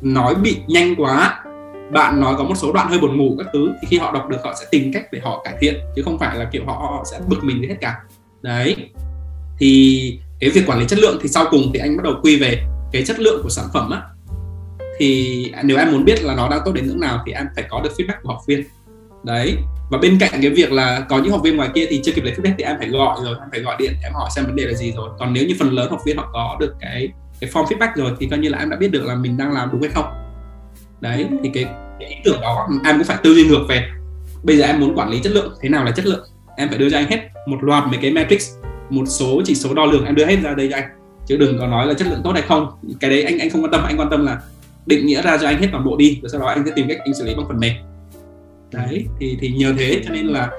[0.02, 1.44] nói bị nhanh quá
[1.90, 4.28] bạn nói có một số đoạn hơi buồn ngủ các thứ thì khi họ đọc
[4.28, 6.72] được họ sẽ tìm cách để họ cải thiện chứ không phải là kiểu họ,
[6.72, 7.96] họ sẽ bực mình hết cả.
[8.42, 8.76] Đấy.
[9.59, 12.40] Thì cái việc quản lý chất lượng thì sau cùng thì anh bắt đầu quy
[12.40, 14.02] về cái chất lượng của sản phẩm á
[14.99, 17.64] thì nếu em muốn biết là nó đang tốt đến ngưỡng nào thì em phải
[17.68, 18.64] có được feedback của học viên.
[19.24, 19.57] Đấy.
[19.90, 22.24] Và bên cạnh cái việc là có những học viên ngoài kia thì chưa kịp
[22.24, 24.57] lấy feedback thì em phải gọi rồi em phải gọi điện em hỏi xem vấn
[24.57, 25.09] đề là gì rồi.
[25.18, 27.09] Còn nếu như phần lớn học viên họ có được cái
[27.40, 29.53] cái form feedback rồi thì coi như là em đã biết được là mình đang
[29.53, 30.05] làm đúng hay không.
[31.01, 31.64] Đấy thì cái,
[32.01, 33.88] cái ý tưởng đó em cũng phải tư duy ngược về.
[34.42, 36.28] Bây giờ em muốn quản lý chất lượng thế nào là chất lượng?
[36.57, 38.51] Em phải đưa cho anh hết một loạt mấy cái matrix
[38.90, 40.88] một số chỉ số đo lường em đưa hết ra đây cho anh.
[41.26, 42.68] Chứ đừng có nói là chất lượng tốt hay không.
[43.01, 43.82] Cái đấy anh anh không quan tâm.
[43.84, 44.40] Anh quan tâm là
[44.89, 46.86] định nghĩa ra cho anh hết toàn bộ đi rồi sau đó anh sẽ tìm
[46.89, 47.72] cách anh xử lý bằng phần mềm.
[48.72, 50.51] Đấy thì thì nhờ thế cho nên là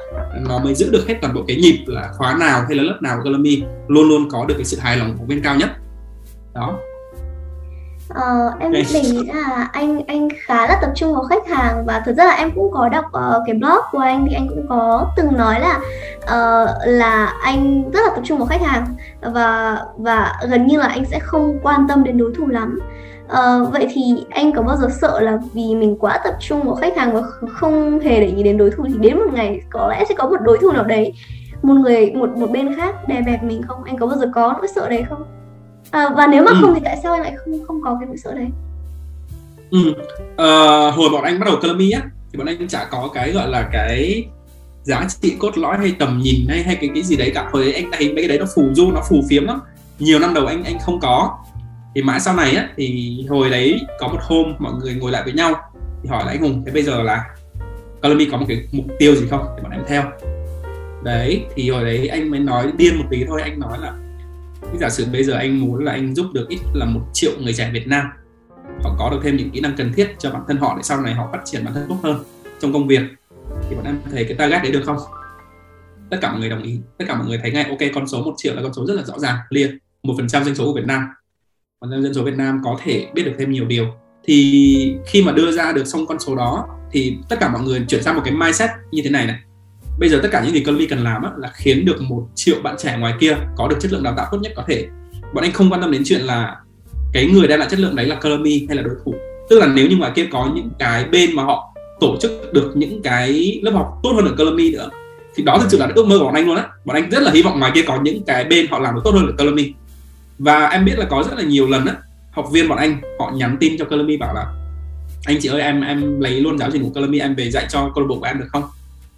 [0.48, 2.98] nó mới giữ được hết toàn bộ cái nhịp là khóa nào hay là lớp
[3.02, 5.70] nào của Galami luôn luôn có được cái sự hài lòng của viên cao nhất.
[6.54, 6.80] Đó.
[8.10, 12.02] Ờ, em mình nghĩ là anh anh khá là tập trung vào khách hàng và
[12.06, 14.66] thực ra là em cũng có đọc uh, cái blog của anh thì anh cũng
[14.70, 15.80] có từng nói là
[16.24, 18.86] uh, là anh rất là tập trung vào khách hàng
[19.22, 22.80] và và gần như là anh sẽ không quan tâm đến đối thủ lắm.
[23.30, 26.76] Uh, vậy thì anh có bao giờ sợ là vì mình quá tập trung vào
[26.76, 27.22] khách hàng và
[27.54, 30.30] không hề để ý đến đối thủ thì đến một ngày có lẽ sẽ có
[30.30, 31.14] một đối thủ nào đấy
[31.62, 33.84] một người một một bên khác đè bẹp mình không?
[33.84, 35.24] Anh có bao giờ có nỗi sợ đấy không?
[35.92, 36.58] À, và nếu mà ừ.
[36.62, 38.48] không thì tại sao anh lại không không có cái nỗi sợ đấy?
[39.72, 39.94] Ừ.
[40.38, 40.48] à,
[40.92, 42.02] hồi bọn anh bắt đầu Colomy á
[42.32, 44.26] thì bọn anh chả có cái gọi là cái
[44.84, 47.50] giá trị cốt lõi hay tầm nhìn hay hay cái cái gì đấy cả.
[47.52, 49.62] Hồi anh thấy mấy cái đấy nó phù du nó phù phiếm lắm.
[50.00, 51.38] Nhiều năm đầu anh anh không có
[52.00, 55.24] thì mãi sau này á, thì hồi đấy có một hôm mọi người ngồi lại
[55.24, 55.56] với nhau,
[56.04, 57.26] thì hỏi là anh hùng, thế bây giờ là
[58.02, 59.46] Colomy có một cái mục tiêu gì không?
[59.58, 60.04] Để bọn em theo.
[61.04, 63.94] Đấy, thì hồi đấy anh mới nói điên một tí thôi, anh nói là
[64.80, 67.54] giả sử bây giờ anh muốn là anh giúp được ít là một triệu người
[67.54, 68.06] trẻ Việt Nam,
[68.84, 71.02] họ có được thêm những kỹ năng cần thiết cho bản thân họ để sau
[71.02, 72.24] này họ phát triển bản thân tốt hơn
[72.60, 73.02] trong công việc,
[73.70, 74.98] thì bọn em thấy cái target đấy được không?
[76.10, 78.24] Tất cả mọi người đồng ý, tất cả mọi người thấy ngay, ok, con số
[78.24, 79.70] một triệu là con số rất là rõ ràng, clear,
[80.04, 81.02] một phần trăm dân số của Việt Nam
[81.82, 83.86] còn dân số Việt Nam có thể biết được thêm nhiều điều.
[84.24, 87.86] Thì khi mà đưa ra được xong con số đó thì tất cả mọi người
[87.88, 89.36] chuyển sang một cái mindset như thế này này.
[90.00, 92.56] Bây giờ tất cả những gì Colombia cần làm á, là khiến được một triệu
[92.64, 94.88] bạn trẻ ngoài kia có được chất lượng đào tạo tốt nhất có thể.
[95.34, 96.58] Bọn anh không quan tâm đến chuyện là
[97.14, 99.14] cái người đem lại chất lượng đấy là Colombia hay là đối thủ.
[99.50, 102.72] Tức là nếu như ngoài kia có những cái bên mà họ tổ chức được
[102.76, 104.90] những cái lớp học tốt hơn ở Colombia nữa
[105.36, 106.68] thì đó thực sự là ước mơ của bọn anh luôn á.
[106.86, 109.02] Bọn anh rất là hy vọng ngoài kia có những cái bên họ làm được
[109.04, 109.72] tốt hơn ở Colombia
[110.40, 111.96] và em biết là có rất là nhiều lần á
[112.32, 114.46] học viên bọn anh họ nhắn tin cho Colombia bảo là
[115.26, 117.92] anh chị ơi em em lấy luôn giáo trình của Colombia em về dạy cho
[117.96, 118.64] câu lạc bộ của em được không?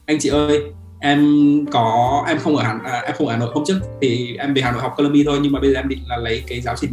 [0.06, 0.62] Anh chị ơi
[1.00, 1.26] em
[1.72, 4.54] có em không ở Hà à, em không ở Hà Nội hôm trước thì em
[4.54, 6.62] về Hà Nội học Colombia thôi nhưng mà bây giờ em định là lấy cái
[6.62, 6.92] giáo trình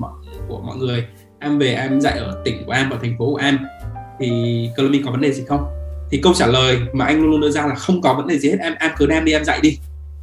[0.49, 1.05] của mọi người.
[1.41, 3.59] Em về em dạy ở tỉnh của em ở thành phố của em
[4.21, 5.67] thì Colombia có vấn đề gì không?
[6.11, 8.39] Thì câu trả lời mà anh luôn luôn đưa ra là không có vấn đề
[8.39, 9.79] gì hết em em cứ đem đi em dạy đi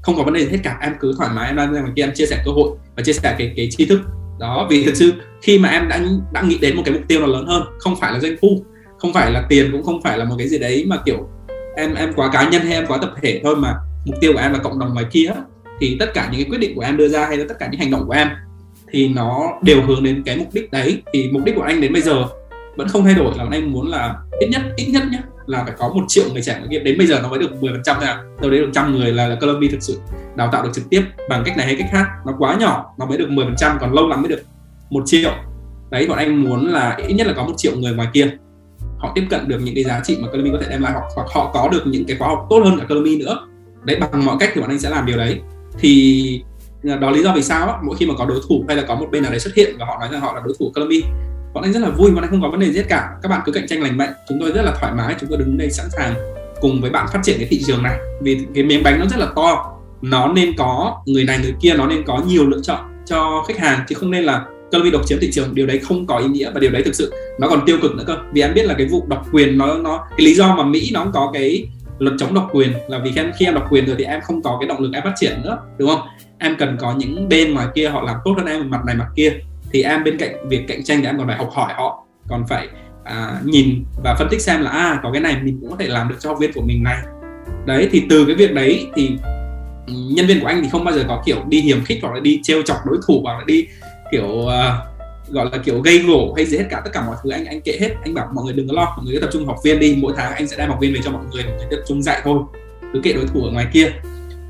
[0.05, 2.03] không có vấn đề gì hết cả, em cứ thoải mái, em đang ngoài kia
[2.03, 4.01] em chia sẻ cơ hội và chia sẻ cái cái tri thức.
[4.39, 6.01] Đó, vì thực sự khi mà em đã
[6.33, 8.63] đã nghĩ đến một cái mục tiêu nào lớn hơn, không phải là doanh thu,
[8.97, 11.29] không phải là tiền, cũng không phải là một cái gì đấy mà, kiểu,
[11.75, 13.75] em em quá cá nhân hay em quá tập thể thôi mà
[14.05, 15.31] mục tiêu của em là cộng đồng ngoài kia,
[15.79, 17.67] thì tất cả những cái quyết định của em đưa ra hay là tất cả
[17.71, 18.27] những hành động của em
[18.91, 21.01] thì nó đều hướng đến cái mục đích đấy.
[21.13, 22.25] Thì mục đích của anh đến bây giờ
[22.75, 25.73] vẫn không thay đổi là anh muốn là ít nhất ít nhất nhé là phải
[25.77, 28.05] có một triệu người trẻ khởi nghiệp đến bây giờ nó mới được 10% thôi
[28.05, 29.99] à đâu đấy được trăm người là, là Colombia thực sự
[30.35, 32.05] đào tạo được trực tiếp bằng cách này hay cách khác.
[32.25, 34.41] Nó quá nhỏ nó mới được 10% còn lâu lắm mới được
[34.89, 35.31] một triệu.
[35.89, 38.29] Đấy bọn anh muốn là ít nhất là có một triệu người ngoài kia.
[38.97, 41.05] Họ tiếp cận được những cái giá trị mà Colombia có thể đem lại hoặc,
[41.15, 43.47] hoặc họ có được những cái khóa học tốt hơn cả Colombia nữa.
[43.83, 45.39] Đấy bằng mọi cách thì bọn anh sẽ làm điều đấy.
[45.79, 46.43] Thì
[46.89, 48.83] à, đó lý do vì sao á, mỗi khi mà có đối thủ hay là
[48.87, 50.71] có một bên nào đấy xuất hiện và họ nói rằng họ là đối thủ
[50.75, 51.01] Colombia
[51.55, 53.09] bọn anh rất là vui bọn anh không có vấn đề gì hết cả.
[53.21, 54.09] Các bạn cứ cạnh tranh lành mạnh.
[54.29, 55.15] Chúng tôi rất là thoải mái.
[55.19, 56.13] Chúng tôi đứng đây sẵn sàng
[56.61, 57.99] cùng với bạn phát triển cái thị trường này.
[58.21, 59.71] Vì cái miếng bánh nó rất là to.
[60.01, 63.57] Nó nên có người này người kia nó nên có nhiều lựa chọn cho khách
[63.57, 65.55] hàng chứ không nên là Colombia độc chiếm thị trường.
[65.55, 67.95] Điều đấy không có ý nghĩa và điều đấy thực sự nó còn tiêu cực
[67.95, 68.17] nữa cơ.
[68.33, 70.89] Vì anh biết là cái vụ độc quyền nó nó cái lý do mà Mỹ
[70.93, 71.67] nó có cái
[71.99, 74.21] luật chống độc quyền là vì khi em, khi em độc quyền rồi thì em
[74.21, 76.01] không có cái động lực em phát triển nữa đúng không?
[76.39, 79.07] Em cần có những bên ngoài kia họ làm tốt hơn em mặt này mặt
[79.15, 79.33] kia
[79.75, 82.43] thì em bên cạnh việc cạnh tranh thì em còn phải học hỏi họ còn
[82.49, 82.67] phải
[83.03, 85.87] à, nhìn và phân tích xem là à có cái này mình cũng có thể
[85.87, 86.97] làm được cho học viên của mình này.
[87.65, 89.17] Đấy thì từ cái việc đấy thì
[89.87, 92.19] nhân viên của anh thì không bao giờ có kiểu đi hiểm khích hoặc là
[92.19, 93.67] đi trêu chọc đối thủ hoặc là đi
[94.11, 94.49] kiểu uh,
[95.29, 97.61] gọi là kiểu gây gổ hay gì hết cả tất cả mọi thứ anh anh
[97.61, 97.89] kệ hết.
[98.03, 99.97] Anh bảo mọi người đừng có lo mọi người cứ tập trung học viên đi
[100.01, 102.01] mỗi tháng anh sẽ đem học viên về cho mọi người mọi người tập trung
[102.01, 102.39] dạy thôi.
[102.93, 103.91] Cứ kệ đối thủ ở ngoài kia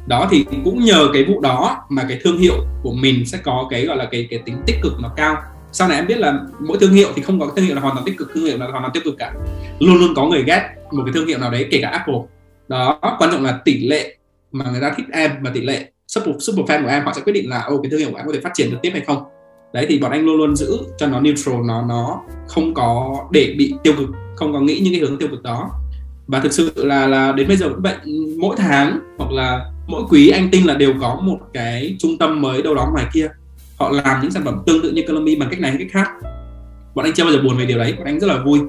[0.07, 3.67] đó thì cũng nhờ cái vụ đó mà cái thương hiệu của mình sẽ có
[3.69, 5.37] cái, gọi là, cái cái tính tích cực nó cao.
[5.71, 7.95] Sau này em biết là mỗi thương hiệu thì không có thương hiệu là hoàn
[7.95, 9.33] toàn tích cực, thương hiệu là hoàn toàn tiêu cực cả.
[9.79, 12.15] Luôn luôn có người ghét một cái thương hiệu nào đấy, kể cả Apple.
[12.67, 14.17] Đó, quan trọng là tỷ lệ
[14.51, 17.21] mà người ta thích em và tỷ lệ super super fan của em, họ sẽ
[17.21, 18.89] quyết định là ô cái thương hiệu của em có thể phát triển được tiếp
[18.93, 19.23] hay không?
[19.73, 23.55] Đấy, thì bọn anh luôn luôn giữ cho nó neutral, nó nó không có để
[23.57, 25.71] bị tiêu cực, không có nghĩ những cái hướng tiêu cực đó.
[26.27, 27.95] Và thực sự là là đến bây giờ vẫn vậy
[28.39, 32.41] mỗi tháng hoặc là mỗi quý anh tin là đều có một cái trung tâm
[32.41, 33.27] mới đâu đó ngoài kia.
[33.77, 36.11] Họ làm những sản phẩm tương tự như colomy bằng cách này hay cách khác.
[36.95, 38.59] Bọn anh chưa bao giờ buồn về điều đấy, bọn anh rất là vui.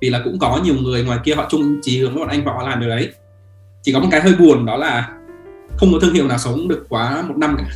[0.00, 2.44] Vì là cũng có nhiều người ngoài kia họ chung chí hướng với bọn anh
[2.44, 3.08] và họ làm điều đấy.
[3.82, 5.08] Chỉ có một cái hơi buồn đó là
[5.76, 7.64] không có thương hiệu nào sống được quá một năm cả.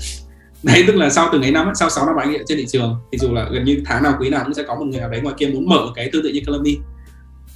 [0.63, 2.97] Đấy, tức là sau từng ấy năm, sau 6 năm anh ấy trên thị trường,
[3.13, 5.09] thì dù là gần như tháng nào, quý nào cũng sẽ có một người nào
[5.09, 6.77] đấy ngoài kia muốn mở cái tương tự như colomy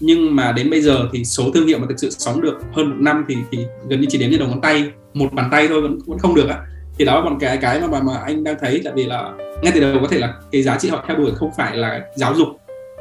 [0.00, 2.88] nhưng mà đến bây giờ thì số thương hiệu mà thực sự sống được hơn
[2.88, 5.68] một năm thì thì gần như chỉ đến như đầu ngón tay một bàn tay
[5.68, 6.56] thôi vẫn vẫn không được á
[6.98, 9.32] thì đó là một cái cái mà mà, mà anh đang thấy tại vì là
[9.62, 12.00] ngay từ đầu có thể là cái giá trị họ theo đuổi không phải là
[12.16, 12.48] giáo dục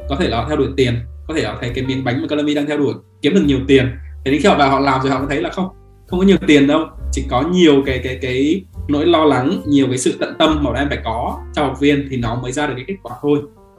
[0.08, 0.94] có thể là họ theo đuổi tiền
[1.28, 3.58] có thể họ thấy cái miếng bánh mà Colomy đang theo đuổi kiếm được nhiều
[3.68, 3.86] tiền.
[4.24, 5.68] Thế đến khi họ vào họ làm rồi họ thấy là không
[6.06, 9.86] không có nhiều tiền đâu chỉ có nhiều cái cái cái nỗi lo lắng nhiều
[9.88, 12.66] cái sự tận tâm mà em phải có cho học viên thì nó mới ra
[12.66, 13.38] được cái kết quả thôi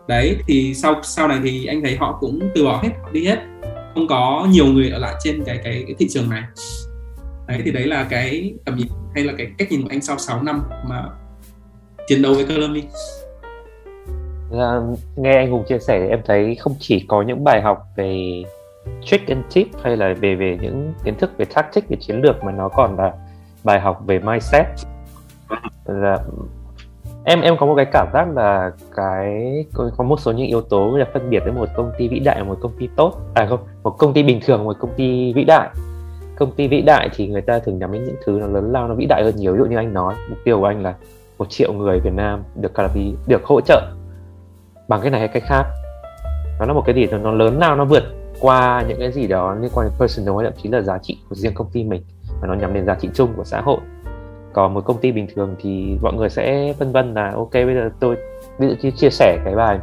[0.10, 3.26] đấy thì sau sau này thì anh thấy họ cũng từ bỏ hết họ đi
[3.26, 3.38] hết.
[3.94, 6.44] Không có nhiều người ở lại trên cái cái, cái thị trường này.
[7.48, 10.18] Đấy thì đấy là cái tầm nhìn hay là cái cách nhìn của anh sau
[10.18, 11.04] 6 năm mà
[12.08, 12.82] chiến đấu với Colombia.
[14.52, 14.80] À,
[15.16, 18.44] nghe anh Hùng chia sẻ em thấy không chỉ có những bài học về
[19.02, 22.44] trick and tip hay là về về những kiến thức về tactic về chiến lược
[22.44, 23.14] mà nó còn là
[23.64, 24.66] bài học về mindset.
[25.86, 26.18] Là
[27.30, 30.98] em em có một cái cảm giác là cái có, một số những yếu tố
[30.98, 33.14] là phân biệt với một công ty vĩ đại và một công ty tốt.
[33.34, 35.70] À không một công ty bình thường một công ty vĩ đại.
[36.36, 38.88] Công ty vĩ đại thì người ta thường nhắm đến những thứ nó lớn lao
[38.88, 39.54] nó vĩ đại hơn nhiều.
[39.54, 40.94] Ví dụ như anh nói mục tiêu của anh là
[41.38, 43.82] một triệu người Việt Nam được Calabi được hỗ trợ
[44.88, 45.66] bằng cái này hay cái khác.
[46.60, 48.04] Nó là một cái gì đó nó lớn lao nó vượt
[48.40, 51.18] qua những cái gì đó liên quan đến personal hay thậm chí là giá trị
[51.30, 52.04] của riêng công ty mình.
[52.42, 53.78] Và nó nhắm đến giá trị chung của xã hội
[54.60, 57.76] còn một công ty bình thường thì mọi người sẽ vân vân là ok bây
[57.76, 58.16] giờ tôi
[58.58, 59.80] ví dụ như chia sẻ cái bài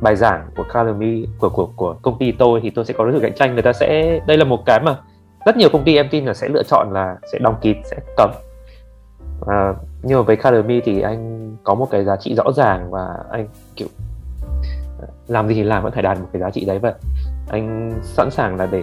[0.00, 3.12] bài giảng của Academy của của của công ty tôi thì tôi sẽ có đối
[3.12, 3.52] thủ cạnh tranh.
[3.52, 4.96] Người ta sẽ đây là một cái mà
[5.46, 7.96] rất nhiều công ty em tin là sẽ lựa chọn là sẽ đóng kín sẽ
[8.16, 8.30] cấm.
[9.46, 13.06] À, nhưng mà với Academy thì anh có một cái giá trị rõ ràng và
[13.30, 13.88] anh kiểu
[15.02, 16.94] à, làm gì thì làm vẫn phải đạt một cái giá trị đấy vậy.
[17.48, 18.82] Anh sẵn sàng là để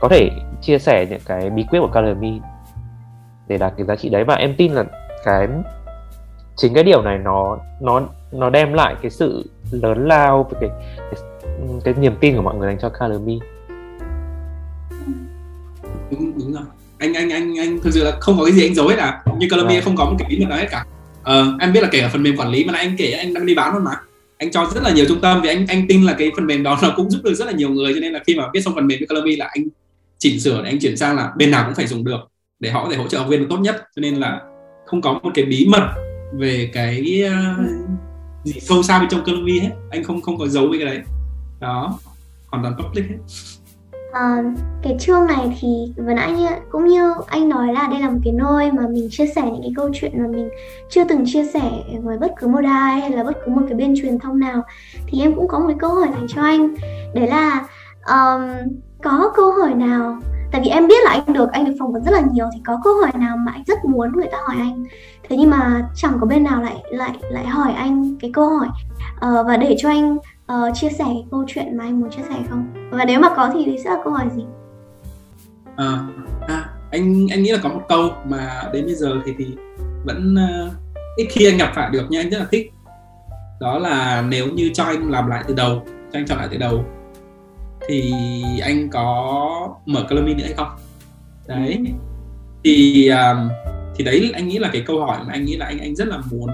[0.00, 0.30] có thể
[0.60, 2.40] chia sẻ những cái bí quyết của Academy
[3.48, 4.24] để đạt cái giá trị đấy.
[4.24, 4.84] Và em tin là
[5.24, 5.48] cái
[6.56, 10.70] chính cái điều này nó nó nó đem lại cái sự lớn lao với cái,
[10.98, 11.20] cái
[11.84, 13.38] cái niềm tin của mọi người dành cho Academy
[16.10, 16.62] đúng đúng rồi.
[16.98, 19.22] Anh anh anh anh thực sự là không có cái gì anh giấu hết à.
[19.38, 20.86] Như Colombia không có một cái bí mật nào hết cả.
[21.22, 23.46] Ờ, em biết là kể cả phần mềm quản lý mà anh kể anh đang
[23.46, 23.90] đi bán luôn mà.
[24.38, 26.62] Anh cho rất là nhiều trung tâm vì anh anh tin là cái phần mềm
[26.62, 28.60] đó nó cũng giúp được rất là nhiều người cho nên là khi mà viết
[28.60, 29.64] xong phần mềm với Colombia là anh
[30.18, 32.18] chỉnh sửa để anh chuyển sang là bên nào cũng phải dùng được
[32.60, 33.76] để họ có thể hỗ trợ học viên được tốt nhất.
[33.96, 34.40] Cho nên là
[34.86, 35.94] không có một cái bí mật
[36.32, 37.66] về cái uh,
[38.44, 39.70] gì sâu xa bên trong Colombia hết.
[39.90, 41.02] Anh không không có giấu với cái đấy.
[41.60, 41.98] Đó
[42.50, 43.16] hoàn toàn public hết.
[44.12, 44.42] À,
[44.82, 48.18] cái chương này thì vừa nãy như, cũng như anh nói là đây là một
[48.24, 50.48] cái nơi mà mình chia sẻ những cái câu chuyện mà mình
[50.90, 51.70] chưa từng chia sẻ
[52.02, 54.62] với bất cứ một ai hay là bất cứ một cái bên truyền thông nào.
[55.06, 56.74] Thì em cũng có một cái câu hỏi dành cho anh.
[57.14, 57.66] Đấy là
[58.06, 58.68] um,
[59.02, 60.18] có câu hỏi nào
[60.54, 62.60] tại vì em biết là anh được anh được phỏng vấn rất là nhiều thì
[62.66, 64.84] có câu hỏi nào mà anh rất muốn người ta hỏi anh?
[65.28, 68.68] Thế nhưng mà chẳng có bên nào lại lại lại hỏi anh cái câu hỏi.
[69.14, 70.16] Uh, và để cho anh
[70.52, 72.88] uh, chia sẻ cái câu chuyện mà anh muốn chia sẻ không?
[72.90, 74.44] Và nếu mà có thì sẽ là câu hỏi gì?
[75.76, 75.98] À,
[76.48, 79.56] à anh anh nghĩ là có một câu mà đến bây giờ thì thì
[80.04, 80.72] vẫn uh,
[81.16, 82.72] ít khi anh gặp phải được nhưng anh rất là thích.
[83.60, 86.56] Đó là nếu như cho anh làm lại từ đầu cho anh chọn lại từ
[86.56, 86.84] đầu
[87.88, 88.12] thì
[88.62, 90.68] anh có mở Colomy nữa hay không
[91.46, 91.92] đấy ừ.
[92.64, 93.48] thì um,
[93.96, 96.08] thì đấy anh nghĩ là cái câu hỏi mà anh nghĩ là anh anh rất
[96.08, 96.50] là muốn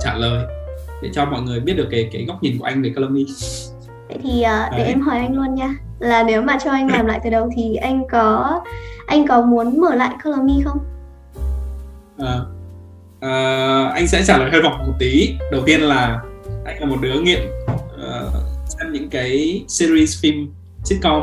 [0.00, 0.46] trả lời
[1.02, 3.26] để cho mọi người biết được cái cái góc nhìn của anh về Colomy
[4.08, 7.06] Vậy thì uh, để em hỏi anh luôn nha là nếu mà cho anh làm
[7.06, 8.60] lại từ đầu thì anh có
[9.06, 10.78] anh có muốn mở lại Colomy không?
[12.18, 12.38] À,
[13.20, 15.34] à, anh sẽ trả lời hơi vòng một tí.
[15.52, 16.20] Đầu tiên là
[16.64, 17.40] anh là một đứa nghiện
[17.94, 18.47] uh, xem
[18.92, 20.52] những cái series phim
[20.84, 21.22] sitcom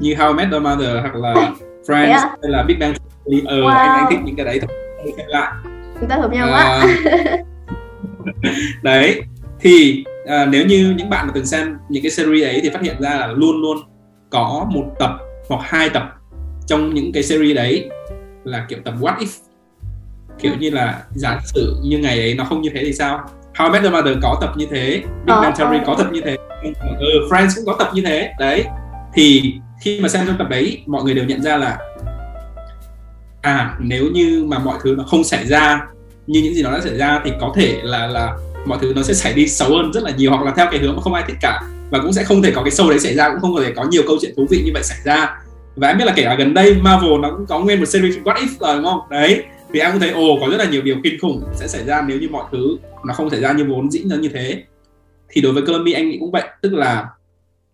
[0.00, 1.34] như How I Met Your Mother hoặc là
[1.86, 2.36] Friends à?
[2.42, 3.46] hay là Big Bang Theory.
[3.46, 3.68] Ờ, wow.
[3.68, 4.70] anh anh thích những cái đấy thôi.
[5.16, 5.52] Xem lại.
[6.00, 6.86] Chúng ta hợp nhau quá.
[8.82, 9.22] đấy
[9.60, 12.82] thì à, nếu như những bạn mà từng xem những cái series ấy thì phát
[12.82, 13.78] hiện ra là luôn luôn
[14.30, 15.10] có một tập
[15.48, 16.02] hoặc hai tập
[16.66, 17.90] trong những cái series đấy
[18.44, 19.40] là kiểu tập what if
[20.38, 23.20] kiểu như là giả sử như ngày ấy nó không như thế thì sao
[23.54, 26.20] How I Met Your Mother có tập như thế Big Bang Theory có tập như
[26.20, 28.32] thế ừ, Friends cũng có tập như thế.
[28.38, 28.64] Đấy
[29.14, 31.78] thì khi mà xem trong tập đấy mọi người đều nhận ra là
[33.42, 35.86] à nếu như mà mọi thứ nó không xảy ra
[36.26, 38.36] như những gì nó đã xảy ra thì có thể là là
[38.66, 40.80] mọi thứ nó sẽ xảy đi xấu hơn rất là nhiều hoặc là theo cái
[40.80, 41.62] hướng mà không ai thích cả.
[41.90, 43.84] Và cũng sẽ không thể có cái show đấy xảy ra cũng không thể có
[43.84, 45.36] nhiều câu chuyện thú vị như vậy xảy ra.
[45.76, 48.16] Và em biết là kể cả gần đây Marvel nó cũng có nguyên một series
[48.24, 49.00] What If rồi đúng không?
[49.10, 51.84] Đấy thì em cũng thấy ồ có rất là nhiều điều kinh khủng sẽ xảy
[51.84, 52.76] ra nếu như mọi thứ
[53.06, 54.62] nó không xảy ra như vốn dĩ nó như thế
[55.30, 56.42] thì đối với Columbia anh nghĩ cũng vậy.
[56.62, 57.08] Tức là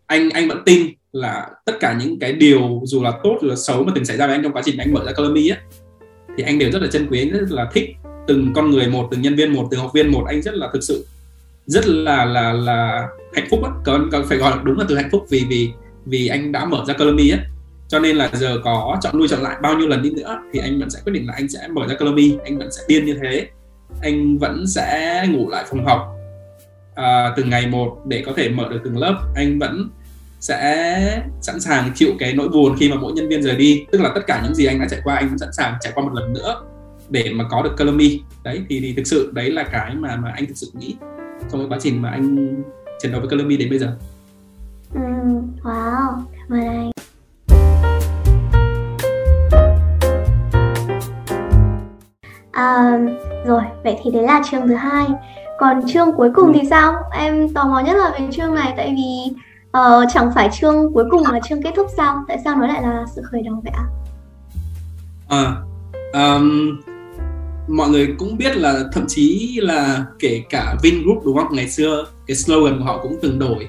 [0.07, 3.57] anh anh vẫn tin là tất cả những cái điều dù là tốt dù là
[3.57, 5.61] xấu mà từng xảy ra với anh trong quá trình anh mở ra Columbia á
[6.37, 7.91] thì anh đều rất là chân quý anh rất là thích
[8.27, 10.25] từng con người một từng nhân viên một từng học viên một.
[10.27, 11.07] Anh rất là thực sự
[11.67, 13.71] rất là là là hạnh phúc á.
[13.85, 15.71] Còn, còn phải gọi đúng là từ hạnh phúc vì vì
[16.07, 17.39] vì anh đã mở ra Colomy á.
[17.89, 20.59] Cho nên là giờ có chọn nuôi chọn lại bao nhiêu lần đi nữa thì
[20.59, 23.05] anh vẫn sẽ quyết định là anh sẽ mở ra Colomy anh vẫn sẽ điên
[23.05, 23.47] như thế.
[24.03, 26.14] Anh vẫn sẽ ngủ lại phòng học
[26.95, 29.89] À, uh, từng ngày một để có thể mở được từng lớp anh vẫn
[30.41, 34.01] sẽ sẵn sàng chịu cái nỗi buồn khi mà mỗi nhân viên rời đi tức
[34.01, 36.05] là tất cả những gì anh đã trải qua anh vẫn sẵn sàng trải qua
[36.05, 36.63] một lần nữa
[37.09, 40.33] để mà có được colomy đấy thì thì thực sự đấy là cái mà mà
[40.35, 40.97] anh thực sự nghĩ
[41.53, 42.63] trong cái quá trình mà anh
[42.99, 43.97] chiến đấu với colomy đến bây giờ.
[44.95, 45.01] Ừ,
[45.63, 46.91] wow, cảm.
[52.53, 52.99] À,
[53.47, 55.07] rồi, vậy thì đấy là trường thứ hai.
[55.59, 56.95] Còn chương cuối cùng thì sao?
[57.13, 59.35] Em tò mò nhất là về chương này tại vì
[59.79, 62.25] uh, chẳng phải chương cuối cùng là chương kết thúc sao?
[62.29, 63.85] Tại sao nó lại là sự khởi đầu vậy ạ?
[65.29, 65.57] À,
[66.13, 66.81] um,
[67.69, 72.07] mọi người cũng biết là thậm chí là kể cả Vingroup đúng không ngày xưa
[72.27, 73.69] cái slogan của họ cũng từng đổi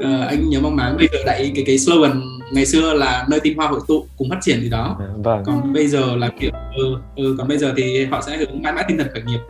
[0.00, 2.22] uh, anh nhớ mong máng bây giờ đại cái cái slogan
[2.52, 5.42] ngày xưa là nơi tinh hoa hội tụ cùng phát triển gì đó à, vâng.
[5.46, 8.72] còn bây giờ là kiểu ừ, ừ còn bây giờ thì họ sẽ hướng mãi
[8.72, 9.40] mãi tinh thần khởi nghiệp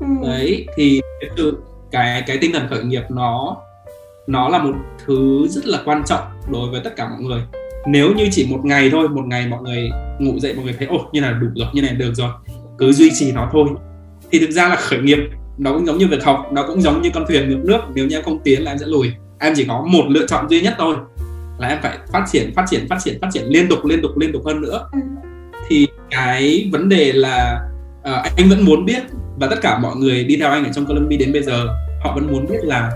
[0.00, 0.06] ừ.
[0.22, 1.30] đấy thì cái
[1.90, 3.56] cái cái tinh thần khởi nghiệp nó
[4.26, 4.74] nó là một
[5.06, 6.22] thứ rất là quan trọng
[6.52, 7.42] đối với tất cả mọi người
[7.86, 10.88] nếu như chỉ một ngày thôi một ngày mọi người ngủ dậy mọi người thấy
[10.88, 12.30] ồ như này đủ rồi như này được rồi
[12.78, 13.68] cứ duy trì nó thôi
[14.30, 15.18] thì thực ra là khởi nghiệp
[15.58, 18.06] nó cũng giống như việc học nó cũng giống như con thuyền ngược nước nếu
[18.06, 20.60] như em không tiến là em sẽ lùi em chỉ có một lựa chọn duy
[20.60, 20.96] nhất thôi
[21.58, 24.18] là em phải phát triển phát triển phát triển phát triển liên tục liên tục
[24.18, 24.98] liên tục hơn nữa ừ.
[25.68, 27.69] thì cái vấn đề là
[28.02, 29.02] à, anh vẫn muốn biết
[29.36, 31.68] và tất cả mọi người đi theo anh ở trong Colombia đến bây giờ
[32.04, 32.92] họ vẫn muốn biết là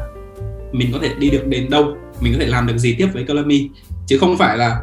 [0.72, 3.24] mình có thể đi được đến đâu mình có thể làm được gì tiếp với
[3.24, 3.68] Colombia
[4.06, 4.80] chứ không phải là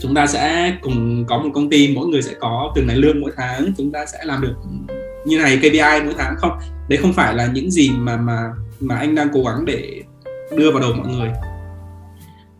[0.00, 3.20] chúng ta sẽ cùng có một công ty mỗi người sẽ có từng này lương
[3.20, 4.54] mỗi tháng chúng ta sẽ làm được
[5.24, 6.58] như này KPI mỗi tháng không?
[6.88, 8.50] Đấy không phải là những gì mà mà
[8.80, 10.02] mà anh đang cố gắng để
[10.56, 11.30] đưa vào đầu mọi người.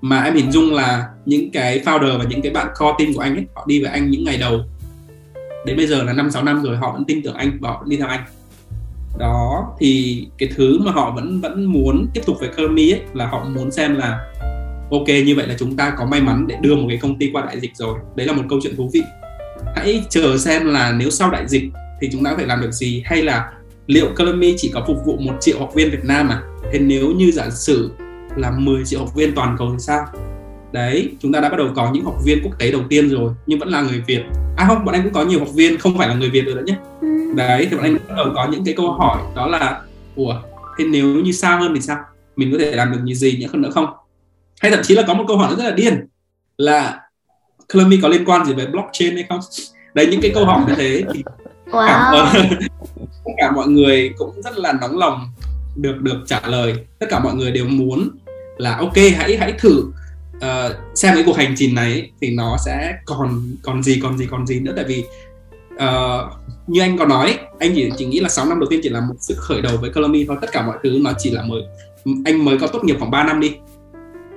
[0.01, 3.21] Mà em hình dung là những cái founder và những cái bạn core team của
[3.21, 4.61] anh ấy họ đi với anh những ngày đầu
[5.67, 7.79] đến bây giờ là năm, sáu năm rồi, họ vẫn tin tưởng anh và họ
[7.81, 8.25] vẫn đi theo anh.
[9.19, 13.27] Đó, thì cái thứ mà họ vẫn vẫn muốn tiếp tục với Kermi ấy, là
[13.27, 14.33] họ muốn xem là,
[14.91, 17.31] ok, như vậy là chúng ta có may mắn để đưa một cái công ty
[17.33, 17.99] qua đại dịch rồi.
[18.17, 19.03] Đấy là một câu chuyện thú vị.
[19.77, 21.65] Hãy chờ xem là nếu sau đại dịch
[22.01, 23.53] thì chúng ta có thể làm được gì, hay là
[23.87, 26.43] liệu Kermi chỉ có phục vụ một triệu học viên Việt Nam à?
[26.73, 27.91] Thế nếu như giả sử
[28.37, 30.07] là 10 triệu học viên toàn cầu thì sao?
[30.73, 33.33] Đấy chúng ta đã bắt đầu có những học viên quốc tế đầu tiên rồi
[33.47, 34.23] nhưng vẫn là người Việt.
[34.57, 36.55] À không bọn anh cũng có nhiều học viên không phải là người Việt rồi
[36.55, 37.09] đó nhé ừ.
[37.37, 39.83] đấy thì bọn anh bắt đầu có những cái câu hỏi đó là
[40.17, 40.35] ủa
[40.79, 41.99] thế nếu như xa hơn thì sao?
[42.37, 43.87] Mình có thể làm được như gì nhỉ hơn nữa không?
[44.61, 46.07] Hay thậm chí là có một câu hỏi rất là điên
[46.57, 47.01] là
[47.73, 49.41] Colomy có liên quan gì với blockchain hay không?
[49.95, 51.23] Đấy những cái câu hỏi như thế thì
[51.71, 51.87] wow.
[51.87, 52.27] cảm ơn
[53.25, 55.29] tất cả mọi người cũng rất là nóng lòng
[55.77, 56.75] được được trả lời.
[56.99, 58.11] Tất cả mọi người đều muốn
[58.57, 59.85] là ok hãy hãy thử
[60.43, 64.27] uh, xem cái cuộc hành trình này thì nó sẽ còn còn gì còn gì
[64.31, 64.73] còn gì nữa.
[64.77, 65.05] Tại vì
[65.75, 66.33] uh,
[66.67, 69.01] như anh có nói anh chỉ chỉ nghĩ là 6 năm đầu tiên chỉ là
[69.01, 71.63] một sự khởi đầu với Colomy thôi tất cả mọi thứ nó chỉ là mới
[72.25, 73.57] anh mới có tốt nghiệp khoảng 3 năm đi.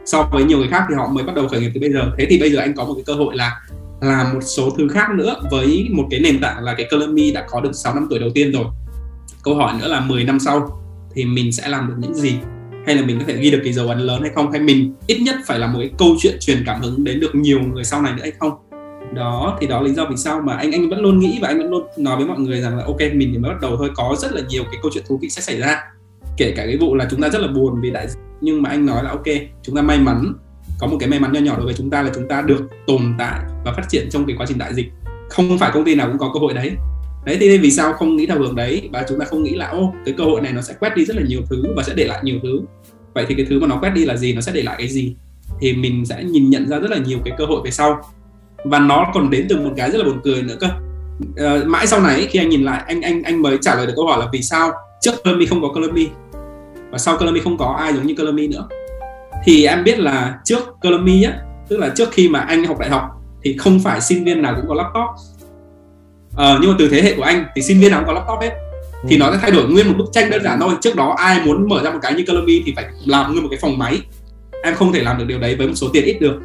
[0.06, 2.12] So với nhiều người khác thì họ mới bắt đầu khởi nghiệp từ bây giờ.
[2.18, 3.62] Thế thì bây giờ anh có một cái cơ hội là
[4.02, 7.46] làm một số thứ khác nữa với một cái nền tảng là cái Colomy đã
[7.50, 8.66] có được 6 năm tuổi đầu tiên rồi.
[9.44, 10.82] Câu hỏi nữa là 10 năm sau
[11.16, 12.36] thì mình sẽ làm được những gì?
[12.86, 14.52] Hay là mình có thể ghi được cái dấu ấn lớn hay không?
[14.52, 17.36] Hay mình ít nhất phải là một cái câu chuyện truyền cảm hứng đến được
[17.36, 18.52] nhiều người sau này nữa hay không?
[19.14, 21.58] Đó, thì đó lý do vì sao mà anh anh vẫn luôn nghĩ và anh
[21.58, 23.90] vẫn luôn nói với mọi người rằng là ok, mình thì mới bắt đầu thôi
[23.96, 25.82] có rất là nhiều cái câu chuyện thú vị sẽ xảy ra.
[26.38, 28.70] Kể cả cái vụ là chúng ta rất là buồn vì đại dịch, nhưng mà
[28.70, 29.26] anh nói là ok,
[29.64, 30.34] chúng ta may mắn,
[30.80, 32.68] có một cái may mắn nho nhỏ đối với chúng ta là chúng ta được
[32.88, 34.92] tồn tại và phát triển trong cái quá trình đại dịch.
[35.30, 36.72] Không phải công ty nào cũng có cơ hội đấy
[37.26, 38.90] đấy thì vì sao không nghĩ theo hướng đấy?
[38.94, 41.06] Và chúng ta không nghĩ là ô cái cơ hội này nó sẽ quét đi
[41.06, 42.62] rất là nhiều thứ và sẽ để lại nhiều thứ.
[43.14, 44.34] Vậy thì cái thứ mà nó quét đi là gì?
[44.34, 45.16] Nó sẽ để lại cái gì?
[45.62, 48.02] Thì mình sẽ nhìn nhận ra rất là nhiều cái cơ hội về sau.
[48.66, 50.68] Và nó còn đến từ một cái rất là buồn cười nữa cơ.
[51.38, 53.94] À, mãi sau này khi anh nhìn lại anh anh anh mới trả lời được
[53.96, 54.72] câu hỏi là vì sao
[55.02, 56.10] trước Colombi không có Colombi
[56.92, 58.68] và sau Colombi không có ai giống như Colombi nữa?
[59.46, 61.34] Thì em biết là trước Colombi á
[61.70, 63.04] tức là trước khi mà anh học đại học
[63.44, 65.35] thì không phải sinh viên nào cũng có laptop
[66.36, 68.42] ờ, nhưng mà từ thế hệ của anh thì sinh viên nào cũng có laptop
[68.42, 68.52] hết.
[69.06, 69.08] Ừ.
[69.10, 70.74] thì nó sẽ thay đổi nguyên một bức tranh đơn giản thôi.
[70.82, 73.50] Trước đó ai muốn mở ra một cái như Colombia thì phải làm nguyên một
[73.52, 74.00] cái phòng máy.
[74.64, 76.42] Em không thể làm được điều đấy với một số tiền ít được.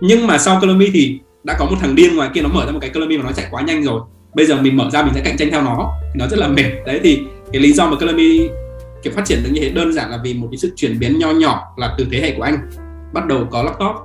[0.00, 2.72] Nhưng mà sau Colombia thì đã có một thằng điên ngoài kia nó mở ra
[2.72, 4.00] một cái Colombia mà nó chạy quá nhanh rồi.
[4.34, 5.92] Bây giờ mình mở ra mình sẽ cạnh tranh theo nó.
[6.14, 6.70] Thì nó rất là mệt.
[6.86, 7.20] Đấy thì
[7.52, 8.48] cái lý do mà Colombia
[9.02, 11.18] kiểu phát triển được như thế đơn giản là vì một cái sự chuyển biến
[11.18, 12.56] nho nhỏ là từ thế hệ của anh.
[13.12, 13.96] Bắt đầu có laptop.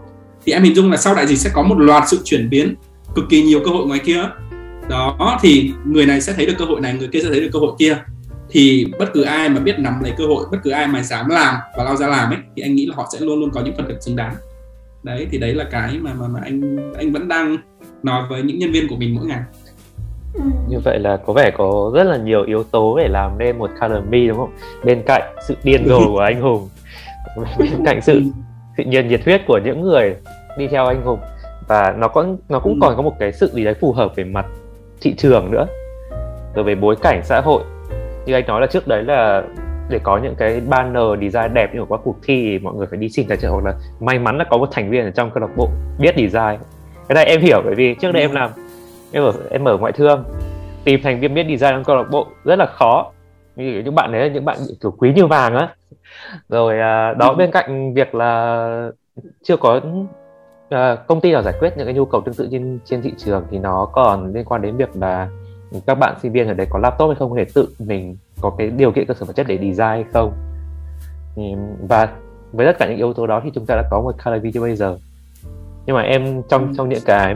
[0.45, 2.75] Thì em hình dung là sau đại dịch sẽ có một loạt sự chuyển biến
[3.15, 4.23] cực kỳ nhiều cơ hội ngoài kia
[4.89, 7.49] đó thì người này sẽ thấy được cơ hội này người kia sẽ thấy được
[7.53, 7.97] cơ hội kia
[8.49, 11.29] thì bất cứ ai mà biết nắm lấy cơ hội bất cứ ai mà dám
[11.29, 13.61] làm và lao ra làm ấy thì anh nghĩ là họ sẽ luôn luôn có
[13.61, 14.35] những phần thưởng xứng đáng
[15.03, 17.57] đấy thì đấy là cái mà mà mà anh anh vẫn đang
[18.03, 19.41] nói với những nhân viên của mình mỗi ngày
[20.33, 20.43] Ừ.
[20.69, 23.69] Như vậy là có vẻ có rất là nhiều yếu tố để làm nên một
[23.81, 24.51] Color Me đúng không?
[24.83, 26.69] Bên cạnh sự điên rồ của anh Hùng,
[27.59, 28.21] bên cạnh sự
[28.77, 30.15] tự nhiên nhiệt huyết của những người
[30.57, 31.19] đi theo anh Hùng
[31.67, 32.77] và nó có nó cũng ừ.
[32.81, 34.45] còn có một cái sự gì đấy phù hợp về mặt
[35.01, 35.67] thị trường nữa
[36.55, 37.63] rồi về bối cảnh xã hội.
[38.25, 39.43] Như anh nói là trước đấy là
[39.89, 42.87] để có những cái banner design đẹp như ở qua cuộc thi thì mọi người
[42.89, 45.11] phải đi xin tài trợ hoặc là may mắn là có một thành viên ở
[45.11, 45.69] trong câu lạc bộ
[45.99, 46.59] biết design.
[47.07, 48.51] Cái này em hiểu bởi vì trước đây em làm
[49.11, 50.23] em ở em ở ngoại thương
[50.83, 53.11] tìm thành viên biết design trong câu lạc bộ rất là khó.
[53.55, 55.69] Như những bạn đấy những bạn kiểu quý như vàng á.
[56.49, 57.35] Rồi à, đó ừ.
[57.35, 58.89] bên cạnh việc là
[59.43, 59.81] chưa có
[60.69, 63.13] à, công ty nào giải quyết những cái nhu cầu tương tự trên trên thị
[63.17, 65.29] trường thì nó còn liên quan đến việc là
[65.85, 68.55] các bạn sinh viên ở đây có laptop hay không có thể tự mình có
[68.57, 70.33] cái điều kiện cơ sở vật chất để design hay không
[71.89, 72.09] và
[72.51, 74.61] với tất cả những yếu tố đó thì chúng ta đã có một color video
[74.61, 74.97] bây giờ
[75.85, 76.73] nhưng mà em trong ừ.
[76.77, 77.35] trong những cái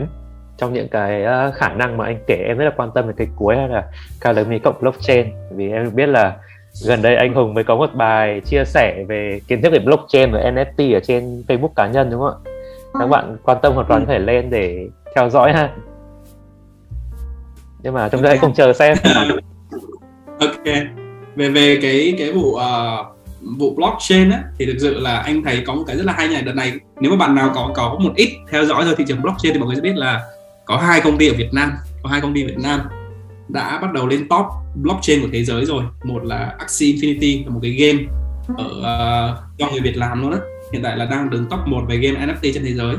[0.58, 3.12] trong những cái uh, khả năng mà anh kể em rất là quan tâm về
[3.16, 3.84] cái cuối là
[4.24, 6.36] color me cộng blockchain vì em biết là
[6.86, 10.32] gần đây anh Hùng mới có một bài chia sẻ về kiến thức về blockchain
[10.32, 12.51] và NFT ở trên Facebook cá nhân đúng không ạ?
[12.98, 15.70] Các bạn quan tâm hoàn toàn có thể lên để theo dõi ha.
[17.82, 18.96] Nhưng mà chúng ta hãy cùng chờ xem.
[20.40, 20.64] ok.
[21.36, 22.60] Về về cái cái vụ uh,
[23.58, 26.28] vụ blockchain á thì thực sự là anh thấy có một cái rất là hay
[26.28, 29.04] này đợt này nếu mà bạn nào có có một ít theo dõi thôi thị
[29.08, 30.20] trường blockchain thì mọi người sẽ biết là
[30.64, 32.80] có hai công ty ở Việt Nam có hai công ty Việt Nam
[33.48, 37.50] đã bắt đầu lên top blockchain của thế giới rồi một là Axie Infinity là
[37.50, 37.98] một cái game
[38.58, 40.38] ở uh, do người Việt làm luôn á
[40.72, 42.96] hiện tại là đang đứng top 1 về game NFT trên thế giới.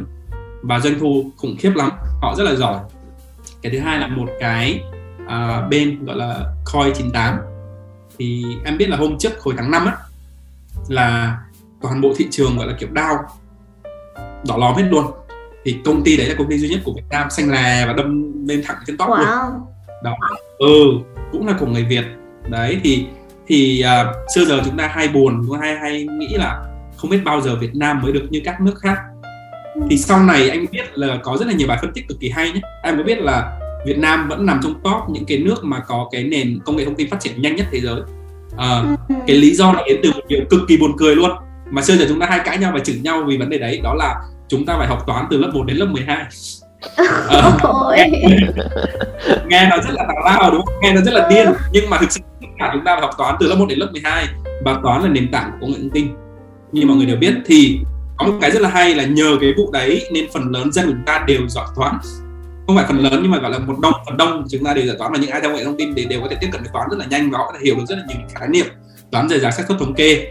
[0.61, 1.91] Và doanh thu khủng khiếp lắm
[2.21, 2.79] họ rất là giỏi.
[3.61, 4.81] Cái thứ hai là một cái
[5.25, 7.37] uh, bên gọi là Coin 98
[8.17, 9.97] thì em biết là hôm trước hồi tháng 5 á
[10.87, 11.37] là
[11.81, 13.17] toàn bộ thị trường gọi là kiểu đau
[14.47, 15.05] đỏ lòm hết luôn.
[15.65, 17.93] Thì công ty đấy là công ty duy nhất của Việt Nam xanh lè và
[17.93, 19.17] đâm lên thẳng trên top wow.
[19.17, 19.61] luôn
[20.03, 20.15] đó.
[20.57, 20.99] Ừ
[21.31, 22.05] cũng là của người Việt.
[22.49, 23.05] Đấy thì
[23.47, 26.61] thì uh, xưa giờ chúng ta hay buồn cũng hay hay nghĩ là
[27.03, 28.97] không biết bao giờ Việt Nam mới được như các nước khác.
[29.89, 32.29] Thì sau này anh biết là có rất là nhiều bài phân tích cực kỳ
[32.29, 32.61] hay nhé.
[32.83, 36.09] Em mới biết là Việt Nam vẫn nằm trong top những cái nước mà có
[36.11, 38.01] cái nền công nghệ thông tin phát triển nhanh nhất thế giới.
[38.57, 38.83] À,
[39.27, 41.31] cái lý do là đến từ một điều cực kỳ buồn cười luôn.
[41.71, 43.79] Mà xưa giờ chúng ta hay cãi nhau và chửi nhau vì vấn đề đấy
[43.83, 44.15] đó là
[44.47, 46.25] chúng ta phải học toán từ lớp 1 đến lớp 12
[47.27, 47.57] ờ,
[47.95, 48.09] nghe,
[49.47, 50.75] nghe nó rất là tào lao đúng không?
[50.81, 51.47] nghe nó rất là điên.
[51.71, 53.79] Nhưng mà thực sự tất cả chúng ta phải học toán từ lớp 1 đến
[53.79, 54.27] lớp 12
[54.65, 56.22] và toán là nền tảng của công nghệ thông tin
[56.73, 57.79] như mọi người đều biết thì
[58.17, 60.85] có một cái rất là hay là nhờ cái vụ đấy nên phần lớn dân
[60.85, 61.97] của chúng ta đều giỏi toán.
[62.67, 64.85] Không phải phần lớn nhưng mà gọi là một đông phần đông chúng ta đều
[64.85, 66.61] giỏi toán và những ai theo nghệ thông tin thì đều có thể tiếp cận
[66.61, 68.47] với toán rất là nhanh và họ có thể hiểu được rất là nhiều khái
[68.47, 68.65] niệm
[69.11, 70.27] toán rời rạc xác suất thống kê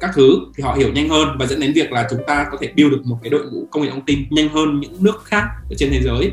[0.00, 2.58] các thứ thì họ hiểu nhanh hơn và dẫn đến việc là chúng ta có
[2.60, 5.24] thể build được một cái đội ngũ công nghệ thông tin nhanh hơn những nước
[5.24, 6.30] khác ở trên thế giới.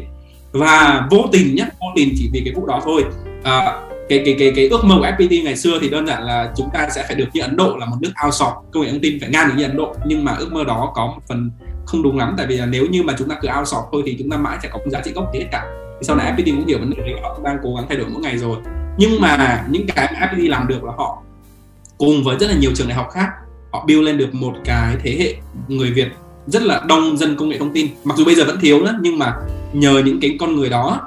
[0.52, 3.06] Và vô tình nhé vô tình chỉ vì cái vụ đó thôi.
[3.44, 6.52] À, cái cái cái cái ước mơ của FPT ngày xưa thì đơn giản là
[6.56, 8.56] chúng ta sẽ phải được như Ấn Độ là một nước outsource.
[8.72, 9.96] Công nghệ thông tin phải ngang được như Ấn Độ.
[10.06, 11.52] Nhưng mà ước mơ đó có một phần
[11.86, 12.34] không đúng lắm.
[12.38, 14.58] Tại vì là nếu như mà chúng ta cứ outsource thôi thì chúng ta mãi
[14.64, 15.66] sẽ có giá trị gốc gì hết cả.
[16.00, 18.08] Thì sau này FPT cũng hiểu vấn đề đấy họ đang cố gắng thay đổi
[18.10, 18.58] mỗi ngày rồi.
[18.98, 21.22] Nhưng mà những cái mà FPT làm được là họ
[21.98, 23.28] cùng với rất là nhiều trường đại học khác,
[23.72, 25.36] họ build lên được một cái thế hệ
[25.68, 26.08] người Việt
[26.48, 27.88] rất là đông dân công nghệ thông tin.
[28.04, 29.34] Mặc dù bây giờ vẫn thiếu nữa, nhưng mà
[29.74, 31.02] nhờ những cái con người đó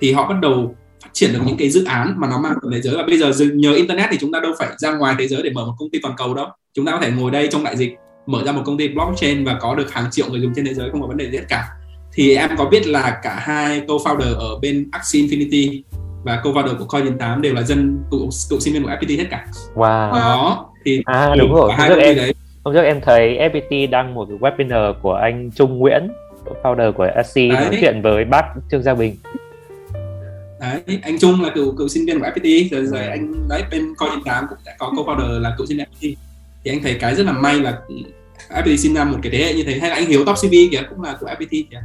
[0.00, 0.74] thì họ bắt đầu
[1.04, 3.18] phát triển được những cái dự án mà nó mang tầm thế giới và bây
[3.18, 5.74] giờ nhờ internet thì chúng ta đâu phải ra ngoài thế giới để mở một
[5.78, 7.94] công ty toàn cầu đâu chúng ta có thể ngồi đây trong đại dịch
[8.26, 10.74] mở ra một công ty blockchain và có được hàng triệu người dùng trên thế
[10.74, 11.68] giới không có vấn đề gì hết cả
[12.12, 15.82] thì em có biết là cả hai co-founder ở bên Axie Infinity
[16.24, 19.26] và co-founder của Coin 8 đều là dân cựu cựu sinh viên của FPT hết
[19.30, 19.46] cả.
[19.74, 20.12] Wow.
[20.12, 21.72] Đó thì à đúng rồi.
[21.72, 22.34] Hôm trước em đấy.
[22.64, 26.08] hôm trước em thấy FPT đăng một cái webinar của anh Trung Nguyễn,
[26.62, 29.16] founder của Axie nói chuyện với bác Trương Gia Bình
[30.70, 33.94] đấy anh Trung là cựu cựu sinh viên của FPT rồi rồi anh đấy bên
[33.94, 36.14] Coin 8 cũng đã có co-founder là cựu sinh viên FPT
[36.64, 37.78] thì anh thấy cái rất là may là
[38.50, 40.54] FPT sinh ra một cái thế hệ như thế hay là anh Hiếu Top CV
[40.70, 41.82] kìa cũng là của FPT kìa.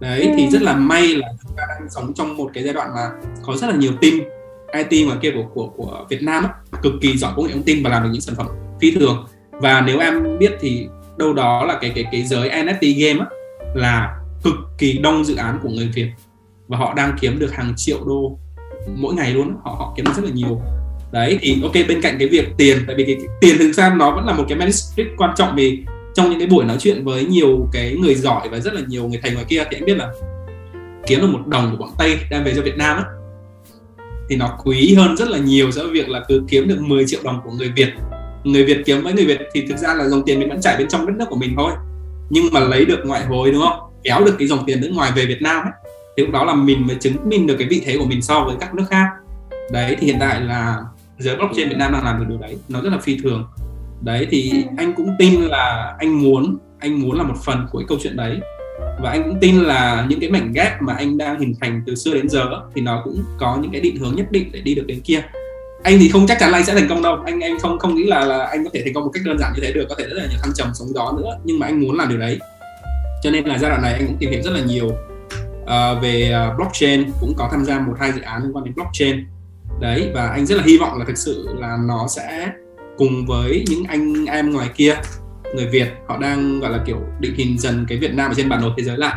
[0.00, 0.32] Đấy ừ.
[0.36, 3.10] thì rất là may là chúng ta đang sống trong một cái giai đoạn mà
[3.42, 4.20] có rất là nhiều team
[4.90, 6.50] IT ngoài kia của của của Việt Nam á,
[6.82, 8.46] cực kỳ giỏi công nghệ thông tin và làm được những sản phẩm
[8.80, 9.26] phi thường.
[9.50, 10.86] Và nếu em biết thì
[11.18, 13.26] đâu đó là cái cái cái giới NFT game á,
[13.74, 16.10] là cực kỳ đông dự án của người Việt
[16.70, 18.38] và họ đang kiếm được hàng triệu đô
[18.96, 20.60] mỗi ngày luôn họ họ kiếm được rất là nhiều.
[21.12, 23.94] Đấy thì ok bên cạnh cái việc tiền tại vì cái, cái tiền thực ra
[23.94, 25.84] nó vẫn là một cái metric quan trọng vì
[26.14, 29.08] trong những cái buổi nói chuyện với nhiều cái người giỏi và rất là nhiều
[29.08, 30.12] người thầy ngoài kia thì anh biết là
[31.06, 33.04] kiếm được một đồng của bọn Tây đem về cho Việt Nam á
[34.28, 37.04] thì nó quý hơn rất là nhiều so với việc là cứ kiếm được 10
[37.06, 37.88] triệu đồng của người Việt.
[38.44, 40.76] Người Việt kiếm với người Việt thì thực ra là dòng tiền mình vẫn chảy
[40.78, 41.72] bên trong đất nước của mình thôi
[42.30, 43.80] nhưng mà lấy được ngoại hối đúng không?
[44.04, 45.72] Kéo được cái dòng tiền nước ngoài về Việt Nam ấy,
[46.20, 48.40] thì lúc đó là mình mới chứng minh được cái vị thế của mình so
[48.40, 49.06] với các nước khác.
[49.72, 50.78] Đấy thì hiện tại là
[51.18, 52.56] giới blockchain Việt Nam đang làm được điều đấy.
[52.68, 53.46] Nó rất là phi thường.
[54.00, 54.74] Đấy thì ừ.
[54.76, 58.16] anh cũng tin là anh muốn anh muốn là một phần của cái câu chuyện
[58.16, 58.40] đấy.
[59.02, 61.94] Và anh cũng tin là những cái mảnh ghép mà anh đang hình thành từ
[61.94, 62.44] xưa đến giờ
[62.74, 65.22] thì nó cũng có những cái định hướng nhất định để đi được đến kia.
[65.82, 67.18] Anh thì không chắc chắn là anh sẽ thành công đâu.
[67.26, 69.38] Anh anh không không nghĩ là là anh có thể thành công một cách đơn
[69.38, 69.86] giản như thế được.
[69.88, 71.38] Có thể rất là nhiều thăng trầm sóng gió nữa.
[71.44, 72.38] Nhưng mà anh muốn làm điều đấy.
[73.22, 74.90] Cho nên là giai đoạn này anh cũng tìm hiểu rất là nhiều
[75.70, 78.74] uh, về ờ, blockchain cũng có tham gia một hai dự án liên quan đến
[78.74, 79.26] blockchain.
[79.80, 82.50] Đấy và anh rất là hy vọng là thực sự là nó sẽ
[82.98, 84.96] cùng với những anh em ngoài kia
[85.54, 88.48] người Việt họ đang gọi là kiểu định hình dần cái Việt Nam ở trên
[88.48, 89.14] bản đồ thế giới lại.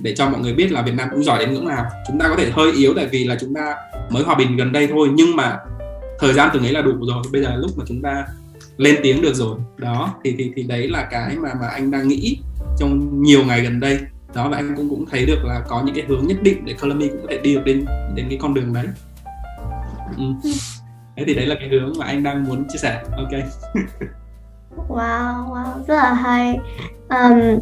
[0.00, 1.86] Để cho mọi người biết là Việt Nam cũng giỏi đến ngưỡng nào.
[2.08, 3.74] Chúng ta có thể hơi yếu tại vì là chúng ta
[4.10, 5.58] mới hòa bình gần đây thôi nhưng mà
[6.18, 7.22] thời gian từng ấy là đủ rồi.
[7.32, 8.24] Bây giờ lúc mà chúng ta
[8.76, 12.08] lên tiếng được rồi đó thì thì thì đấy là cái mà mà anh đang
[12.08, 12.38] nghĩ
[12.78, 13.98] trong nhiều ngày gần đây
[14.34, 16.74] đó và anh cũng cũng thấy được là có những cái hướng nhất định để
[16.82, 17.84] Color cũng có thể đi được đến
[18.14, 18.86] đến cái con đường đấy.
[20.16, 20.24] Ừ.
[21.16, 23.02] thế thì đấy là cái hướng mà anh đang muốn chia sẻ.
[23.16, 23.30] Ok.
[24.88, 26.58] Wow wow rất là hay.
[27.08, 27.58] Um,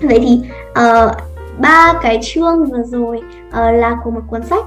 [0.00, 1.10] vậy thì uh,
[1.58, 3.16] ba cái chương vừa rồi
[3.48, 4.64] uh, là của một cuốn sách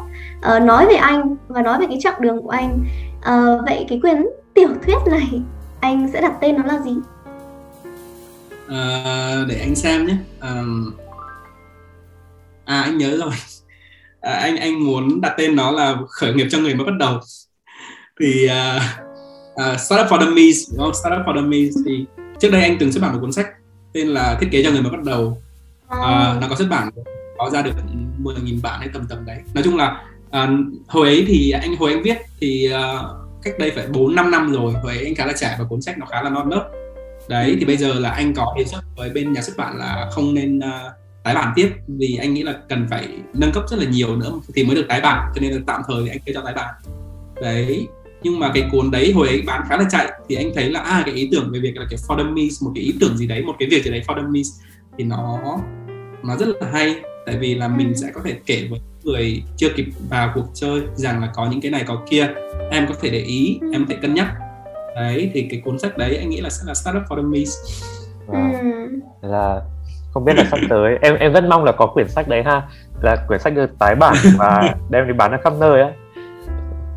[0.56, 2.80] uh, nói về anh và nói về cái chặng đường của anh.
[3.20, 5.42] Uh, vậy cái quyển tiểu thuyết này
[5.80, 6.96] anh sẽ đặt tên nó là gì?
[8.68, 10.18] Uh, để anh xem nhé.
[10.42, 10.94] Um,
[12.70, 13.34] à anh nhớ rồi.
[14.22, 17.20] À, anh anh muốn đặt tên nó là khởi nghiệp cho người mới bắt đầu.
[18.20, 18.82] Thì uh,
[19.54, 20.94] uh, startup for dummies đúng không?
[20.94, 22.06] Startup for dummies thì
[22.40, 23.48] trước đây anh từng xuất bản một cuốn sách
[23.94, 25.42] tên là thiết kế cho người mới bắt đầu.
[25.88, 26.90] Uh, nó có xuất bản
[27.38, 27.72] có ra được
[28.24, 29.38] 10.000 bản hay tầm tầm đấy.
[29.54, 30.50] Nói chung là uh,
[30.88, 33.06] hồi ấy thì anh hồi anh viết thì uh,
[33.44, 35.82] cách đây phải 4 5 năm rồi hồi ấy anh khá là trẻ và cuốn
[35.82, 36.64] sách nó khá là non nớt.
[37.30, 40.10] Đấy thì bây giờ là anh có đề xuất với bên nhà xuất bản là
[40.12, 40.64] không nên uh,
[41.30, 44.32] tái bản tiếp vì anh nghĩ là cần phải nâng cấp rất là nhiều nữa
[44.56, 46.54] thì mới được tái bản cho nên là tạm thời thì anh kêu cho tái
[46.54, 46.74] bản.
[47.42, 47.88] Đấy
[48.24, 50.80] nhưng mà cái cuốn đấy hồi ấy bán khá là chạy thì anh thấy là
[50.80, 53.28] à cái ý tưởng về việc là cái for dummies một cái ý tưởng gì
[53.28, 54.48] đấy một cái việc gì đấy for dummies
[54.98, 55.40] thì nó
[56.24, 56.96] nó rất là hay.
[57.26, 60.82] Tại vì là mình sẽ có thể kể với người chưa kịp vào cuộc chơi
[60.96, 62.28] rằng là có những cái này có kia
[62.72, 64.28] em có thể để ý em có thể cân nhắc.
[64.96, 67.54] Đấy thì cái cuốn sách đấy anh nghĩ là sẽ là startup for dummies
[68.28, 68.88] wow.
[69.22, 69.62] là
[70.14, 70.98] không biết là sắp tới.
[71.02, 72.62] Em em rất mong là có quyển sách đấy ha.
[73.02, 75.90] Là quyển sách được tái bản và đem đi bán ở khắp nơi á.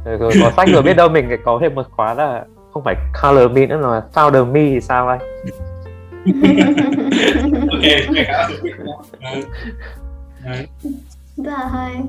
[0.04, 3.50] Rồi có sách rồi biết đâu mình có thêm một khóa là không phải color
[3.52, 5.20] me nữa mà founder me thì sao anh?
[7.70, 7.82] Ok
[11.72, 12.02] hay.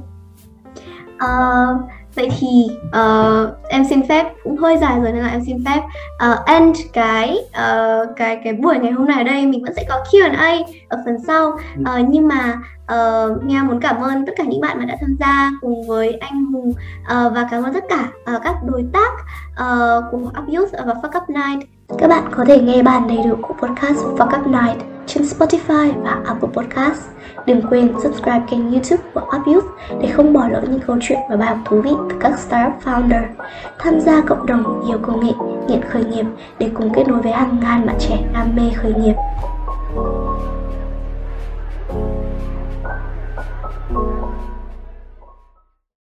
[1.15, 1.81] Uh,
[2.15, 5.81] vậy thì uh, em xin phép cũng hơi dài rồi nên là em xin phép
[6.31, 9.45] uh, end cái uh, cái cái buổi ngày hôm nay ở đây.
[9.45, 10.55] Mình vẫn sẽ có Q&A
[10.87, 11.47] ở phần sau.
[11.79, 12.59] Uh, nhưng mà
[12.93, 16.13] uh, Nga muốn cảm ơn tất cả những bạn mà đã tham gia cùng với
[16.13, 19.11] anh Hùng uh, và cảm ơn tất cả uh, các đối tác
[19.51, 23.35] uh, của Youth và Fuck Up Night các bạn có thể nghe bản đầy đủ
[23.41, 27.01] của podcast Fuck Up Night trên Spotify và Apple Podcast.
[27.45, 29.65] Đừng quên subscribe kênh YouTube của Up Youth
[30.01, 32.73] để không bỏ lỡ những câu chuyện và bài học thú vị từ các startup
[32.85, 33.23] founder.
[33.79, 35.33] Tham gia cộng đồng yêu công nghệ,
[35.67, 36.25] nghiện khởi nghiệp
[36.59, 39.15] để cùng kết nối với hàng ngàn bạn trẻ đam mê khởi nghiệp.